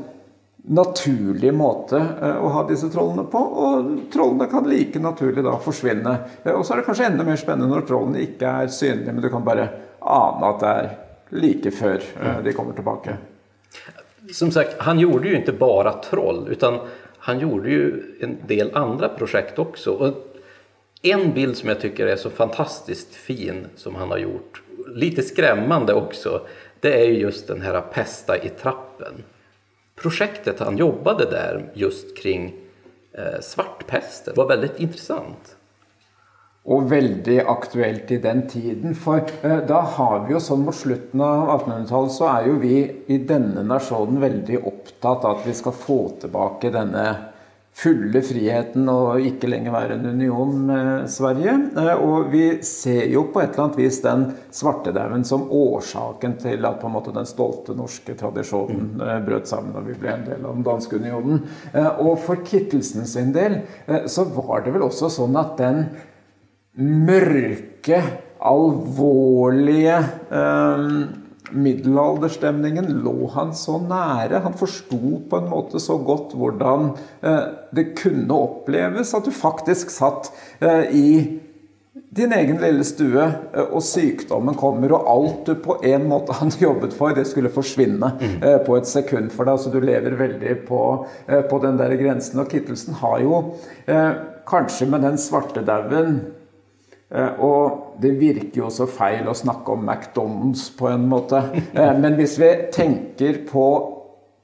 naturlig 0.63 1.53
måte 1.55 1.99
eh, 1.99 2.39
å 2.43 2.51
ha 2.57 2.65
disse 2.69 2.91
trollene 2.91 3.29
på. 3.31 3.39
Og 3.39 3.93
trollene 4.13 4.51
kan 4.51 4.67
like 4.67 5.03
naturlig 5.03 5.45
da 5.47 5.55
forsvinne. 5.63 6.17
Eh, 6.43 6.55
og 6.55 6.67
så 6.67 6.75
er 6.75 6.83
det 6.83 6.89
kanskje 6.91 7.09
enda 7.13 7.27
mer 7.27 7.39
spennende 7.39 7.71
når 7.71 7.87
trollene 7.87 8.27
ikke 8.27 8.57
er 8.63 8.75
synlige, 8.75 9.15
men 9.15 9.23
du 9.23 9.31
kan 9.31 9.47
bare 9.47 9.69
ane 10.03 10.51
at 10.51 10.63
det 10.63 10.73
er 10.73 10.91
like 11.39 11.75
før 11.75 12.03
eh, 12.03 12.41
de 12.47 12.57
kommer 12.59 12.75
tilbake. 12.79 13.17
Som 14.33 14.53
sagt, 14.55 14.77
han 14.87 15.01
gjorde 15.03 15.31
jo 15.31 15.39
ikke 15.39 15.57
bare 15.59 15.97
troll. 16.05 16.45
utan 16.51 16.79
han 17.25 17.41
gjorde 17.41 17.71
ju 17.71 18.03
en 18.21 18.47
del 18.47 18.71
andra 18.75 19.09
projekt 19.09 19.59
också. 19.59 19.91
Och 19.91 20.37
en 21.03 21.33
bild 21.33 21.57
som 21.57 21.69
jag 21.69 21.81
tycker 21.81 22.07
är 22.07 22.17
så 22.17 22.31
fantastiskt 22.31 23.15
fin 23.15 23.67
som 23.77 23.95
han 23.95 24.11
har 24.11 24.19
gjort, 24.19 24.63
lite 24.95 25.23
skrämmande 25.23 25.95
också, 25.95 26.47
det 26.81 27.01
är 27.01 27.11
just 27.11 27.47
den 27.49 27.61
här 27.61 27.81
Pesta 27.81 28.37
i 28.37 28.49
trappen. 28.49 29.25
Projektet 29.95 30.59
han 30.59 30.77
jobbade 30.77 31.25
där 31.31 31.71
just 31.75 32.17
kring 32.17 32.55
eh, 33.13 33.41
svartpesten 33.41 34.35
var 34.37 34.49
väldigt 34.49 34.81
intressant. 34.81 35.57
Og 36.63 36.85
veldig 36.87 37.41
aktuelt 37.51 38.11
i 38.15 38.21
den 38.23 38.45
tiden. 38.47 38.95
For 38.95 39.27
eh, 39.43 39.59
da 39.67 39.81
har 39.97 40.21
vi 40.29 40.37
jo 40.37 40.43
sånn 40.43 40.63
mot 40.63 40.77
slutten 40.79 41.25
av 41.27 41.49
1800-tallet, 41.57 42.15
så 42.15 42.29
er 42.37 42.47
jo 42.47 42.61
vi 42.63 42.77
i 43.11 43.19
denne 43.27 43.65
nasjonen 43.67 44.23
veldig 44.23 44.61
opptatt 44.63 45.27
av 45.27 45.41
at 45.41 45.49
vi 45.49 45.57
skal 45.59 45.75
få 45.75 46.01
tilbake 46.23 46.71
denne 46.71 47.07
fulle 47.73 48.21
friheten 48.21 48.85
og 48.93 49.25
ikke 49.25 49.49
lenger 49.49 49.73
være 49.73 49.97
en 49.97 50.07
union 50.13 50.53
med 50.69 51.09
Sverige. 51.11 51.57
Eh, 51.83 52.05
og 52.05 52.31
vi 52.31 52.45
ser 52.69 53.11
jo 53.11 53.25
på 53.35 53.43
et 53.43 53.57
eller 53.57 53.65
annet 53.65 53.81
vis 53.83 53.99
den 54.05 54.25
svartedauden 54.55 55.27
som 55.27 55.49
årsaken 55.51 56.39
til 56.45 56.71
at 56.71 56.79
på 56.79 56.87
en 56.87 56.95
måte 56.95 57.17
den 57.17 57.27
stolte 57.27 57.75
norske 57.75 58.15
tradisjonen 58.23 59.03
eh, 59.03 59.19
brøt 59.27 59.51
sammen 59.51 59.75
og 59.83 59.91
vi 59.91 59.99
ble 59.99 60.15
en 60.15 60.25
del 60.31 60.47
av 60.47 60.55
den 60.55 60.71
danske 60.71 61.03
unionen. 61.03 61.43
Og 62.05 62.15
for 62.23 62.47
Kittelsen 62.47 63.11
sin 63.11 63.35
del 63.35 63.65
så 64.07 64.29
var 64.31 64.63
det 64.63 64.77
vel 64.77 64.87
også 64.87 65.11
sånn 65.11 65.35
at 65.43 65.59
den 65.59 65.87
mørke, 66.79 68.03
alvorlige 68.43 69.99
middelalderstemningen 71.53 72.89
lå 73.05 73.29
han 73.35 73.53
så 73.57 73.79
nære. 73.83 74.43
Han 74.45 74.57
forsto 74.59 75.21
på 75.29 75.39
en 75.39 75.51
måte 75.53 75.81
så 75.83 75.99
godt 76.03 76.35
hvordan 76.39 76.93
eh, 77.21 77.47
det 77.75 77.93
kunne 78.01 78.37
oppleves 78.37 79.15
at 79.17 79.29
du 79.29 79.35
faktisk 79.35 79.93
satt 79.93 80.33
eh, 80.61 80.85
i 80.97 81.09
din 82.13 82.33
egen 82.33 82.59
lille 82.61 82.85
stue, 82.85 83.25
eh, 83.25 83.69
og 83.69 83.85
sykdommen 83.85 84.57
kommer, 84.59 84.95
og 84.97 85.09
alt 85.13 85.49
du 85.49 85.55
på 85.65 85.79
en 85.89 86.09
måte 86.09 86.37
hadde 86.41 86.61
jobbet 86.61 86.97
for, 86.97 87.15
det 87.17 87.27
skulle 87.29 87.53
forsvinne 87.53 88.15
mm. 88.19 88.37
på 88.67 88.77
et 88.79 88.89
sekund 88.89 89.33
for 89.35 89.49
deg. 89.49 89.61
Så 89.61 89.73
du 89.73 89.81
lever 89.81 90.17
veldig 90.21 90.61
på, 90.69 90.83
på 91.51 91.65
den 91.65 91.81
der 91.81 91.97
grensen. 92.01 92.43
Og 92.43 92.53
Kittelsen 92.53 93.01
har 93.01 93.21
jo 93.25 93.43
kanskje 94.49 94.89
med 94.91 95.05
den 95.07 95.21
svartedauden 95.21 96.23
Eh, 96.23 96.42
og 97.45 97.99
det 98.01 98.15
virker 98.21 98.63
jo 98.63 98.69
også 98.71 98.87
feil 98.89 99.27
å 99.29 99.37
snakke 99.37 99.75
om 99.75 99.85
McDonald's 99.85 100.71
på 100.79 100.89
en 100.93 101.09
måte. 101.11 101.45
Eh, 101.73 101.93
men 101.99 102.17
hvis 102.19 102.39
vi 102.41 102.49
tenker 102.75 103.43
på 103.49 103.67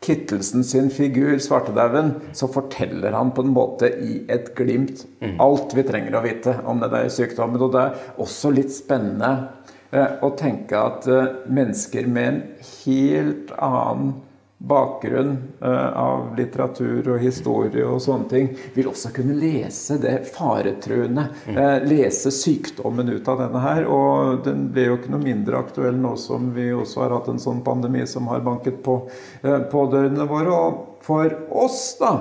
Kittelsen 0.04 0.62
sin 0.64 0.92
figur, 0.94 1.34
svartedauden, 1.42 2.12
så 2.36 2.46
forteller 2.52 3.16
han 3.16 3.32
på 3.34 3.42
en 3.42 3.50
måte 3.52 3.90
i 3.90 4.20
et 4.30 4.52
glimt 4.56 5.02
mm. 5.18 5.34
alt 5.42 5.74
vi 5.74 5.84
trenger 5.88 6.14
å 6.14 6.22
vite 6.24 6.54
om 6.70 6.80
det 6.82 6.92
der 6.92 7.10
sykdommen. 7.12 7.60
Og 7.64 7.72
det 7.74 7.82
er 7.82 8.22
også 8.22 8.52
litt 8.54 8.72
spennende 8.74 9.32
eh, 9.90 10.20
å 10.22 10.30
tenke 10.38 10.78
at 10.78 11.08
mennesker 11.50 12.08
med 12.08 12.30
en 12.30 12.40
helt 12.84 13.52
annen 13.56 14.16
bakgrunn 14.58 15.36
eh, 15.62 15.98
av 15.98 16.36
litteratur 16.36 17.06
og 17.12 17.22
historie 17.22 17.84
og 17.86 18.00
sånne 18.02 18.28
ting, 18.30 18.48
vil 18.74 18.90
også 18.90 19.12
kunne 19.14 19.36
lese 19.38 20.00
det 20.02 20.16
faretruende. 20.34 21.28
Mm. 21.46 21.58
Eh, 21.62 21.76
lese 21.86 22.32
sykdommen 22.34 23.12
ut 23.12 23.30
av 23.30 23.44
denne 23.44 23.62
her. 23.62 23.86
Og 23.86 24.42
den 24.46 24.66
ble 24.74 24.88
jo 24.88 24.98
ikke 24.98 25.14
noe 25.14 25.22
mindre 25.22 25.62
aktuell 25.62 25.98
nå 26.02 26.16
som 26.18 26.50
vi 26.56 26.72
også 26.74 27.04
har 27.04 27.14
hatt 27.14 27.30
en 27.30 27.42
sånn 27.42 27.62
pandemi 27.66 28.02
som 28.10 28.26
har 28.32 28.42
banket 28.46 28.82
på, 28.82 29.00
eh, 29.42 29.60
på 29.70 29.86
dørene 29.94 30.26
våre. 30.26 30.54
Og 30.54 31.02
for 31.06 31.38
oss, 31.54 31.96
da, 32.02 32.14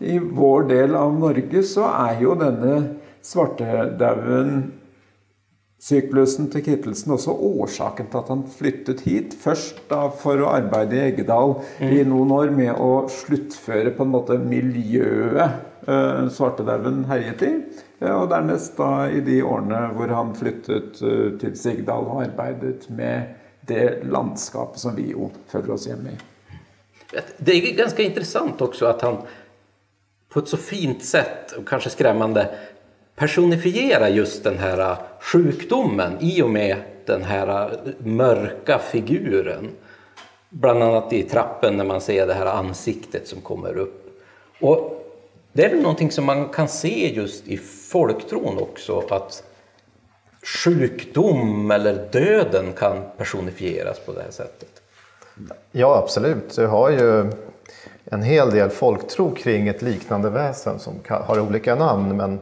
i 0.00 0.16
vår 0.18 0.68
del 0.72 0.96
av 0.96 1.12
Norge, 1.18 1.62
så 1.62 1.90
er 2.08 2.22
jo 2.24 2.38
denne 2.40 2.78
svartedauden 3.22 4.62
syklusen 5.82 6.46
til 6.52 6.62
Kittelsen 6.62 7.14
også 7.16 7.34
årsaken 7.34 8.06
til 8.10 8.20
at 8.20 8.30
han 8.30 8.44
flyttet 8.46 9.02
hit. 9.06 9.34
Først 9.34 9.80
da 9.90 10.04
for 10.14 10.38
å 10.44 10.52
arbeide 10.54 10.98
i 10.98 11.04
Eggedal 11.08 11.56
mm. 11.58 11.90
i 11.90 12.04
noen 12.06 12.34
år 12.36 12.52
med 12.54 12.78
å 12.78 13.08
sluttføre 13.10 13.94
på 13.96 14.06
en 14.06 14.12
måte 14.14 14.38
miljøet 14.38 15.58
uh, 15.88 16.28
svartedauden 16.30 17.02
herjet 17.10 17.42
i. 17.48 17.52
Uh, 17.98 18.14
og 18.20 18.28
dernest 18.30 18.78
da 18.78 19.08
i 19.10 19.22
de 19.26 19.40
årene 19.42 19.88
hvor 19.96 20.14
han 20.14 20.34
flyttet 20.38 21.02
uh, 21.02 21.32
til 21.42 21.56
Sigdal 21.58 22.06
og 22.06 22.22
arbeidet 22.28 22.86
med 22.94 23.34
det 23.66 24.04
landskapet 24.10 24.82
som 24.82 24.94
vi 24.94 25.10
jo 25.12 25.32
føler 25.50 25.74
oss 25.74 25.88
hjemme 25.90 26.14
i. 26.14 26.20
Det 27.12 27.52
er 27.52 27.72
ganske 27.76 28.04
interessant 28.06 28.62
også 28.64 28.86
at 28.88 29.02
han 29.04 29.18
på 30.32 30.40
et 30.40 30.48
så 30.48 30.56
fint 30.56 31.02
sett, 31.04 31.52
og 31.58 31.66
kanskje 31.68 31.92
skremmende, 31.92 32.46
personifiera 33.16 34.08
just 34.08 34.44
den 34.44 34.58
här 34.58 34.96
sjukdomen 35.20 36.12
i 36.20 36.42
och 36.42 36.50
med 36.50 36.76
den 37.06 37.22
här 37.22 37.78
mörka 37.98 38.78
figuren. 38.78 39.70
Bland 40.48 40.82
annat 40.82 41.12
i 41.12 41.22
trappen 41.22 41.76
när 41.76 41.84
man 41.84 42.00
ser 42.00 42.26
det 42.26 42.34
här 42.34 42.46
ansiktet 42.46 43.28
som 43.28 43.40
kommer 43.40 43.76
upp. 43.76 44.22
Och 44.60 44.98
det 45.52 45.64
är 45.64 45.70
väl 45.70 45.82
någonting 45.82 46.10
som 46.10 46.24
man 46.24 46.48
kan 46.48 46.68
se 46.68 47.14
just 47.14 47.48
i 47.48 47.56
folktron 47.90 48.58
också, 48.58 49.04
att 49.10 49.44
sjukdom 50.64 51.70
eller 51.70 52.08
döden 52.12 52.72
kan 52.72 53.02
personifieras 53.16 53.98
på 53.98 54.12
det 54.12 54.22
här 54.22 54.30
sättet. 54.30 54.82
Ja, 55.72 55.98
absolut. 55.98 56.56
Du 56.56 56.66
har 56.66 56.90
ju 56.90 57.30
en 58.04 58.22
hel 58.22 58.50
del 58.50 58.70
folktro 58.70 59.34
kring 59.34 59.68
ett 59.68 59.82
liknande 59.82 60.30
väsen 60.30 60.78
som 60.78 60.94
har 61.08 61.40
olika 61.40 61.74
namn, 61.74 62.16
men 62.16 62.40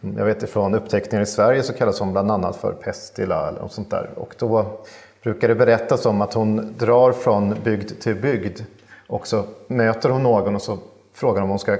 jag 0.00 0.24
vet 0.24 0.50
fra 0.50 0.76
upptäckningar 0.76 1.22
i 1.22 1.26
Sverige 1.26 1.62
så 1.62 1.72
kallas 1.72 2.00
hon 2.00 2.12
bland 2.12 2.30
annat 2.30 2.56
för 2.56 2.72
Pestila 2.72 3.48
eller 3.48 3.60
något 3.60 3.72
sånt 3.72 3.90
där. 3.90 4.10
Och 4.16 4.34
då 4.38 4.78
brukar 5.22 5.48
det 5.48 5.54
berättas 5.54 6.06
om 6.06 6.22
att 6.22 6.34
hon 6.34 6.74
drar 6.78 7.12
från 7.12 7.56
bygd 7.64 8.00
till 8.00 8.14
bygd 8.14 8.60
och 9.06 9.26
så 9.26 9.44
möter 9.66 10.08
hon 10.08 10.22
någon 10.22 10.54
och 10.54 10.62
så 10.62 10.78
frågar 11.12 11.42
om 11.42 11.48
hon 11.48 11.58
ska 11.58 11.78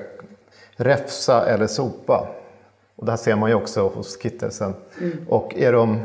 räfsa 0.77 1.47
eller 1.47 1.67
sopa. 1.67 2.29
Och 2.97 3.07
det 3.07 3.13
här 3.13 3.17
ser 3.17 3.37
man 3.37 3.51
ju 3.51 3.57
också 3.57 3.89
hos 3.89 4.23
Kittelsen. 4.23 4.75
Mm. 5.01 5.27
Och 5.29 5.55
är 5.57 5.73
de 5.73 6.01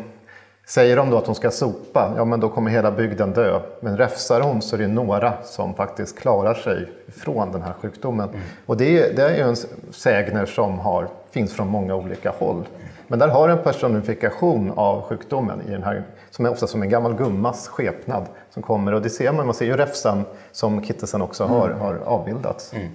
Säger 0.68 0.98
de 0.98 1.10
då 1.10 1.18
att 1.18 1.26
hon 1.26 1.36
ska 1.36 1.52
sopa, 1.52 2.14
ja 2.18 2.26
men 2.26 2.40
då 2.40 2.50
kommer 2.50 2.72
hela 2.72 2.92
bygden 2.92 3.34
dö. 3.34 3.60
Men 3.80 3.98
räfsar 3.98 4.42
hon 4.42 4.62
så 4.62 4.76
är 4.76 4.80
det 4.80 4.88
några 4.88 5.34
som 5.44 5.74
faktiskt 5.74 6.20
klarar 6.20 6.54
sig 6.54 6.88
från 7.08 7.52
den 7.52 7.62
här 7.62 7.74
sjukdomen. 7.82 8.30
Mm. 8.30 8.42
Och 8.66 8.78
det 8.78 9.00
är, 9.00 9.16
det 9.16 9.24
är 9.24 9.36
ju 9.36 9.42
en 9.42 9.56
sägner 9.92 10.46
som 10.46 10.80
har, 10.80 11.08
finns 11.36 11.54
från 11.54 11.68
många 11.68 11.96
olika 11.96 12.32
håll. 12.32 12.68
Men 13.08 13.20
där 13.20 13.28
har 13.28 13.50
en 13.50 13.64
personifikation 13.64 14.72
av 14.76 15.02
sjukdomen 15.02 15.62
i 15.68 15.72
den 15.72 15.84
här, 15.84 16.04
som 16.30 16.46
är 16.46 16.52
ofta 16.52 16.68
som 16.68 16.82
en 16.82 16.90
gammal 16.90 17.14
gummas 17.14 17.68
skepnad 17.68 18.26
som 18.50 18.64
kommer. 18.64 18.94
Och 18.94 19.02
det 19.02 19.10
ser 19.10 19.32
man, 19.32 19.46
man 19.46 19.56
ser 19.56 19.66
ju 19.66 19.78
refsen 19.78 20.24
som 20.52 20.84
Kittelsen 20.84 21.22
också 21.22 21.44
har, 21.44 21.68
mm. 21.68 21.80
har 21.80 21.96
avbildats. 22.06 22.74
Mm. 22.74 22.88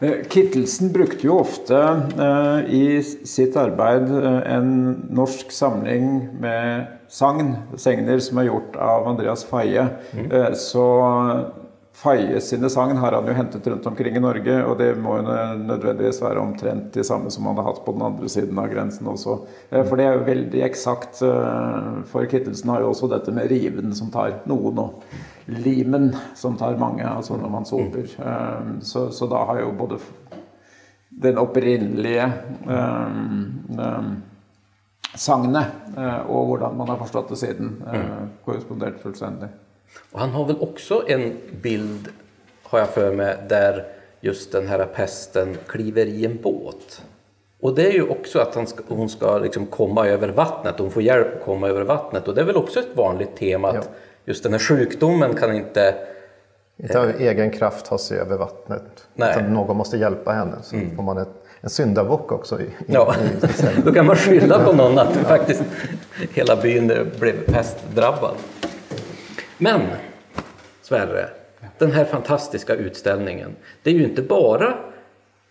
Eh, 0.00 0.26
Kittelsen 0.28 0.92
brukte 0.92 1.26
jo 1.26 1.38
ofte 1.38 2.00
eh, 2.18 2.74
i 2.74 3.02
sitt 3.24 3.56
arbeid 3.56 4.24
eh, 4.24 4.54
en 4.56 4.90
norsk 5.10 5.52
samling 5.52 6.28
med 6.40 6.86
sagn, 7.08 7.56
segner 7.76 8.18
som 8.18 8.38
er 8.38 8.50
gjort 8.50 8.76
av 8.76 9.08
Andreas 9.08 9.44
Faye. 9.44 9.86
Mm. 10.12 10.54
Så 10.54 10.84
Faye 12.00 12.40
sine 12.40 12.70
sagn 12.72 12.96
har 12.96 13.12
han 13.12 13.26
jo 13.28 13.32
hentet 13.36 13.66
rundt 13.68 13.86
omkring 13.86 14.14
i 14.16 14.22
Norge, 14.22 14.54
og 14.64 14.78
det 14.80 14.94
må 14.96 15.18
jo 15.18 15.34
nødvendigvis 15.60 16.22
være 16.22 16.40
omtrent 16.40 16.94
de 16.94 17.04
samme 17.04 17.28
som 17.32 17.44
han 17.50 17.60
har 17.60 17.66
hatt 17.66 17.82
på 17.84 17.92
den 17.92 18.04
andre 18.06 18.30
siden 18.32 18.56
av 18.62 18.70
grensen 18.72 19.10
også. 19.10 19.34
For 19.74 20.00
det 20.00 20.06
er 20.06 20.16
jo 20.16 20.24
veldig 20.30 20.62
eksakt. 20.64 21.20
For 22.08 22.30
Kittelsen 22.30 22.72
har 22.72 22.80
jo 22.80 22.94
også 22.94 23.10
dette 23.12 23.34
med 23.36 23.52
riven 23.52 23.92
som 23.96 24.08
tar 24.14 24.38
noen 24.48 24.80
og 24.80 25.04
limen, 25.52 26.08
som 26.38 26.56
tar 26.56 26.80
mange, 26.80 27.04
altså 27.04 27.36
når 27.36 27.52
man 27.52 27.68
soper. 27.68 28.08
Mm. 28.16 28.74
Så, 28.80 29.10
så, 29.12 29.28
da 29.28 29.44
har 29.52 29.60
jo 29.60 29.76
både 29.76 30.00
den 31.20 31.40
opprinnelige 31.42 32.32
sagnet 35.20 35.98
og 36.30 36.46
hvordan 36.54 36.80
man 36.80 36.94
har 36.94 37.00
forstått 37.02 37.34
det 37.34 37.44
siden, 37.44 37.74
uh, 37.84 38.30
korrespondert 38.46 39.02
fullstendig. 39.02 39.50
Og 40.12 40.20
han 40.20 40.34
har 40.34 40.48
vel 40.50 40.60
også 40.66 41.04
en 41.12 41.30
bild, 41.62 42.10
har 42.70 42.84
jeg 42.84 42.92
for 42.96 43.16
meg, 43.16 43.46
der 43.50 43.84
just 44.24 44.52
den 44.52 44.68
her 44.68 44.84
pesten 44.94 45.56
kliver 45.70 46.10
i 46.10 46.26
en 46.28 46.36
båt. 46.42 47.00
Og 47.60 47.74
det 47.76 47.86
er 47.90 47.98
jo 48.00 48.12
også 48.14 48.40
at 48.40 48.56
skal, 48.68 48.86
hun 48.88 49.08
skal 49.12 49.42
liksom 49.44 49.66
komme 49.72 50.04
over 50.12 50.32
vannet, 50.36 50.80
hun 50.80 50.92
får 50.92 51.04
hjelp 51.04 51.34
å 51.36 51.42
komme 51.44 51.72
over 51.72 51.88
vannet. 51.88 52.28
Og 52.28 52.36
det 52.36 52.42
er 52.42 52.48
vel 52.48 52.60
også 52.60 52.84
et 52.84 52.96
vanlig 52.96 53.32
tema 53.38 53.74
at 53.74 53.84
ja 53.84 54.06
just 54.30 54.42
den 54.42 54.52
här 54.52 54.58
sjukdomen 54.58 55.34
kan 55.34 55.54
inte... 55.54 55.94
Inte 56.76 57.00
av 57.00 57.08
egen 57.08 57.50
kraft 57.50 57.86
ta 57.86 57.98
sig 57.98 58.18
över 58.18 58.36
vattnet. 58.36 59.08
Nej. 59.14 59.30
Utan 59.30 59.54
någon 59.54 59.76
måste 59.76 59.96
hjälpa 59.96 60.32
henne. 60.32 60.56
Så 60.62 60.76
mm. 60.76 60.96
får 60.96 61.02
man 61.02 61.18
ett, 61.18 61.28
en 61.60 61.70
syndabock 61.70 62.32
också. 62.32 62.60
I, 62.60 62.66
ja, 62.86 63.14
i 63.14 63.80
då 63.84 63.92
kan 63.92 64.06
man 64.06 64.16
skylla 64.16 64.64
på 64.64 64.72
någon 64.72 64.98
att 64.98 65.16
faktiskt 65.16 65.62
hela 66.32 66.56
byn 66.56 67.10
blev 67.18 67.52
pestdrabbad. 67.52 68.34
Men 69.60 69.80
Sverre, 70.82 71.28
den 71.78 71.92
här 71.92 72.04
fantastiska 72.04 72.74
utställningen. 72.74 73.56
Det 73.82 73.90
är 73.90 73.94
ju 73.94 74.04
inte 74.04 74.22
bara 74.22 74.74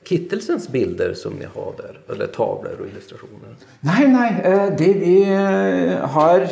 Kittelsens 0.04 0.70
bilder 0.70 1.14
som 1.14 1.34
ni 1.34 1.46
har 1.46 1.74
där, 1.78 2.14
eller 2.14 2.28
tavlor 2.28 2.78
och 2.80 2.88
illustrationer? 2.88 3.56
Nej, 3.80 4.08
nej, 4.08 4.42
eh, 4.44 4.78
det 4.78 4.94
vi 4.94 5.34
eh, 5.34 6.10
har 6.10 6.48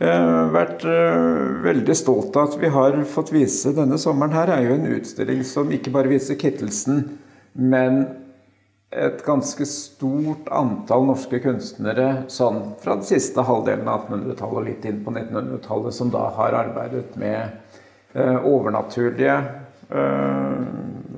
Eh, 0.00 0.44
vært 0.48 0.84
veldig 1.60 1.94
stolt 1.96 2.36
av 2.36 2.48
at 2.48 2.54
vi 2.62 2.68
har 2.72 2.94
fått 3.04 3.34
vise 3.34 3.74
denne 3.76 3.98
sommeren. 4.00 4.32
Her 4.32 4.48
er 4.54 4.62
jo 4.64 4.76
en 4.78 4.86
utstilling 4.96 5.42
som 5.44 5.68
ikke 5.76 5.92
bare 5.92 6.08
viser 6.08 6.38
Kittelsen, 6.40 7.02
men 7.52 8.06
et 8.90 9.20
ganske 9.22 9.66
stort 9.70 10.48
antall 10.50 11.04
norske 11.06 11.38
kunstnere 11.44 12.24
sånn 12.32 12.62
fra 12.82 12.96
den 12.98 13.06
siste 13.06 13.44
halvdelen 13.46 13.86
av 13.86 14.08
1800-tallet 14.08 14.58
og 14.58 14.66
litt 14.66 14.86
inn 14.90 15.02
på 15.04 15.14
1900-tallet, 15.14 15.94
som 15.94 16.10
da 16.10 16.26
har 16.34 16.56
arbeidet 16.64 17.14
med 17.20 17.38
eh, 18.14 18.38
overnaturlige 18.42 19.36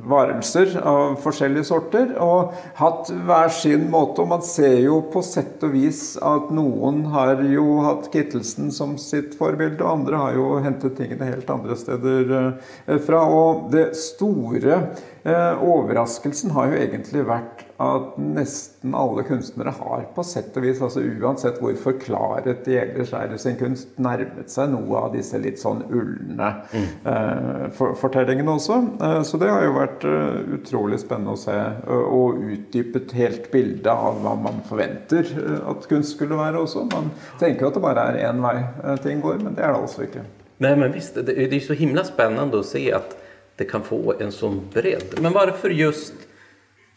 varelser 0.08 0.74
av 0.82 1.16
forskjellige 1.22 1.66
sorter 1.68 2.12
og 2.22 2.54
hatt 2.78 3.10
hver 3.26 3.52
sin 3.54 3.88
måte. 3.92 4.22
Og 4.22 4.30
man 4.32 4.44
ser 4.46 4.78
jo 4.82 5.00
på 5.12 5.22
sett 5.26 5.62
og 5.66 5.74
vis 5.76 6.02
at 6.18 6.50
noen 6.54 7.04
har 7.12 7.42
jo 7.46 7.82
hatt 7.86 8.10
Kittelsen 8.12 8.72
som 8.74 8.96
sitt 9.00 9.36
forbilde, 9.38 9.82
og 9.84 9.98
andre 9.98 10.22
har 10.22 10.38
jo 10.38 10.48
hentet 10.64 10.96
tingene 10.98 11.30
helt 11.30 11.50
andre 11.52 11.78
steder 11.78 12.34
eh, 12.38 12.98
fra. 13.06 13.22
Og 13.28 13.68
det 13.74 13.90
store 13.98 14.78
eh, 14.78 15.02
overraskelsen 15.22 16.50
har 16.56 16.72
jo 16.72 16.80
egentlig 16.82 17.22
vært 17.28 17.62
at 17.82 18.18
nesten 18.18 18.94
alle 18.94 19.24
kunstnere 19.26 19.72
har 19.74 20.04
på 20.14 20.24
sett 20.26 20.54
og 20.58 20.64
vis, 20.66 20.80
altså 20.82 21.02
uansett 21.02 21.58
hvor 21.62 21.74
forklaret 21.80 22.64
de 22.66 22.76
ellers 22.78 23.12
er 23.16 23.32
i 23.34 23.38
sin 23.40 23.56
kunst, 23.58 23.94
nærmet 24.02 24.52
seg 24.52 24.70
noe 24.72 25.00
av 25.00 25.16
disse 25.16 25.38
litt 25.42 25.60
sånn 25.62 25.82
ulne 25.88 26.50
mm. 26.72 26.88
eh, 27.12 27.64
for, 27.76 27.96
fortellingene 27.98 28.54
også. 28.54 28.78
Eh, 29.02 29.18
så 29.26 29.40
det 29.42 29.50
har 29.50 29.66
jo 29.66 29.74
vært 29.76 30.06
uh, 30.06 30.54
utrolig 30.58 31.00
spennende 31.02 31.34
å 31.34 31.40
se, 31.40 31.56
uh, 31.56 32.04
og 32.04 32.42
utdypet 32.52 33.16
helt 33.18 33.50
bildet 33.54 33.90
av 33.92 34.20
hva 34.22 34.36
man 34.38 34.62
forventer 34.68 35.26
at 35.72 35.88
kunst 35.90 36.16
skulle 36.16 36.38
være 36.38 36.62
også. 36.62 36.86
Man 36.92 37.10
tenker 37.40 37.66
jo 37.66 37.72
at 37.72 37.78
det 37.78 37.84
bare 37.84 38.06
er 38.12 38.20
én 38.28 38.42
vei 38.44 38.56
ting 39.02 39.22
går, 39.24 39.42
men 39.42 39.56
det 39.56 39.64
er 39.64 39.74
det 39.74 39.82
altså 39.82 40.06
ikke. 40.06 40.24
Nei, 40.62 40.76
men 40.78 40.94
visst, 40.94 41.16
det, 41.18 41.34
det 41.34 41.56
är 41.56 41.60
så 41.60 41.74
himla 41.74 42.04
spennende 42.06 42.60
å 42.60 42.66
se 42.66 42.84
att 42.94 43.16
det 43.56 43.64
kan 43.64 43.82
få 43.82 44.14
en 44.20 44.32
sån 44.32 44.60
bredd. 44.72 45.18
Men 45.20 45.32
varför 45.32 45.70
just 45.70 46.12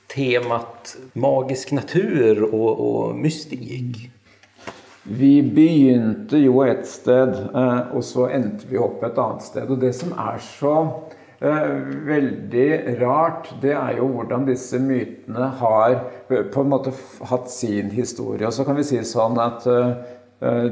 temat 0.08 0.98
magisk 1.14 1.72
natur 1.72 2.44
og, 2.54 2.70
og 2.80 3.16
mystikk? 3.16 4.12
Vi 5.04 5.42
begynte 5.44 6.40
jo 6.42 6.64
et 6.66 6.88
sted, 6.90 7.36
eh, 7.54 7.82
og 7.94 8.02
så 8.04 8.30
endte 8.34 8.66
vi 8.70 8.80
opp 8.82 9.04
et 9.06 9.20
annet 9.22 9.46
sted. 9.46 9.70
Og 9.70 9.78
det 9.84 9.92
som 9.94 10.16
er 10.18 10.40
så 10.42 10.74
eh, 11.38 11.76
veldig 12.08 12.70
rart, 13.04 13.52
det 13.62 13.76
er 13.78 14.00
jo 14.00 14.10
hvordan 14.16 14.48
disse 14.50 14.80
mytene 14.82 15.52
har 15.62 16.00
på 16.26 16.64
en 16.64 16.74
måte 16.74 16.96
hatt 17.30 17.52
sin 17.54 17.94
historie. 17.94 18.48
Og 18.48 18.56
så 18.56 18.66
kan 18.66 18.80
vi 18.80 18.88
si 18.88 19.04
sånn 19.06 19.38
at 19.44 19.70
Eh, 19.70 19.94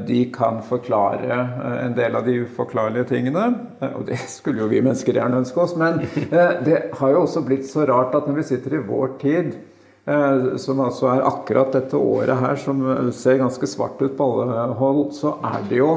de 0.06 0.24
kan 0.34 0.62
forklare 0.62 1.36
eh, 1.40 1.86
en 1.86 1.94
del 1.96 2.16
av 2.16 2.26
de 2.26 2.34
uforklarlige 2.44 3.08
tingene. 3.14 3.46
Eh, 3.80 3.94
og 3.96 4.06
det 4.08 4.18
skulle 4.36 4.64
jo 4.64 4.70
vi 4.72 4.82
mennesker 4.84 5.16
gjerne 5.16 5.40
ønske 5.42 5.62
oss. 5.62 5.76
Men 5.80 6.02
det 6.30 6.80
har 6.98 7.14
jo 7.14 7.22
også 7.24 7.44
blitt 7.46 7.68
så 7.70 7.86
rart 7.88 8.16
at 8.16 8.28
når 8.28 8.42
vi 8.42 8.48
sitter 8.52 8.76
i 8.76 8.84
vår 8.84 9.16
tid, 9.22 9.54
som 10.60 10.82
altså 10.84 11.06
er 11.14 11.22
akkurat 11.24 11.70
dette 11.72 11.96
året 11.96 12.36
her, 12.36 12.58
som 12.60 12.82
ser 13.16 13.38
ganske 13.40 13.64
svart 13.64 14.02
ut 14.02 14.18
på 14.18 14.26
alle 14.34 14.66
hold, 14.76 15.06
så 15.16 15.30
er 15.48 15.62
det 15.70 15.78
jo 15.78 15.94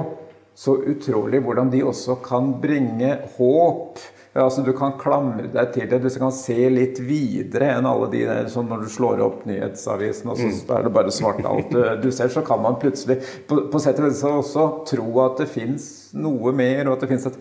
så 0.55 0.78
utrolig 0.80 1.41
hvordan 1.43 1.74
de 1.74 1.84
også 1.84 2.15
kan 2.24 2.53
bringe 2.63 3.18
håp 3.36 3.99
Altså, 4.38 4.62
du 4.62 4.72
kan 4.78 4.94
klamre 5.02 5.48
deg 5.54 5.72
til 5.74 5.88
det. 5.90 6.02
Du 6.04 6.10
kan 6.22 6.34
se 6.36 6.70
litt 6.70 7.02
videre 7.02 7.72
enn 7.78 7.88
alle 7.90 8.10
de 8.12 8.24
der 8.28 8.52
sånn 8.54 8.70
når 8.70 8.86
du 8.86 8.92
slår 8.94 9.24
opp 9.26 9.46
nyhetsavisen, 9.50 10.30
og 10.30 10.38
så 10.38 10.52
mm. 10.52 10.60
er 10.78 10.86
det 10.86 10.94
bare 11.00 11.14
svart 11.16 11.42
alt 11.48 11.74
du, 11.74 11.82
du 12.04 12.10
ser. 12.14 12.30
Så 12.34 12.46
kan 12.46 12.62
man 12.62 12.78
plutselig 12.82 13.20
på, 13.50 13.64
på 13.72 13.82
sett 13.82 14.02
og 14.02 14.10
vis 14.10 14.24
også 14.28 14.68
tro 14.92 15.08
at 15.26 15.42
det 15.42 15.50
fins 15.52 15.88
noe 16.18 16.54
mer, 16.56 16.86
og 16.86 16.98
at 16.98 17.06
det 17.06 17.12
fins 17.16 17.30
et 17.32 17.40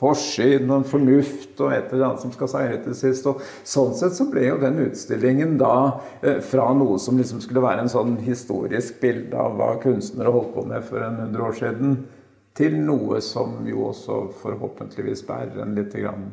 forsyn 0.00 0.70
og 0.70 0.78
en 0.78 0.86
fornuft 0.88 1.60
og 1.60 1.74
et 1.74 1.90
eller 1.92 2.06
annet 2.06 2.22
som 2.24 2.32
skal 2.32 2.50
seire 2.50 2.78
til 2.84 2.96
sist. 2.96 3.26
Og 3.28 3.42
sånn 3.68 3.92
sett 3.98 4.16
så 4.16 4.26
ble 4.30 4.46
jo 4.46 4.60
den 4.62 4.80
utstillingen 4.86 5.58
da 5.60 5.74
eh, 6.22 6.40
fra 6.44 6.70
noe 6.76 6.98
som 7.02 7.20
liksom 7.20 7.42
skulle 7.44 7.64
være 7.64 7.84
en 7.84 7.92
sånn 7.92 8.16
historisk 8.24 9.00
bilde 9.02 9.36
av 9.36 9.58
hva 9.58 9.74
kunstnere 9.82 10.32
holdt 10.32 10.54
på 10.56 10.64
med 10.70 10.86
for 10.88 11.04
en 11.04 11.20
hundre 11.26 11.50
år 11.50 11.60
siden, 11.60 12.00
til 12.60 12.76
noe 12.76 13.20
som 13.24 13.62
jo 13.68 13.88
også 13.88 14.20
forhåpentligvis 14.42 15.24
bærer 15.28 15.62
en 15.64 15.74
lite 15.78 16.02
grann 16.02 16.28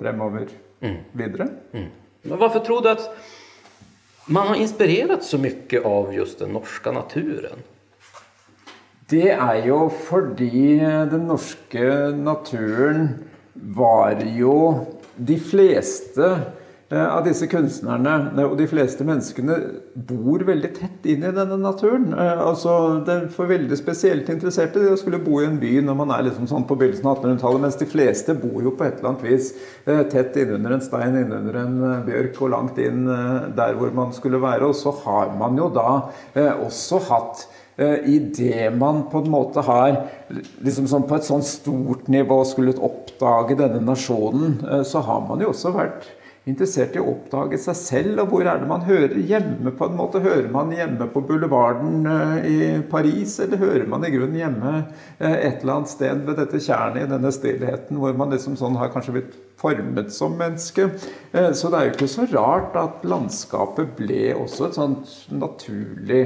fremover 0.00 0.50
mm. 0.82 0.98
videre. 1.16 1.48
Mm. 1.72 1.88
Men 2.26 2.40
hvorfor 2.40 2.64
tror 2.66 2.82
du 2.82 2.90
at 2.90 3.06
man 4.26 4.50
har 4.50 4.60
inspirert 4.60 5.22
så 5.24 5.38
mye 5.38 5.82
av 5.86 6.12
just 6.14 6.42
den 6.42 6.54
norske 6.56 6.92
naturen? 6.92 7.62
Det 9.06 9.30
er 9.30 9.60
jo 9.68 9.86
fordi 10.08 10.80
den 11.12 11.28
norske 11.28 11.86
naturen 12.18 13.12
var 13.54 14.18
jo 14.34 14.56
de 15.16 15.36
fleste 15.38 16.32
av 16.94 17.24
disse 17.26 17.48
kunstnerne 17.50 18.12
eh, 18.36 18.44
og 18.46 18.52
de 18.60 18.66
fleste 18.70 19.02
menneskene 19.06 19.56
bor 20.06 20.44
veldig 20.46 20.68
tett 20.76 21.08
inn 21.10 21.24
i 21.26 21.32
denne 21.34 21.58
naturen. 21.58 22.12
Eh, 22.14 22.42
altså, 22.44 22.76
det 23.06 23.14
er 23.14 23.24
For 23.34 23.50
veldig 23.50 23.78
spesielt 23.78 24.30
interesserte 24.30 24.84
det 24.84 24.92
å 24.94 25.00
skulle 25.00 25.18
bo 25.22 25.40
i 25.40 25.48
en 25.48 25.58
by 25.58 25.72
når 25.82 25.98
man 25.98 26.12
er 26.14 26.28
liksom 26.28 26.46
sånn 26.50 26.66
på 26.68 26.76
begynnelsen 26.78 27.08
av 27.10 27.18
1800-tallet, 27.18 27.64
mens 27.64 27.80
de 27.80 27.90
fleste 27.90 28.36
bor 28.38 28.60
jo 28.62 28.76
på 28.78 28.86
et 28.86 29.00
eller 29.00 29.12
annet 29.12 29.26
vis 29.26 29.50
tett 30.12 30.38
innunder 30.38 30.76
en 30.76 30.84
stein, 30.84 31.18
innunder 31.24 31.58
en 31.64 31.76
bjørk 32.06 32.38
og 32.46 32.52
langt 32.54 32.78
inn 32.82 33.04
der 33.56 33.76
hvor 33.78 33.90
man 33.94 34.14
skulle 34.14 34.40
være. 34.42 34.68
Og 34.68 34.76
så 34.78 34.92
har 35.02 35.32
man 35.38 35.58
jo 35.58 35.68
da 35.74 35.88
også 36.36 37.00
hatt 37.08 37.46
i 37.78 38.18
det 38.34 38.70
man 38.78 39.04
på 39.10 39.20
en 39.22 39.30
måte 39.32 39.62
har 39.66 39.98
liksom 40.64 40.86
sånn 40.90 41.06
på 41.08 41.18
et 41.18 41.26
sånn 41.26 41.44
stort 41.46 42.06
nivå 42.12 42.38
skulle 42.48 42.76
oppdage 42.78 43.58
denne 43.58 43.82
nasjonen, 43.84 44.58
så 44.86 45.02
har 45.06 45.26
man 45.28 45.42
jo 45.44 45.52
også 45.52 45.74
vært 45.76 46.08
interessert 46.46 46.94
i 46.94 47.00
å 47.02 47.08
oppdage 47.10 47.58
seg 47.58 47.78
selv. 47.78 48.20
Og 48.22 48.30
hvor 48.30 48.46
er 48.46 48.60
det 48.60 48.68
man 48.70 48.84
hører 48.86 49.16
hjemme? 49.18 49.72
på 49.76 49.88
en 49.88 49.96
måte? 49.98 50.22
Hører 50.22 50.46
man 50.52 50.70
hjemme 50.74 51.08
på 51.10 51.22
boulevarden 51.26 52.06
eh, 52.06 52.46
i 52.46 52.58
Paris, 52.90 53.38
eller 53.42 53.60
hører 53.60 53.88
man 53.90 54.06
i 54.06 54.12
grunnen 54.14 54.38
hjemme 54.38 54.74
eh, 55.18 55.34
et 55.34 55.64
eller 55.64 55.80
annet 55.80 55.90
sted 55.90 56.22
ved 56.26 56.38
dette 56.38 56.62
tjernet 56.62 57.02
i 57.02 57.10
denne 57.10 57.32
stillheten, 57.34 57.98
hvor 57.98 58.14
man 58.18 58.30
liksom 58.34 58.54
sånn 58.58 58.78
har 58.78 58.92
kanskje 58.94 59.16
blitt 59.18 59.34
formet 59.58 60.12
som 60.14 60.36
menneske? 60.38 60.92
Eh, 61.32 61.50
så 61.50 61.72
det 61.72 61.80
er 61.80 61.88
jo 61.88 61.96
ikke 61.96 62.12
så 62.14 62.28
rart 62.30 62.78
at 62.78 63.06
landskapet 63.08 63.96
ble 63.98 64.28
også 64.36 64.68
et 64.68 64.78
sånt 64.78 65.16
naturlig 65.34 66.24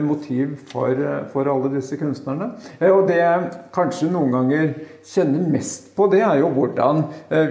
motiv 0.00 0.54
for, 0.70 0.96
for, 1.34 1.48
alle 1.52 1.68
disse 1.74 1.98
kunstnerne. 2.00 2.46
Og 2.88 3.02
det 3.10 3.18
jeg 3.18 3.50
kanskje 3.76 4.08
noen 4.08 4.32
ganger 4.32 4.70
kjenner 5.04 5.50
mest 5.52 5.90
på, 5.92 6.06
det 6.08 6.22
er 6.24 6.38
jo 6.40 6.48
hvordan 6.54 7.02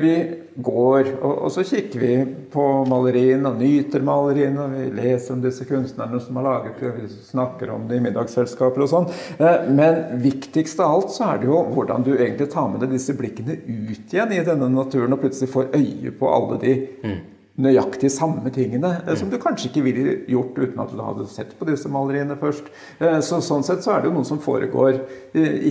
vi 0.01 0.15
går, 0.55 1.07
og, 1.21 1.31
og, 1.45 1.51
så 1.53 1.63
kikker 1.63 2.01
vi 2.01 2.11
på 2.51 2.65
maleriene 2.89 3.53
og 3.53 3.61
nyter 3.61 4.03
maleriene. 4.03 4.65
og 4.65 4.75
Vi 4.75 4.87
leser 4.99 5.35
om 5.35 5.43
disse 5.43 5.65
kunstnerne 5.67 6.19
som 6.19 6.39
har 6.39 6.47
laget 6.47 6.81
det, 6.81 6.91
vi 6.97 7.07
snakker 7.31 7.71
om 7.71 7.87
det 7.87 7.99
i 7.99 8.03
middagsselskaper 8.03 8.83
og 8.83 8.91
sånn. 8.91 9.09
Eh, 9.39 9.67
men 9.71 10.19
viktigst 10.23 10.81
av 10.83 10.97
alt 10.97 11.15
så 11.15 11.29
er 11.31 11.41
det 11.41 11.51
jo 11.51 11.63
hvordan 11.71 12.03
du 12.07 12.13
egentlig 12.17 12.49
tar 12.51 12.67
med 12.71 12.83
deg 12.83 12.97
disse 12.97 13.15
blikkene 13.17 13.61
ut 13.63 14.15
igjen 14.15 14.35
i 14.35 14.43
denne 14.47 14.71
naturen, 14.73 15.15
og 15.15 15.23
plutselig 15.23 15.53
får 15.53 15.71
øye 15.77 16.13
på 16.19 16.33
alle 16.35 16.59
de 16.65 16.75
mm. 17.05 17.17
nøyaktig 17.63 18.11
samme 18.11 18.51
tingene 18.51 18.97
mm. 19.07 19.15
som 19.21 19.31
du 19.31 19.39
kanskje 19.39 19.71
ikke 19.71 19.85
ville 19.87 20.19
gjort 20.31 20.59
uten 20.59 20.83
at 20.83 20.91
du 20.91 21.03
hadde 21.05 21.31
sett 21.31 21.55
på 21.55 21.69
disse 21.71 21.91
maleriene 21.91 22.39
først. 22.41 22.67
Eh, 22.99 23.21
så 23.23 23.39
Sånn 23.39 23.63
sett 23.67 23.87
så 23.87 23.95
er 23.95 24.03
det 24.03 24.11
jo 24.11 24.17
noe 24.19 24.27
som 24.27 24.43
foregår 24.43 24.99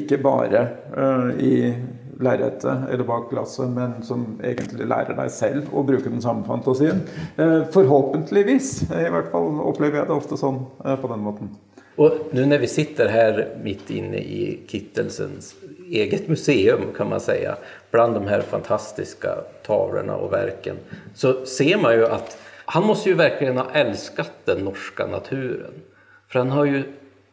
ikke 0.00 0.22
bare 0.24 0.68
i 1.36 1.54
lerretet 2.20 2.90
eller 2.90 3.06
bak 3.08 3.30
glasset, 3.30 3.70
men 3.72 3.98
som 4.06 4.26
egentlig 4.44 4.88
lærer 4.90 5.16
deg 5.18 5.32
selv 5.32 5.72
å 5.74 5.84
bruke 5.86 6.12
den 6.12 6.22
samme 6.24 6.44
fantasien. 6.48 7.02
Eh, 7.36 7.60
forhåpentligvis. 7.72 8.72
I 8.90 9.08
hvert 9.12 9.32
fall 9.32 9.60
opplever 9.64 10.02
jeg 10.02 10.10
det 10.10 10.16
ofte 10.16 10.40
sånn 10.40 10.62
eh, 10.84 10.96
på 11.00 11.10
den 11.10 11.24
måten. 11.24 11.50
Og 12.00 12.30
nå 12.32 12.44
når 12.48 12.62
vi 12.62 12.70
sitter 12.70 13.10
her 13.12 13.40
midt 13.64 13.90
inne 13.92 14.20
i 14.20 14.44
Kittelsens 14.68 15.52
eget 15.90 16.30
museum 16.30 16.86
kan 16.96 17.10
man 17.10 17.20
si, 17.20 17.42
blant 17.90 18.16
de 18.16 18.22
her 18.30 18.44
fantastiske 18.46 19.34
tavlene 19.66 20.14
og 20.16 20.30
verkene, 20.32 21.00
så 21.18 21.40
ser 21.48 21.80
man 21.82 21.98
jo 21.98 22.06
at 22.14 22.36
han 22.70 22.86
må 22.86 22.94
jo 23.02 23.16
virkelig 23.18 23.56
ha 23.58 23.66
elsket 23.80 24.44
den 24.46 24.62
norske 24.68 25.06
naturen. 25.10 25.82
For 26.30 26.44
han 26.44 26.52
har 26.54 26.68
jo 26.70 26.82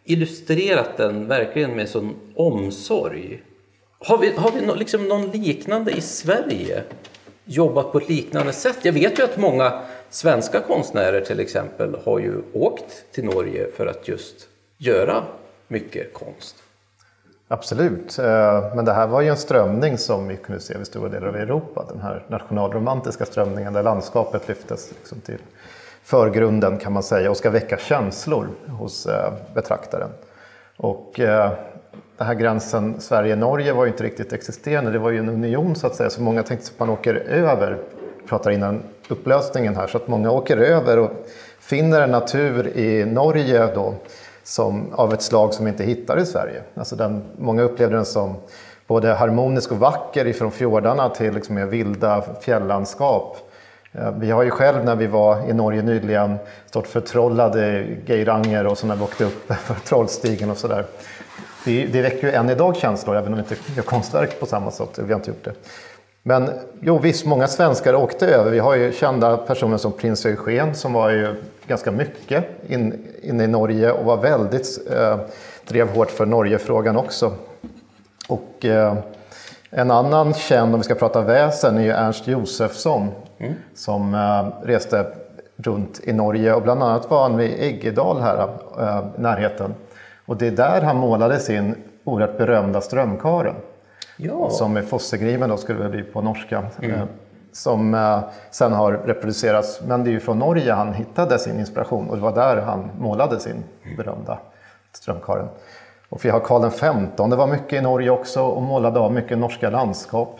illustrerat 0.09 0.97
den 0.97 1.27
virkelig 1.29 1.67
med 1.75 1.91
sånn 1.91 2.15
omsorg. 2.41 3.37
Har 3.99 4.17
vi, 4.17 4.31
har 4.37 4.51
vi 4.51 4.61
no, 4.61 4.75
liksom 4.75 5.07
noen 5.07 5.31
liknande 5.31 5.91
i 5.91 6.01
Sverige? 6.01 6.83
Jobbat 7.45 7.91
på 7.91 7.97
et 7.97 8.09
liknande 8.09 8.53
sett? 8.53 8.85
Jeg 8.85 8.93
vet 8.93 9.17
jo 9.17 9.25
at 9.25 9.39
mange 9.41 9.71
svenske 10.13 10.61
kunstnere 10.67 11.23
har 12.05 12.19
jo 12.19 12.43
åkt 12.53 13.03
til 13.15 13.25
Norge 13.25 13.67
for 13.73 13.89
å 13.89 14.17
gjøre 14.77 15.17
mye 15.73 16.05
konst. 16.13 16.61
Absolut, 17.49 18.19
eh, 18.19 18.75
men 18.75 18.85
det 18.85 18.93
her 18.93 19.07
var 19.07 19.23
jo 19.23 19.31
en 19.31 19.39
strömning 19.39 19.97
som 19.97 20.27
vi 20.27 20.35
kunne 20.35 20.59
se 20.59 20.75
i 20.77 20.85
store 20.85 21.09
deler 21.09 21.31
av 21.31 21.35
Europa. 21.35 21.85
Den 21.89 22.01
her 22.01 22.23
nationalromantiska 22.27 23.25
strömningen 23.25 23.73
der 23.73 23.83
landskapet 23.83 24.47
lyftes 24.47 24.91
liksom 24.91 25.21
till 25.21 25.41
förgrunden 26.03 26.77
kan 26.77 26.93
man 26.93 27.03
säga 27.03 27.29
och 27.29 27.37
ska 27.37 27.49
väcka 27.49 27.77
känslor 27.77 28.49
hos 28.67 29.05
eh, 29.05 29.33
betraktaren. 29.53 30.09
Och 30.77 31.19
eh, 31.19 31.51
den 32.17 32.27
här 32.27 32.33
gränsen 32.33 33.01
Sverige-Norge 33.01 33.73
var 33.73 33.85
ju 33.85 33.91
inte 33.91 34.03
riktigt 34.03 34.33
existerande. 34.33 34.91
Det 34.91 34.99
var 34.99 35.09
ju 35.09 35.17
en 35.17 35.29
union 35.29 35.75
så 35.75 35.87
att 35.87 35.95
säga, 35.95 36.09
så 36.09 36.21
många 36.21 36.43
tänkte 36.43 36.71
att 36.73 36.79
man 36.79 36.89
åker 36.89 37.15
över, 37.15 37.77
pratar 38.27 38.51
innan 38.51 38.83
upplösningen 39.07 39.75
här, 39.75 39.87
så 39.87 39.97
att 39.97 40.07
många 40.07 40.31
åker 40.31 40.57
över 40.57 40.99
och 40.99 41.11
finner 41.59 42.01
en 42.01 42.11
natur 42.11 42.77
i 42.77 43.05
Norge 43.05 43.67
då 43.75 43.93
som, 44.43 44.93
av 44.93 45.13
ett 45.13 45.21
slag 45.21 45.53
som 45.53 45.65
vi 45.65 45.71
inte 45.71 45.83
hittar 45.83 46.19
i 46.19 46.25
Sverige. 46.25 46.61
Alltså 46.75 46.95
den, 46.95 47.23
många 47.37 47.61
upplevde 47.61 47.95
den 47.95 48.05
som 48.05 48.35
både 48.87 49.13
harmonisk 49.13 49.71
och 49.71 49.79
vacker 49.79 50.27
ifrån 50.27 50.51
fjordarna 50.51 51.09
till 51.09 51.33
liksom 51.33 51.55
mer 51.55 51.65
vilda 51.65 52.23
fjällandskap. 52.41 53.37
Eh, 53.91 54.11
vi 54.11 54.31
har 54.31 54.43
ju 54.43 54.49
själv 54.49 54.85
när 54.85 54.95
vi 54.95 55.07
var 55.07 55.49
i 55.49 55.53
Norge 55.53 55.81
nyligen 55.81 56.37
stått 56.65 56.87
förtrollade 56.87 57.85
Geiranger 58.05 58.67
och 58.67 58.77
så 58.77 58.87
när 58.87 58.95
vi 58.95 59.03
åkte 59.03 59.25
upp 59.25 59.53
för 59.53 59.73
Trollstigen 59.73 60.49
och 60.49 60.57
sådär. 60.57 60.85
Det, 61.67 61.85
det 61.85 62.01
väcker 62.01 62.27
ju 62.27 62.33
än 62.33 62.49
idag 62.49 62.75
känslor, 62.75 63.15
även 63.15 63.33
om 63.33 63.33
vi 63.33 63.39
inte 63.39 63.55
gör 63.75 63.83
konstverk 63.83 64.39
på 64.39 64.45
samma 64.45 64.71
sätt. 64.71 64.99
Vi 64.99 65.13
har 65.13 65.19
inte 65.19 65.29
gjort 65.29 65.43
det. 65.43 65.53
Men 66.23 66.49
jo, 66.81 66.97
visst, 66.97 67.25
många 67.25 67.47
svenskar 67.47 67.95
åkte 67.95 68.27
över. 68.27 68.51
Vi 68.51 68.59
har 68.59 68.75
ju 68.75 68.91
kända 68.91 69.37
personer 69.37 69.77
som 69.77 69.91
prins 69.91 70.25
Eugen 70.25 70.75
som 70.75 70.93
var 70.93 71.09
ju 71.09 71.35
ganska 71.67 71.91
mycket 71.91 72.43
inne 72.67 72.95
in 73.21 73.41
i 73.41 73.47
Norge 73.47 73.91
och 73.91 74.05
var 74.05 74.17
väldigt, 74.17 74.79
eh, 74.91 75.17
drev 75.67 75.89
hårt 75.89 76.11
för 76.11 76.25
Norgefrågan 76.25 76.97
också. 76.97 77.33
Och 78.27 78.65
eh, 78.65 78.97
en 79.69 79.91
annan 79.91 80.33
känd, 80.33 80.73
om 80.73 80.79
vi 80.79 80.83
ska 80.83 80.95
prata 80.95 81.21
väsen, 81.21 81.77
är 81.77 81.81
ju 81.81 81.91
Ernst 81.91 82.27
Josefsson 82.27 83.07
mm. 83.37 83.53
som 83.75 84.13
eh, 84.13 84.67
reste 84.67 85.05
runt 85.57 85.99
i 86.03 86.13
Norge 86.13 86.53
och 86.53 86.61
bland 86.61 86.83
annat 86.83 87.09
var 87.09 87.21
han 87.21 87.37
vid 87.37 87.51
Eggedal 87.59 88.21
här 88.21 88.47
eh, 88.79 89.05
i 89.17 89.21
närheten. 89.21 89.73
Och 90.27 90.37
det 90.37 90.47
är 90.47 90.51
där 90.51 90.81
han 90.81 90.97
målade 90.97 91.39
sin 91.39 91.75
oerhört 92.03 92.37
berömda 92.37 92.81
Strömkaren. 92.81 93.55
Ja. 94.17 94.49
Som 94.49 94.77
är 94.77 94.81
Fossegrimen 94.81 95.49
då 95.49 95.57
skulle 95.57 95.83
det 95.83 95.89
bli 95.89 96.03
på 96.03 96.21
norska. 96.21 96.63
Mm. 96.81 96.95
Eh, 96.95 97.05
som 97.51 97.93
eh, 97.93 98.19
sen 98.51 98.73
har 98.73 98.91
reproducerats, 98.91 99.81
men 99.87 100.03
det 100.03 100.09
är 100.09 100.11
ju 100.11 100.19
från 100.19 100.39
Norge 100.39 100.73
han 100.73 100.93
hittade 100.93 101.39
sin 101.39 101.59
inspiration 101.59 102.09
och 102.09 102.15
det 102.15 102.21
var 102.21 102.35
där 102.35 102.61
han 102.61 102.89
målade 102.99 103.39
sin 103.39 103.63
berömda 103.97 104.39
Strömkaren. 104.91 105.47
Och 106.09 106.25
vi 106.25 106.29
har 106.29 106.39
Karl 106.39 106.69
XV, 106.69 107.29
det 107.29 107.35
var 107.35 107.47
mycket 107.47 107.73
i 107.73 107.81
Norge 107.81 108.09
också 108.09 108.41
och 108.43 108.61
målade 108.61 108.99
av 108.99 109.13
mycket 109.13 109.37
norska 109.37 109.69
landskap. 109.69 110.39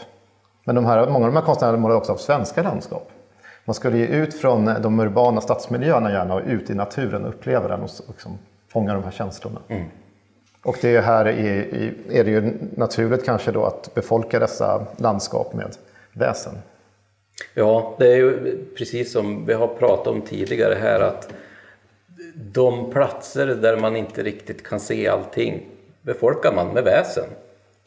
Men 0.64 0.76
de 0.76 0.86
här, 0.86 1.10
många 1.10 1.26
av 1.26 1.32
de 1.32 1.38
här 1.38 1.46
konstnärerna 1.46 1.78
målade 1.78 1.98
också 1.98 2.12
av 2.12 2.18
svenska 2.18 2.64
landskap. 2.64 3.12
Man 3.66 3.74
skulle 3.74 3.98
ge 3.98 4.06
ut 4.06 4.34
från 4.34 4.66
de 4.82 5.00
urbana 5.00 5.42
stadsmiljöerna 5.42 6.12
gärna 6.12 6.34
och 6.34 6.42
ut 6.46 6.70
i 6.70 6.74
naturen 6.74 7.24
och 7.24 7.30
uppleva 7.30 7.68
den 7.68 7.82
och 7.82 7.90
liksom 8.08 8.38
fånga 8.78 8.94
de 8.94 9.04
här 9.04 9.12
känslorna. 9.12 9.62
Mm. 9.68 9.86
Och 10.64 10.78
det 10.82 10.96
är 10.96 11.02
här 11.02 11.26
är, 11.26 11.94
är 12.12 12.24
det 12.24 12.32
ju 12.32 12.54
naturligt 12.76 13.26
kanske 13.26 13.52
då 13.52 13.66
att 13.66 13.94
befolka 13.94 14.40
dessa 14.40 14.86
landskap 14.98 15.54
med 15.54 15.76
väsen. 16.14 16.54
Ja, 17.54 17.96
det 18.00 18.08
är 18.08 18.16
ju 18.16 18.58
precis 18.78 19.12
som 19.12 19.46
vi 19.46 19.54
har 19.54 19.68
pratat 19.68 20.08
om 20.08 20.22
tidigare 20.22 20.76
här 20.82 21.00
att 21.00 21.34
de 22.36 22.92
platser 22.92 23.48
där 23.48 23.78
man 23.78 23.96
inte 23.96 24.24
riktigt 24.24 24.64
kan 24.64 24.80
se 24.80 25.08
allting 25.08 25.66
befolkar 26.02 26.54
man 26.56 26.68
med 26.68 26.84
väsen 26.84 27.30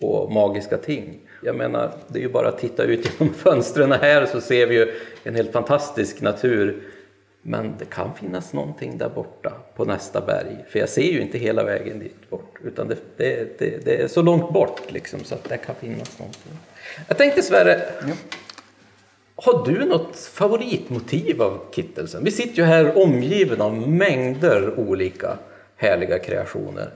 och 0.01 0.33
magiska 0.33 0.77
ting. 0.77 1.19
Jag 1.43 1.57
menar, 1.57 1.91
det 2.09 2.19
är 2.19 2.23
ju 2.23 2.33
bara 2.33 2.49
att 2.49 2.59
titta 2.59 2.83
ut 2.83 3.11
genom 3.21 3.35
fönstren 3.45 3.93
här 3.93 4.27
så 4.27 4.41
ser 4.41 4.67
vi 4.67 4.75
ju 4.75 4.95
en 5.25 5.35
helt 5.35 5.53
fantastisk 5.53 6.21
natur. 6.21 6.83
Men 7.43 7.75
det 7.79 7.85
kan 7.85 8.15
finnas 8.15 8.53
någonting 8.53 8.99
där 8.99 9.09
borta 9.09 9.53
på 9.77 9.85
nästa 9.85 10.21
berg, 10.21 10.65
för 10.69 10.79
jag 10.79 10.89
ser 10.89 11.13
ju 11.13 11.21
inte 11.21 11.39
hela 11.39 11.65
vägen 11.65 11.99
dit 11.99 12.31
bort, 12.31 12.55
utan 12.65 12.89
det, 12.89 12.97
det, 13.17 13.59
det, 13.59 13.85
det 13.85 14.03
är 14.03 14.09
så 14.09 14.23
långt 14.23 14.53
bort 14.53 14.93
liksom 14.93 15.25
så 15.25 15.35
att 15.35 15.45
det 15.45 15.57
kan 15.57 15.75
finnas 15.75 16.19
någonting. 16.19 16.53
Jag 17.09 17.19
tänkte 17.19 17.43
Sverre, 17.43 17.81
ja. 18.09 18.15
Har 19.43 19.67
du 19.67 19.85
något 19.85 20.17
favoritmotiv 20.17 21.43
av 21.43 21.61
kittelsen? 21.75 22.25
Vi 22.25 22.31
sitter 22.31 22.57
ju 22.57 22.65
här 22.65 23.03
omgiven 23.03 23.61
av 23.61 23.89
mängder 23.89 24.79
olika 24.79 25.39
härliga 25.77 26.19
kreationer. 26.19 26.91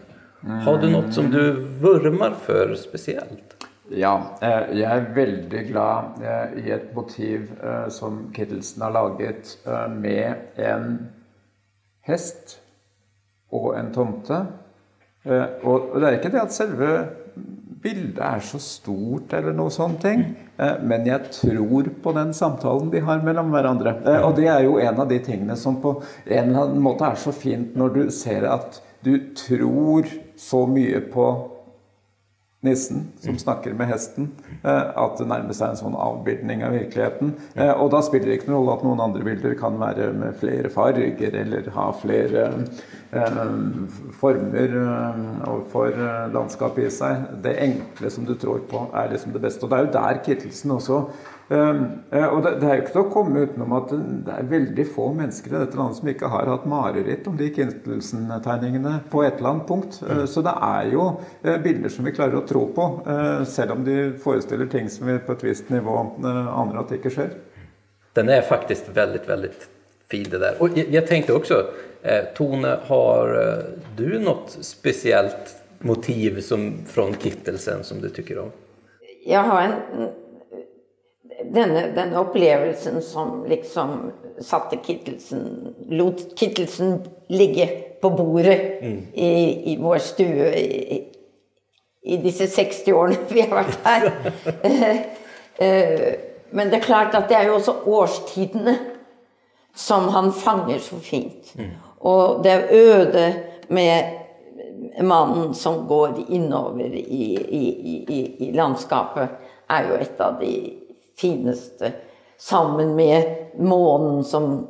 Har 0.64 0.78
du 0.78 0.90
något 0.90 1.14
som 1.14 1.30
du 1.30 1.52
vurmar 1.52 2.34
för 2.46 2.74
speciellt? 2.74 3.66
Ja, 3.92 4.14
Jeg 4.40 4.88
er 4.88 5.10
veldig 5.14 5.62
glad 5.68 6.22
eh, 6.24 6.54
i 6.64 6.70
et 6.72 6.94
motiv 6.96 7.50
eh, 7.60 7.88
som 7.92 8.30
Kittelsen 8.32 8.82
har 8.82 8.94
laget 8.94 9.58
med 9.92 10.56
en 10.56 10.94
hest 12.08 12.58
og 13.52 13.74
en 13.78 13.92
tomte. 13.92 14.40
Og 15.64 15.94
det 16.00 16.08
er 16.08 16.16
ikke 16.18 16.32
det 16.32 16.42
at 16.42 16.52
selve 16.52 16.88
bildet 17.84 18.20
er 18.24 18.40
så 18.44 18.58
stort, 18.62 19.32
eller 19.36 19.54
noe 19.56 19.72
sånne 19.72 20.00
ting. 20.00 20.24
Eh, 20.56 20.76
men 20.86 21.04
jeg 21.08 21.32
tror 21.34 21.90
på 22.02 22.14
den 22.16 22.32
samtalen 22.36 22.90
de 22.92 23.02
har 23.04 23.24
mellom 23.26 23.52
hverandre. 23.52 23.98
Eh, 24.08 24.20
og 24.24 24.38
det 24.38 24.48
er 24.48 24.64
jo 24.64 24.78
en 24.80 25.02
av 25.04 25.10
de 25.10 25.20
tingene 25.24 25.56
som 25.60 25.76
på 25.82 25.98
en 26.24 26.48
eller 26.48 26.62
annen 26.62 26.84
måte 26.84 27.08
er 27.10 27.20
så 27.20 27.34
fint 27.36 27.76
når 27.76 27.96
du 27.98 28.02
ser 28.14 28.48
at 28.48 28.80
du 29.04 29.18
tror 29.36 30.08
så 30.40 30.64
mye 30.70 31.02
på 31.12 31.26
nissen 32.64 33.06
som 33.22 33.38
snakker 33.40 33.76
med 33.76 33.92
hesten, 33.92 34.30
eh, 34.62 34.90
at 35.04 35.20
det 35.20 35.28
nærmer 35.30 35.56
seg 35.56 35.72
en 35.72 35.80
sånn 35.82 35.98
avbildning 35.98 36.64
av 36.66 36.76
virkeligheten. 36.78 37.34
Og 37.78 37.88
da 37.92 38.02
spiller 38.04 38.30
det 38.30 38.40
ikke 38.40 38.50
noen 38.50 38.60
rolle 38.60 38.76
at 38.78 38.84
noen 38.86 39.04
andre 39.04 39.24
bilder 39.26 39.56
kan 39.58 39.78
være 39.80 40.10
med 40.16 40.36
flere 40.40 40.72
farger 40.72 41.38
eller 41.44 41.70
ha 41.76 41.88
flere 42.00 42.48
Eh, 43.14 43.30
former 44.20 44.72
overfor 45.46 45.70
for 45.70 45.86
eh, 45.86 46.32
landskapet 46.34 46.88
i 46.88 46.90
seg. 46.90 47.28
Det 47.44 47.52
enkle 47.62 48.10
som 48.10 48.26
du 48.26 48.32
trår 48.34 48.64
på, 48.70 48.80
er 48.90 49.12
liksom 49.12 49.34
det 49.34 49.42
beste. 49.44 49.62
Og 49.62 49.70
det 49.70 49.78
er 49.78 49.84
jo 49.84 49.92
der 49.94 50.18
Kittelsen 50.26 50.74
også 50.74 50.98
Og 51.44 52.38
det, 52.44 52.52
er 52.64 52.78
jo 52.78 52.82
ikke 52.82 52.92
til 52.94 53.02
å 53.02 53.10
komme 53.12 53.42
utenom 53.44 53.74
at 53.76 53.90
det 53.92 54.32
er 54.32 54.46
veldig 54.48 54.86
få 54.94 55.10
mennesker 55.12 55.52
i 55.52 55.58
dette 55.60 55.76
landet 55.76 55.98
som 55.98 56.08
ikke 56.08 56.30
har 56.32 56.48
hatt 56.48 56.64
mareritt 56.70 57.28
om 57.28 57.36
de 57.36 57.50
Kittelsen-tegningene 57.52 58.94
på 59.12 59.20
et 59.26 59.36
eller 59.36 59.50
annet 59.50 59.66
punkt. 59.68 59.98
Så 60.00 60.44
det 60.46 60.54
er 60.56 60.88
jo 60.94 61.10
bilder 61.42 61.92
som 61.92 62.08
vi 62.08 62.14
klarer 62.16 62.40
å 62.40 62.46
tro 62.48 62.64
på, 62.72 62.88
selv 63.44 63.76
om 63.76 63.84
de 63.84 63.98
forestiller 64.24 64.72
ting 64.72 64.88
som 64.88 65.10
vi 65.10 65.18
på 65.20 65.36
et 65.36 65.44
visst 65.44 65.68
nivå 65.74 65.98
aner 66.24 66.80
at 66.80 66.96
ikke 66.96 67.12
skjer. 67.12 67.36
Den 68.16 68.28
är 68.28 68.40
faktiskt 68.40 68.88
väldigt, 68.94 69.28
väldigt 69.28 69.68
fin 70.08 70.26
det 70.30 70.38
där. 70.38 70.62
Och 70.62 70.68
jag, 70.68 70.86
tenkte 70.86 71.08
tänkte 71.08 71.32
också, 71.32 71.64
Eh, 72.04 72.24
Tone, 72.24 72.78
har 72.86 73.48
eh, 73.48 73.64
du 73.96 74.18
något 74.18 74.58
speciellt 74.60 75.56
motiv 75.78 76.40
som, 76.40 76.74
från 76.86 77.14
kittelsen 77.14 77.84
som 77.84 78.00
du 78.00 78.08
tycker 78.08 78.38
om? 78.38 78.50
Jag 79.26 79.40
har 79.40 79.62
en, 79.62 79.72
den, 81.52 81.74
denne, 81.94 82.18
opplevelsen 82.20 83.02
som 83.02 83.44
liksom 83.48 84.12
satte 84.40 84.76
kittelsen, 84.76 85.74
lot 85.88 86.22
kittelsen 86.38 87.00
ligge 87.28 87.66
på 88.00 88.10
bordet 88.10 88.82
mm. 88.82 89.00
i, 89.12 89.72
i 89.72 89.76
vår 89.80 89.98
stue 89.98 90.48
i, 90.58 91.00
i 92.04 92.16
disse 92.16 92.46
60 92.46 92.92
årene 92.92 93.16
vi 93.28 93.46
har 93.46 93.62
vært 93.62 93.78
här. 93.84 94.10
Eh, 95.54 96.14
men 96.50 96.66
det 96.66 96.80
er 96.80 96.82
klart 96.82 97.14
at 97.14 97.28
det 97.30 97.36
er 97.38 97.44
jo 97.46 97.60
også 97.60 97.76
årstidene 97.86 98.72
som 99.70 100.08
han 100.10 100.32
fanger 100.34 100.80
så 100.82 100.98
fint. 100.98 101.52
Mm. 101.54 101.68
Og 102.10 102.40
det 102.42 102.56
øde 102.74 103.28
med 103.70 105.04
mannen 105.06 105.54
som 105.54 105.86
går 105.86 106.24
innover 106.28 106.90
i, 106.90 107.38
i, 107.38 107.62
i, 108.08 108.48
i 108.48 108.50
landskapet 108.50 109.28
er 109.70 109.88
jo 109.88 109.98
et 109.98 110.20
av 110.20 110.40
de 110.40 110.54
finaste. 111.20 111.92
Sammen 112.38 112.94
med 112.96 113.54
månen 113.58 114.24
som 114.24 114.66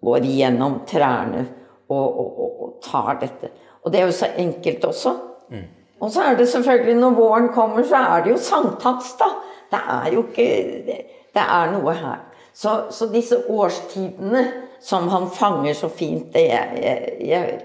går 0.00 0.18
gjennom 0.18 0.80
trærne 0.86 1.46
og, 1.88 2.20
og, 2.20 2.40
og, 2.40 2.62
och, 2.62 2.82
tar 2.82 3.18
dette. 3.20 3.50
Og 3.82 3.92
det 3.92 4.00
er 4.00 4.06
jo 4.06 4.12
så 4.12 4.26
enkelt 4.36 4.84
også. 4.84 5.14
Mm. 5.50 5.64
Og 6.00 6.10
så 6.12 6.22
er 6.22 6.36
det 6.36 6.48
selvfølgelig, 6.48 6.94
når 7.00 7.10
våren 7.10 7.48
kommer 7.54 7.82
så 7.82 7.96
er 7.96 8.24
det 8.24 8.30
jo 8.30 8.36
sankthans 8.36 9.14
da. 9.18 9.30
Det 9.70 9.80
er 9.88 10.12
jo 10.14 10.22
ikke 10.26 10.48
det, 10.86 10.98
det 11.34 11.44
er 11.44 11.72
noe 11.72 11.94
her. 11.94 12.20
Så, 12.54 12.70
så 12.90 13.08
disse 13.12 13.36
årstidene 13.48 14.44
som 14.80 15.08
han 15.08 15.28
fanger 15.30 15.74
så 15.74 15.88
fint. 15.88 16.32
Det 16.34 16.44
jeg, 16.48 16.78
jeg, 16.82 17.16
jeg, 17.28 17.58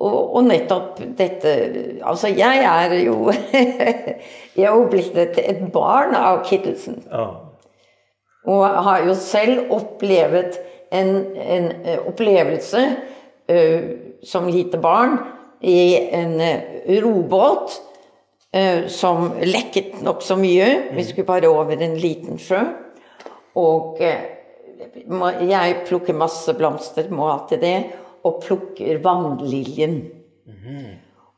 og, 0.00 0.34
og, 0.36 0.44
nettopp 0.44 1.00
dette 1.18 1.52
Altså, 2.02 2.28
jeg 2.28 2.64
er 2.64 2.94
jo 3.04 3.32
Jeg 4.56 4.64
er 4.64 4.72
jo 4.72 4.86
blitt 4.90 5.16
et, 5.16 5.38
et 5.38 5.62
barn 5.72 6.14
av 6.16 6.42
Kittelsen. 6.48 7.02
Ja. 7.10 7.49
Og 8.48 8.64
har 8.86 9.04
jo 9.04 9.14
selv 9.18 9.72
opplevet 9.74 10.56
en, 10.92 11.10
en 11.36 11.68
opplevelse 12.08 12.84
uh, 13.52 13.90
som 14.26 14.48
lite 14.48 14.80
barn 14.80 15.18
i 15.60 15.96
en 16.16 16.34
uh, 16.40 16.80
robåt 17.04 17.76
uh, 18.56 18.88
som 18.88 19.28
lekket 19.44 20.00
nokså 20.06 20.38
mye. 20.40 20.70
Vi 20.96 21.04
skulle 21.04 21.28
bare 21.28 21.52
over 21.52 21.84
en 21.84 21.98
liten 22.00 22.40
sjø. 22.40 22.62
Og 23.60 23.98
jeg 24.00 25.80
plukker 25.88 26.16
masse 26.16 26.52
blomster, 26.56 27.08
må 27.12 27.26
alltid 27.28 27.60
det, 27.60 27.78
og 28.24 28.38
plukker 28.44 29.00
vannliljen. 29.04 29.96
Mm. 30.46 30.92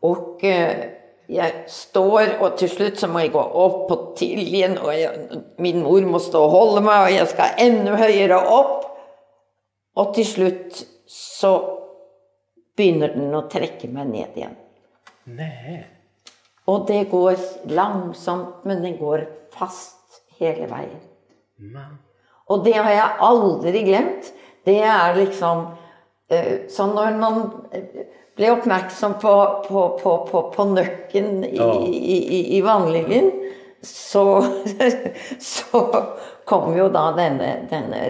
Og 0.06 0.42
eh, 0.46 0.84
jeg 1.32 1.64
står, 1.72 2.36
og 2.42 2.56
til 2.60 2.70
slutt 2.70 3.00
så 3.00 3.08
må 3.10 3.22
jeg 3.24 3.32
gå 3.34 3.42
opp 3.42 3.84
på 3.88 3.98
tiljen, 4.18 4.76
og 4.80 4.92
jeg, 4.96 5.40
min 5.62 5.80
mor 5.84 6.04
må 6.08 6.20
stå 6.22 6.42
og 6.44 6.52
holde 6.52 6.82
meg, 6.84 7.06
og 7.06 7.14
jeg 7.14 7.30
skal 7.32 7.62
enda 7.64 7.96
høyere 8.00 8.40
opp. 8.52 8.88
Og 10.00 10.12
til 10.16 10.28
slutt 10.28 10.82
så 11.12 11.52
begynner 12.76 13.12
den 13.16 13.34
å 13.36 13.46
trekke 13.52 13.90
meg 13.92 14.12
ned 14.12 14.38
igjen. 14.40 14.54
Nei. 15.36 15.82
Og 16.70 16.86
det 16.88 17.04
går 17.10 17.36
langsomt, 17.74 18.62
men 18.68 18.84
det 18.84 18.96
går 19.00 19.26
fast 19.52 20.22
hele 20.38 20.68
veien. 20.70 21.02
Nei. 21.72 21.90
Og 22.50 22.64
det 22.66 22.74
har 22.76 22.90
jeg 22.92 23.20
aldri 23.28 23.84
glemt. 23.86 24.32
Det 24.66 24.80
er 24.84 25.16
liksom 25.18 25.70
Sånn 26.32 26.68
Så 26.72 26.84
når 26.88 27.16
man 27.20 27.38
eh, 27.76 28.04
ble 28.36 28.50
oppmerksom 28.54 29.18
på, 29.20 29.34
på, 29.68 29.82
på, 30.02 30.12
på, 30.30 30.42
på 30.54 30.64
nøkken 30.64 31.44
i, 31.44 31.56
Ja. 31.56 31.72
i, 31.86 32.16
i, 32.38 32.40
i 32.56 32.60
vannlinjen, 32.64 33.30
så, 33.82 34.44
så 35.38 35.82
kom 36.44 36.76
jo 36.78 36.88
da 36.92 37.10
denne, 37.16 37.52
denne 37.70 38.02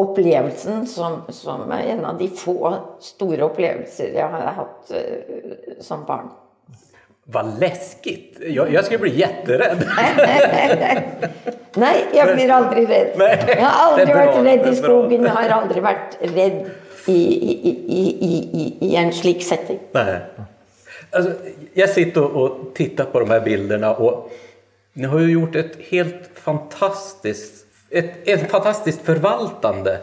opplevelsen 0.00 0.86
som, 0.86 1.22
som 1.28 1.70
er 1.72 1.94
en 1.94 2.04
av 2.04 2.18
de 2.18 2.28
få 2.32 2.74
store 3.04 3.44
opplevelser 3.48 4.14
jeg 4.16 4.28
har 4.32 4.54
hatt 4.60 4.92
uh, 4.94 5.80
som 5.80 6.04
barn. 6.08 6.30
Vad 7.30 7.60
läskigt! 7.60 8.38
Jag, 8.40 8.72
jag 8.72 8.84
skulle 8.84 8.98
bli 8.98 9.18
jätterädd. 9.20 9.84
Nei, 11.74 11.96
jeg 12.14 12.34
blir 12.34 12.50
aldri 12.50 12.86
redd. 12.90 13.20
Jeg 13.20 13.60
har 13.62 13.76
aldri 13.84 14.14
vært 14.16 14.38
redd 14.42 14.66
i 14.66 14.72
skogen. 14.74 15.26
Jeg 15.28 15.36
har 15.36 15.54
aldri 15.60 15.84
vært 15.84 16.16
redd 16.34 16.64
i, 17.06 17.12
i, 17.12 17.70
i, 17.88 18.16
i, 18.20 18.50
i, 18.52 18.76
i 18.80 18.96
en 18.96 19.12
slik 19.12 19.42
setting. 19.42 19.78
Nej. 19.92 20.20
Alltså, 21.10 21.32
jag 21.74 21.90
sitter 21.90 22.22
och, 22.22 22.44
och 22.44 22.74
tittar 22.74 23.04
på 23.04 23.20
de 23.20 23.30
här 23.30 23.40
bilderna 23.40 23.94
och 23.94 24.32
ni 24.92 25.06
har 25.06 25.18
ju 25.18 25.32
gjort 25.32 25.56
ett 25.56 25.76
helt 25.88 26.30
fantastiskt, 26.34 27.66
ett, 27.90 28.28
ett 28.28 28.50
fantastiskt 28.50 29.00
förvaltande 29.02 30.00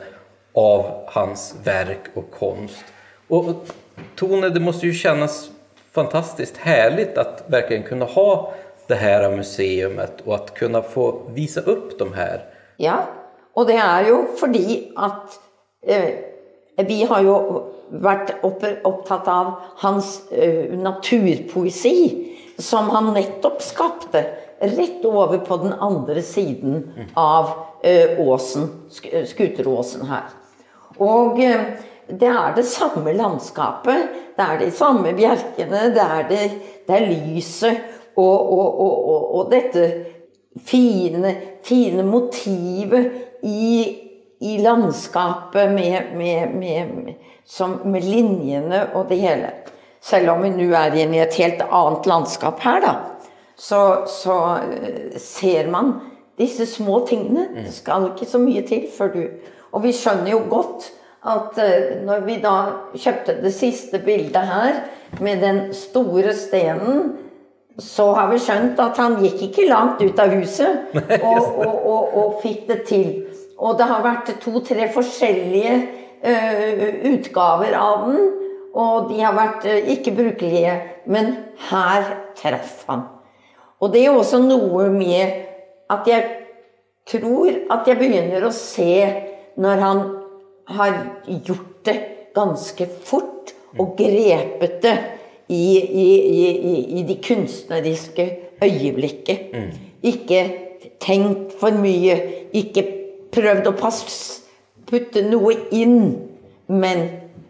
av 0.53 1.03
hans 1.07 1.55
verk 1.63 2.01
och 2.13 2.31
konst. 2.31 2.85
Och 3.27 3.47
och 3.47 3.67
Tone, 4.15 4.49
det 4.49 4.59
måste 4.59 4.85
ju 4.85 4.93
kännas 4.93 5.49
fantastiskt 5.91 6.57
härligt 6.57 7.17
att 7.17 7.43
verkligen 7.47 7.83
kunna 7.83 8.05
ha 8.05 8.53
det 8.87 8.95
här 8.95 9.31
museumet 9.31 10.21
och 10.25 10.35
att 10.35 10.53
kunna 10.53 10.81
få 10.81 11.21
visa 11.33 11.61
upp 11.61 11.99
de 11.99 12.13
här. 12.13 12.45
Ja, 12.77 13.05
og 13.57 13.65
det 13.65 13.75
er 13.81 14.07
jo 14.09 14.17
fordi 14.37 14.93
at 14.97 15.39
eh, 15.87 16.09
vi 16.85 17.01
har 17.09 17.23
jo 17.25 17.37
vært 17.89 18.35
opptatt 18.45 19.27
av 19.31 19.53
hans 19.81 20.19
eh, 20.31 20.73
naturpoesi, 20.77 21.97
som 22.57 22.89
han 22.93 23.13
nettopp 23.15 23.61
skapte 23.61 24.23
rett 24.59 25.05
over 25.05 25.37
på 25.45 25.57
den 25.61 25.73
andre 25.73 26.21
siden 26.21 26.83
av 27.13 27.51
eh, 27.83 28.19
åsen, 28.21 28.69
Skuteråsen 29.25 30.07
her. 30.09 30.33
Og 30.97 31.41
eh, 31.43 31.77
det 32.07 32.29
er 32.31 32.55
det 32.55 32.65
samme 32.69 33.13
landskapet, 33.13 34.13
det 34.37 34.45
er 34.45 34.59
de 34.61 34.71
samme 34.71 35.13
bjerkene, 35.17 35.87
det 35.93 36.03
er, 36.03 36.27
det, 36.29 36.43
det 36.87 36.97
er 36.97 37.09
lyset 37.09 37.81
og, 38.17 38.53
og, 38.53 38.79
og, 38.81 39.25
og 39.37 39.51
dette 39.51 39.87
fine, 40.65 41.33
fine 41.65 42.05
motivet 42.07 43.11
i, 43.45 44.06
i 44.39 44.57
landskapet 44.61 45.71
med, 45.71 46.11
med, 46.15 46.55
med, 46.55 47.13
som, 47.45 47.79
med 47.85 48.05
linjene 48.05 48.83
og 48.93 49.09
det 49.09 49.19
hele. 49.21 49.51
Selv 50.01 50.35
om 50.35 50.43
vi 50.45 50.51
nå 50.53 50.67
er 50.77 50.95
inne 50.95 51.17
i 51.17 51.23
et 51.23 51.39
helt 51.41 51.63
annet 51.67 52.07
landskap 52.07 52.61
her, 52.63 52.83
da, 52.83 52.93
så, 53.57 53.81
så 54.07 54.37
eh, 54.61 55.17
ser 55.19 55.71
man 55.73 55.95
disse 56.37 56.67
små 56.69 57.01
tingene. 57.09 57.47
Det 57.55 57.73
skal 57.73 58.11
ikke 58.11 58.29
så 58.29 58.41
mye 58.41 58.61
til 58.67 58.85
før 58.93 59.13
du 59.15 59.23
Og 59.75 59.83
vi 59.83 59.91
skjønner 59.91 60.31
jo 60.31 60.43
godt 60.49 60.91
at 61.27 61.57
eh, 61.59 61.97
når 62.05 62.21
vi 62.27 62.37
da 62.43 62.57
kjøpte 62.93 63.39
det 63.41 63.53
siste 63.55 63.99
bildet 63.99 64.45
her, 64.47 64.83
med 65.19 65.41
den 65.41 65.73
store 65.73 66.33
stenen 66.35 67.15
så 67.79 68.07
har 68.17 68.31
vi 68.31 68.39
skjønt 68.41 68.79
at 68.81 68.97
han 68.97 69.19
gikk 69.21 69.41
ikke 69.49 69.67
langt 69.69 70.01
ut 70.01 70.19
av 70.19 70.33
huset 70.33 70.95
og, 71.21 71.59
og, 71.61 71.75
og, 71.75 72.15
og 72.17 72.39
fikk 72.41 72.65
det 72.71 72.79
til. 72.89 73.11
Og 73.57 73.77
det 73.79 73.87
har 73.89 74.03
vært 74.05 74.35
to-tre 74.43 74.87
forskjellige 74.93 75.75
uh, 76.21 76.83
utgaver 77.09 77.73
av 77.77 78.07
den, 78.09 78.27
og 78.77 79.09
de 79.09 79.21
har 79.23 79.33
vært 79.37 79.65
uh, 79.65 79.91
ikke 79.93 80.13
brukelige. 80.17 80.75
Men 81.09 81.33
her 81.69 82.11
traff 82.37 82.83
han. 82.89 83.07
Og 83.81 83.93
det 83.93 84.05
er 84.05 84.13
også 84.13 84.41
noe 84.43 84.89
med 84.93 85.43
at 85.93 86.09
jeg 86.09 86.25
tror 87.07 87.53
at 87.71 87.87
jeg 87.87 87.99
begynner 87.99 88.45
å 88.45 88.53
se 88.53 88.93
når 89.57 89.83
han 89.83 90.01
har 90.77 90.97
gjort 91.25 91.85
det 91.87 91.97
ganske 92.35 92.87
fort 93.07 93.53
og 93.77 93.95
grepet 93.97 94.81
det 94.83 94.95
i, 95.47 95.77
i, 95.77 96.07
i, 96.07 96.47
i, 96.51 96.75
i 96.99 97.03
de 97.07 97.15
kunstneriske 97.23 98.25
øyeblikket. 98.63 99.53
Ikke 100.03 100.41
tenkt 101.01 101.55
for 101.59 101.77
mye, 101.79 102.17
ikke 102.57 102.83
prøvd 103.33 103.69
å 103.69 103.75
passe, 103.77 104.43
putte 104.87 105.23
noe 105.25 105.55
inn, 105.75 106.13
men 106.67 107.07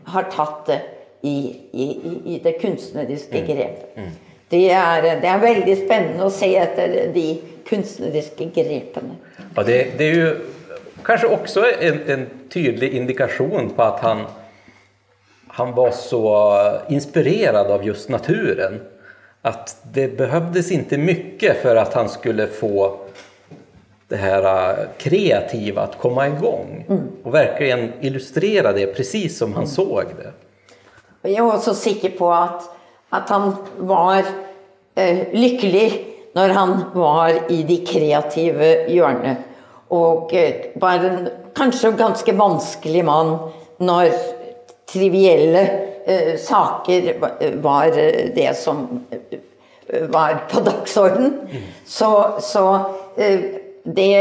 har 0.07 0.29
tatt 0.33 0.65
det 0.69 0.79
i, 1.21 1.37
i, 1.71 1.87
i, 2.25 2.39
det 2.43 2.57
kunstneriske 2.61 3.43
grepet. 3.47 4.17
Det 4.49 4.63
er, 4.71 5.07
det 5.21 5.27
er 5.27 5.41
veldig 5.43 5.75
spennende 5.81 6.27
å 6.27 6.31
se 6.31 6.53
etter 6.55 7.11
de 7.13 7.25
kunstneriske 7.67 8.47
grepene. 8.55 9.17
Ja, 9.55 9.63
det, 9.67 9.79
det 9.99 10.07
er 10.07 10.15
jo 10.15 10.29
kanskje 11.07 11.31
også 11.35 11.65
en, 11.83 12.03
en 12.07 12.27
tydelig 12.53 12.93
indikasjon 12.95 13.73
på 13.75 13.87
at 13.87 14.03
han, 14.05 14.23
han 15.57 15.73
var 15.75 15.91
så 15.97 16.23
inspirert 16.93 17.67
av 17.67 17.83
just 17.85 18.09
naturen. 18.13 18.79
At 19.47 19.75
det 19.93 20.09
behøvdes 20.19 20.71
ikke 20.75 20.99
mye 20.99 21.53
for 21.61 21.79
at 21.79 21.93
han 21.95 22.09
skulle 22.11 22.47
få 22.51 22.87
det 24.07 24.15
här 24.15 24.43
äh, 24.43 24.85
kreativa 24.97 25.81
att 25.81 25.97
komma 25.97 26.27
igång 26.27 26.85
och 27.23 27.33
verkligen 27.33 27.93
illustrera 28.01 28.73
det 28.73 28.87
precis 28.87 29.37
som 29.37 29.53
han 29.53 29.67
såg 29.67 30.03
det. 30.17 30.31
Jeg 31.27 31.41
er 31.43 31.49
også 31.49 31.73
sikker 31.75 32.13
på 32.15 32.29
at, 32.31 32.63
at 33.11 33.29
han 33.33 33.49
var 33.83 34.23
eh, 34.95 35.27
lykkelig 35.33 35.89
når 36.37 36.53
han 36.55 36.73
var 36.93 37.51
i 37.51 37.63
de 37.67 37.77
kreative 37.83 38.69
hjørnene. 38.87 39.33
Og 39.91 40.31
eh, 40.37 40.69
var 40.79 41.03
en 41.03 41.27
kanskje 41.57 41.91
ganske 41.99 42.35
vanskelig 42.37 43.03
mann 43.07 43.33
når 43.83 44.13
trivielle 44.87 45.65
eh, 46.05 46.37
saker 46.39 47.11
var 47.65 47.91
det 48.35 48.53
som 48.55 48.85
var 50.13 50.45
på 50.51 50.63
dagsorden. 50.63 51.33
Så, 51.83 52.39
så 52.39 52.63
eh, 53.17 53.66
det 53.95 54.19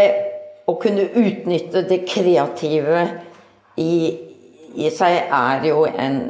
å 0.66 0.74
kunne 0.82 1.08
utnytte 1.14 1.82
det 1.86 2.04
kreative 2.08 3.02
i, 3.76 3.94
i 4.74 4.90
seg 4.94 5.30
er 5.34 5.66
jo 5.68 5.84
en 5.86 6.20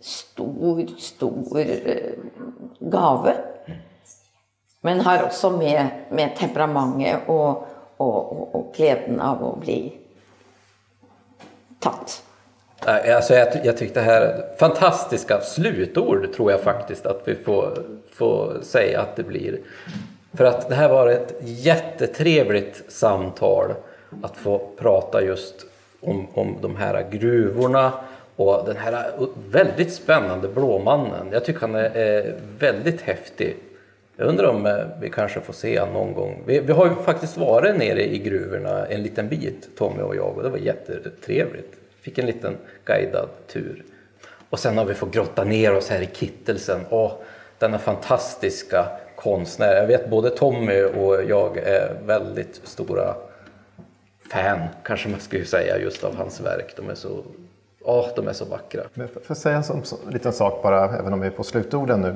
stor, 0.00 0.82
stor 0.98 1.60
eh, 1.60 2.16
gave. 2.80 3.34
Men 4.80 5.00
har 5.04 5.26
også 5.26 5.50
med, 5.56 6.04
med 6.14 6.36
temperamentet 6.38 7.28
og, 7.28 7.66
og, 7.98 8.16
og, 8.16 8.42
og 8.54 8.72
gleden 8.76 9.20
av 9.20 9.42
å 9.44 9.52
bli 9.60 9.80
tatt. 11.82 12.22
Nej, 12.86 13.12
Alltså 13.12 13.34
jag, 13.34 13.48
jag 13.64 13.76
tyckte 13.76 14.00
här 14.00 14.44
fantastiska 14.58 15.40
slutord 15.40 16.32
tror 16.32 16.50
jag 16.50 16.60
faktiskt 16.60 17.06
att 17.06 17.22
vi 17.24 17.34
får, 17.34 17.78
får 18.12 18.58
säga 18.62 19.00
att 19.00 19.16
det 19.16 19.22
blir. 19.22 19.60
För 20.34 20.44
att 20.44 20.68
det 20.68 20.74
här 20.74 20.88
var 20.88 21.06
ett 21.06 21.34
jättetrevligt 21.40 22.82
samtal 22.88 23.74
att 24.22 24.36
få 24.36 24.70
prata 24.78 25.22
just 25.22 25.66
om, 26.00 26.26
om 26.34 26.56
de 26.62 26.76
här 26.76 27.06
gruvorna 27.10 27.92
och 28.36 28.62
den 28.66 28.76
här 28.76 29.10
väldigt 29.50 29.92
spännande 29.92 30.48
Blåmannen. 30.48 31.28
Jag 31.32 31.44
tycker 31.44 31.60
han 31.60 31.74
är, 31.74 32.34
väldigt 32.58 33.00
häftig. 33.00 33.56
Jag 34.16 34.28
undrar 34.28 34.48
om 34.48 34.66
eh, 34.66 34.76
vi 35.00 35.10
kanske 35.10 35.40
får 35.40 35.52
se 35.52 35.78
han 35.78 35.92
någon 35.92 36.12
gång. 36.12 36.42
Vi, 36.46 36.60
vi 36.60 36.72
har 36.72 36.86
ju 36.86 36.94
faktiskt 36.94 37.36
varit 37.36 37.76
nere 37.76 38.14
i 38.14 38.18
gruvorna 38.18 38.86
en 38.86 39.02
liten 39.02 39.28
bit, 39.28 39.76
Tommy 39.76 40.02
och 40.02 40.16
jag, 40.16 40.36
och 40.36 40.42
det 40.42 40.48
var 40.48 40.58
jättetrevligt. 40.58 41.72
Fick 42.00 42.18
en 42.18 42.26
liten 42.26 42.56
guidad 42.84 43.28
tur. 43.46 43.84
Och 44.50 44.58
sen 44.58 44.78
har 44.78 44.84
vi 44.84 44.94
fått 44.94 45.14
grotta 45.14 45.44
ner 45.44 45.74
oss 45.74 45.88
här 45.88 46.02
i 46.02 46.08
Kittelsen. 46.12 46.80
Åh, 46.90 47.12
denna 47.58 47.78
fantastiska 47.78 48.86
konstnär. 49.22 49.76
Jag 49.76 49.86
vet 49.86 50.10
både 50.10 50.30
Tommy 50.30 50.82
och 50.82 51.24
jag 51.24 51.56
är 51.58 51.96
väldigt 52.06 52.60
stora 52.64 53.14
fan, 54.30 54.58
kanske 54.82 55.08
man 55.08 55.20
skulle 55.20 55.44
säga, 55.44 55.78
just 55.78 56.04
av 56.04 56.16
hans 56.16 56.40
verk. 56.40 56.74
De 56.76 56.90
är 56.90 56.94
så, 56.94 57.08
åh, 57.84 58.06
de 58.16 58.28
är 58.28 58.32
så 58.32 58.44
vackra. 58.44 58.80
Men 58.94 59.08
för- 59.08 59.20
För 59.20 59.32
att 59.32 59.38
säga 59.38 59.56
en 59.56 59.64
sån- 59.64 59.84
sån 59.84 59.98
liten 60.10 60.32
sak 60.32 60.62
bara, 60.62 60.84
även 60.98 61.12
om 61.12 61.20
vi 61.20 61.26
är 61.26 61.30
på 61.30 61.42
slutorden 61.44 62.00
nu. 62.00 62.14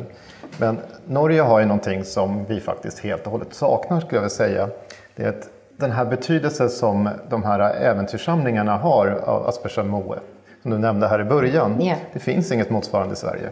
Men 0.59 0.79
Norge 1.07 1.41
har 1.43 1.61
ju 1.61 1.67
någonting 1.67 2.05
som 2.05 2.45
vi 2.45 2.61
faktiskt 2.61 2.99
helt 2.99 3.27
och 3.27 3.33
hållet 3.33 3.55
saknar 3.55 4.01
skulle 4.01 4.15
jag 4.17 4.21
vilja 4.23 4.31
säga. 4.31 4.69
Det 5.17 5.23
är 5.25 5.29
att 5.29 5.49
den 5.77 5.91
här 5.91 6.05
betydelsen 6.05 6.71
som 6.71 7.09
de 7.29 7.43
här 7.43 7.61
äventyrssamlingarna 7.75 8.77
har 8.77 9.07
av 9.07 9.47
Aspersen 9.47 9.89
Moe, 9.89 10.19
som 10.63 10.71
du 10.71 10.79
nämnde 10.79 11.09
här 11.09 11.21
i 11.21 11.25
början. 11.25 11.83
Yeah. 11.83 11.99
Det 12.13 12.19
finns 12.19 12.53
inget 12.53 12.71
motsvarande 12.71 13.13
i 13.13 13.17
Sverige. 13.17 13.51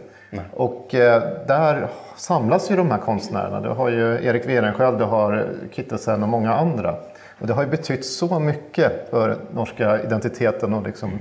Och 0.53 0.95
eh, 0.95 1.23
där 1.47 1.89
samlas 2.17 2.71
ju 2.71 2.77
de 2.77 2.91
här 2.91 2.99
konstnärerna. 2.99 3.61
Du 3.61 3.69
har 3.69 3.89
ju 3.89 4.25
Erik 4.25 4.49
Werenskjöld, 4.49 4.99
du 4.99 5.05
har 5.05 5.49
Kittelsen 5.71 6.23
och 6.23 6.29
många 6.29 6.55
andra. 6.55 6.95
Och 7.41 7.47
det 7.47 7.53
har 7.53 7.63
ju 7.63 7.69
betytt 7.69 8.07
så 8.07 8.39
mycket 8.39 9.11
för 9.11 9.37
norska 9.55 10.03
identiteten 10.03 10.75
och 10.75 10.83
liksom 10.83 11.19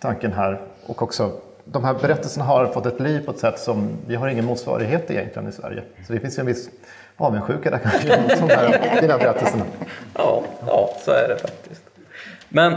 tanken 0.00 0.32
här. 0.32 0.60
Och 0.86 1.02
också 1.02 1.30
de 1.64 1.84
här 1.84 1.94
berättelserna 1.94 2.44
har 2.44 2.66
fått 2.66 2.86
ett 2.86 3.00
liv 3.00 3.24
på 3.24 3.30
ett 3.30 3.38
sätt 3.38 3.58
som 3.58 3.88
vi 4.06 4.14
har 4.14 4.28
ingen 4.28 4.44
motsvarighet 4.44 5.10
egentligen 5.10 5.48
i 5.48 5.52
Sverige. 5.52 5.82
Så 6.06 6.12
det 6.12 6.20
finns 6.20 6.38
en 6.38 6.46
viss 6.46 6.68
avundsjuka 7.16 7.70
där 7.70 7.78
kanske 7.78 8.20
mot 8.22 8.48
de 8.48 8.54
här 8.54 9.00
fina 9.00 9.18
berättelserna. 9.18 9.64
Ja, 10.14 10.42
ja, 10.66 10.90
så 11.04 11.10
är 11.10 11.28
det 11.28 11.36
faktiskt. 11.36 11.82
Men 12.48 12.74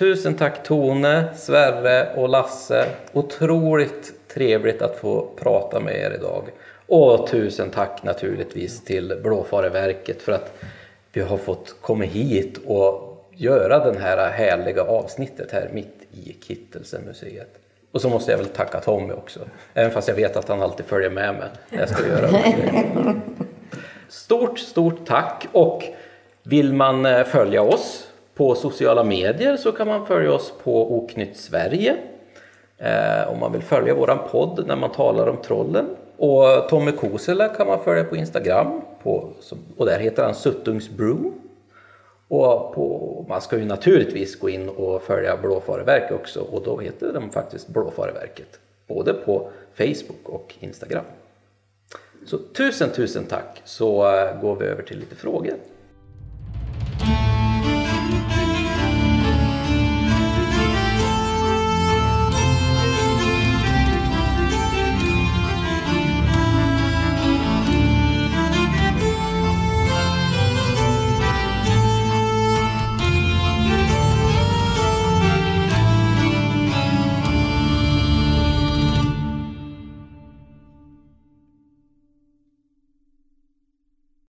tusen 0.00 0.34
tack 0.34 0.62
Tone, 0.62 1.24
Sverre 1.36 2.14
och 2.16 2.28
Lasse. 2.28 2.86
Otroligt 3.12 4.12
trevligt 4.34 4.82
att 4.82 4.96
få 4.96 5.28
prata 5.36 5.80
med 5.80 5.96
er 5.96 6.10
idag. 6.18 6.44
Och 6.86 7.26
tusen 7.26 7.70
tack 7.70 8.02
naturligtvis 8.02 8.84
till 8.84 9.20
Blåfareverket 9.22 10.22
för 10.22 10.32
att 10.32 10.52
vi 11.12 11.20
har 11.20 11.36
fått 11.36 11.76
komma 11.80 12.04
hit 12.04 12.58
och 12.66 13.24
göra 13.30 13.84
den 13.84 13.96
här 13.96 14.30
härliga 14.30 14.82
avsnittet 14.82 15.52
här 15.52 15.70
mitt 15.72 16.08
i 16.12 16.36
Kittelsemuseet. 16.46 17.58
Och 17.92 18.00
så 18.00 18.08
måste 18.08 18.30
jag 18.30 18.38
väl 18.38 18.46
tacka 18.46 18.80
Tommy 18.80 19.12
också, 19.12 19.40
även 19.74 19.90
fast 19.90 20.08
jag 20.08 20.14
vet 20.14 20.36
att 20.36 20.48
han 20.48 20.62
alltid 20.62 20.86
följer 20.86 21.10
med 21.10 21.34
mig 21.34 21.48
när 21.68 21.80
jag 21.80 21.88
ska 21.88 22.06
göra 22.06 22.30
det. 22.30 22.54
Stort, 24.08 24.58
stort 24.58 25.06
tack 25.06 25.46
och 25.52 25.82
vill 26.42 26.72
man 26.72 27.02
følge 27.04 27.24
följa 27.24 27.62
oss 27.62 28.09
på 28.40 28.54
sociala 28.54 29.04
medier 29.04 29.56
så 29.56 29.72
kan 29.72 29.88
man 29.88 30.06
följa 30.06 30.32
oss 30.32 30.52
på 30.62 30.96
Oknytt 30.96 31.36
Sverige. 31.36 31.96
Eh, 32.78 33.32
om 33.32 33.38
man 33.38 33.52
vill 33.52 33.62
följa 33.62 33.94
vår 33.94 34.28
podd 34.30 34.66
när 34.66 34.76
man 34.76 34.92
talar 34.92 35.26
om 35.26 35.36
trollen. 35.36 35.86
Och 36.16 36.68
Tommy 36.68 36.92
Kosela 36.92 37.48
kan 37.48 37.66
man 37.66 37.84
följa 37.84 38.04
på 38.04 38.16
Instagram 38.16 38.80
på, 39.02 39.28
och 39.76 39.86
där 39.86 39.98
heter 39.98 40.24
han 40.24 40.34
Suttungsbrew. 40.34 41.30
Och 42.28 42.74
på, 42.74 43.26
man 43.28 43.40
ska 43.40 43.58
ju 43.58 43.64
naturligtvis 43.64 44.38
gå 44.38 44.48
in 44.48 44.68
och 44.68 45.02
följa 45.02 45.36
Blåfareverket 45.36 46.12
också 46.12 46.40
och 46.40 46.62
då 46.64 46.78
heter 46.78 47.12
de 47.12 47.30
faktiskt 47.30 47.68
Blåfareverket. 47.68 48.60
Både 48.86 49.12
på 49.12 49.50
Facebook 49.74 50.28
och 50.28 50.54
Instagram. 50.60 51.04
Så 52.26 52.38
tusen, 52.38 52.90
tusen 52.90 53.24
tack 53.24 53.62
så 53.64 54.16
eh, 54.16 54.40
går 54.40 54.56
vi 54.56 54.66
över 54.66 54.82
till 54.82 54.98
lite 54.98 55.14
frågor. 55.16 55.54